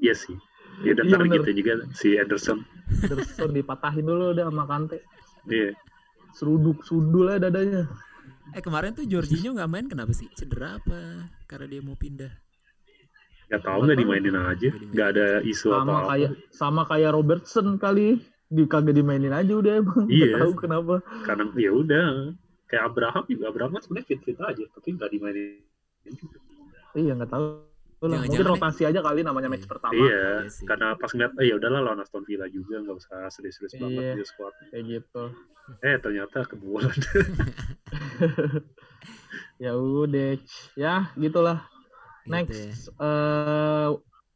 Iya 0.00 0.14
sih. 0.14 0.36
Ya 0.82 0.96
udah 0.96 1.04
Iya, 1.04 1.16
bener. 1.18 1.34
gitu 1.38 1.50
juga 1.54 1.72
si 1.92 2.16
Ederson. 2.16 2.58
Anderson 2.88 3.50
dipatahin 3.52 4.02
dulu 4.02 4.32
udah 4.32 4.44
sama 4.46 4.64
Kante. 4.64 4.98
Iya. 5.46 5.76
Seruduk 6.32 6.82
sundul 6.82 7.28
aja 7.28 7.46
dadanya. 7.46 7.86
eh 8.52 8.60
kemarin 8.60 8.92
tuh 8.92 9.06
Jorginho 9.06 9.54
nggak 9.54 9.70
main 9.70 9.86
kenapa 9.86 10.10
sih? 10.12 10.26
Cedera 10.32 10.76
apa? 10.76 11.30
Karena 11.46 11.66
dia 11.68 11.80
mau 11.80 11.94
pindah. 11.94 12.32
Gak 13.48 13.62
tau 13.62 13.84
nggak 13.84 13.96
dimainin 13.96 14.34
aja. 14.34 14.70
Gak 14.90 15.08
ada 15.12 15.26
isu 15.42 15.70
Sama 15.70 15.92
apa. 16.00 16.08
kayak 16.10 16.30
sama 16.50 16.82
kayak 16.86 17.10
Robertson 17.12 17.76
kali. 17.76 18.18
Di 18.48 18.64
kagak 18.66 18.92
dimainin 18.92 19.32
aja 19.32 19.52
udah 19.52 19.72
emang. 19.78 20.04
Iya. 20.08 20.36
Gak 20.36 20.40
tahu 20.40 20.52
kenapa. 20.58 20.94
Karena 21.22 21.44
ya 21.54 21.70
udah. 21.70 22.06
Kayak 22.72 22.84
Abraham 22.88 23.24
juga. 23.28 23.44
Abraham 23.52 23.70
kan 23.76 23.82
sebenarnya 23.84 24.08
fit-fit 24.08 24.38
aja. 24.40 24.64
Tapi 24.72 24.88
nggak 24.96 25.10
dimainin. 25.12 25.60
Iya 26.96 27.12
nggak 27.14 27.28
tahu. 27.28 27.44
Lah, 28.02 28.18
Jangan-jangan 28.18 28.34
mungkin 28.34 28.46
rotasi 28.58 28.82
aja 28.82 28.98
kali 28.98 29.20
namanya 29.22 29.46
match 29.46 29.62
Iya. 29.62 29.70
pertama 29.70 29.94
Iya. 29.94 30.24
Iya. 30.42 30.64
Karena 30.66 30.88
pas 30.96 31.10
ngeliat, 31.14 31.32
eh 31.38 31.46
ya 31.46 31.54
udahlah 31.54 31.80
lawan 31.84 32.00
Aston 32.00 32.24
Villa 32.26 32.46
juga. 32.48 32.74
Nggak 32.80 32.96
usah 32.98 33.18
serius-serius 33.30 33.72
Iya. 33.72 33.80
banget 33.84 34.04
di 34.18 34.24
squad. 34.24 34.54
kayak 34.72 34.84
gitu. 34.88 35.24
Eh 35.78 35.96
ternyata 36.00 36.38
kebobolan. 36.48 36.90
Ya 39.58 39.78
udah, 39.78 40.34
ya 40.74 41.06
gitulah. 41.14 41.62
Gitu 42.22 42.30
Next 42.30 42.90
ya. 42.90 42.98
eh 42.98 43.88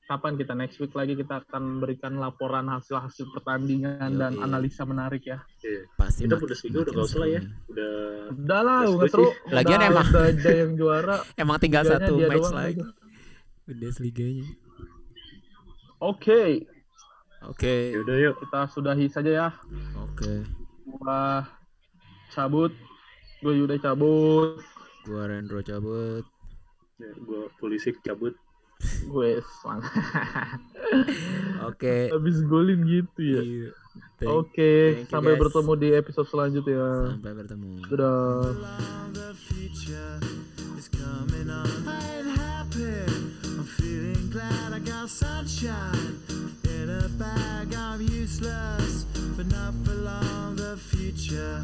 kapan 0.06 0.38
kita 0.38 0.54
next 0.54 0.78
week 0.78 0.94
lagi 0.94 1.12
kita 1.12 1.42
akan 1.42 1.62
memberikan 1.76 2.14
laporan 2.14 2.66
hasil-hasil 2.66 3.26
pertandingan 3.30 4.14
dan 4.14 4.32
Yoi. 4.32 4.42
analisa 4.42 4.82
menarik 4.82 5.26
ya. 5.26 5.42
Iya. 5.60 5.82
Pasti 5.94 6.24
Kita 6.24 6.34
mak- 6.34 6.42
Bundesliga 6.46 6.76
udah 6.76 6.84
makin 6.86 6.94
gak 6.96 7.06
usah 7.06 7.18
lah 7.18 7.28
ya. 7.28 7.40
Udah 7.66 7.92
Udah 8.32 8.60
lah, 8.62 8.78
gue 8.86 9.08
seru. 9.10 9.26
Lagian 9.50 9.78
Udah 9.78 9.90
emang- 9.90 10.10
ada 10.14 10.50
yang 10.52 10.70
juara. 10.74 11.16
Emang 11.42 11.58
tinggal 11.58 11.82
satu 11.82 12.12
match 12.16 12.50
lagi. 12.50 12.78
gitu. 12.78 12.86
Bundesliga-nya. 13.66 14.46
Oke, 15.96 16.68
Oke. 17.42 17.74
yaudah 17.96 18.16
yuk. 18.20 18.34
kita 18.38 18.68
sudahi 18.68 19.08
saja 19.08 19.30
ya. 19.32 19.48
Oke. 19.98 20.44
Gua 20.86 21.42
cabut. 22.30 22.70
Gue 23.40 23.58
udah 23.58 23.78
cabut. 23.80 24.60
Gua 25.02 25.22
Rendro 25.24 25.58
cabut. 25.60 26.22
Ya, 26.96 27.10
gue 27.12 27.42
polisi 27.58 27.90
cabut. 28.00 28.36
Gue 29.06 29.40
selang. 29.62 29.80
Oke. 31.68 32.10
Habis 32.12 32.42
golin 32.44 32.84
gitu 32.84 33.20
ya. 33.22 33.42
Iya. 33.42 33.70
Oke, 34.28 35.04
you, 35.04 35.08
sampai 35.08 35.32
guys. 35.36 35.40
bertemu 35.40 35.72
di 35.76 35.88
episode 35.96 36.28
selanjutnya. 36.28 37.16
Sampai 37.16 37.32
bertemu. 37.32 37.70
Dadah. 37.88 38.52
along 38.52 39.08
the 39.16 39.30
future 39.32 40.20
is 40.76 40.88
coming 40.88 41.48
on. 41.48 41.68
I 41.88 42.00
ain't 42.20 42.32
happy. 42.36 43.08
I'm 43.44 43.64
feeling 43.80 44.28
glad 44.28 44.72
I 44.72 44.80
got 44.84 45.08
sunshine 45.08 46.20
in 46.68 46.88
a 46.92 47.08
bag. 47.16 47.72
I'm 47.72 48.04
useless, 48.04 49.08
but 49.36 49.48
not 49.48 49.72
for 49.84 49.96
long. 49.96 50.56
The 50.56 50.76
future 50.76 51.60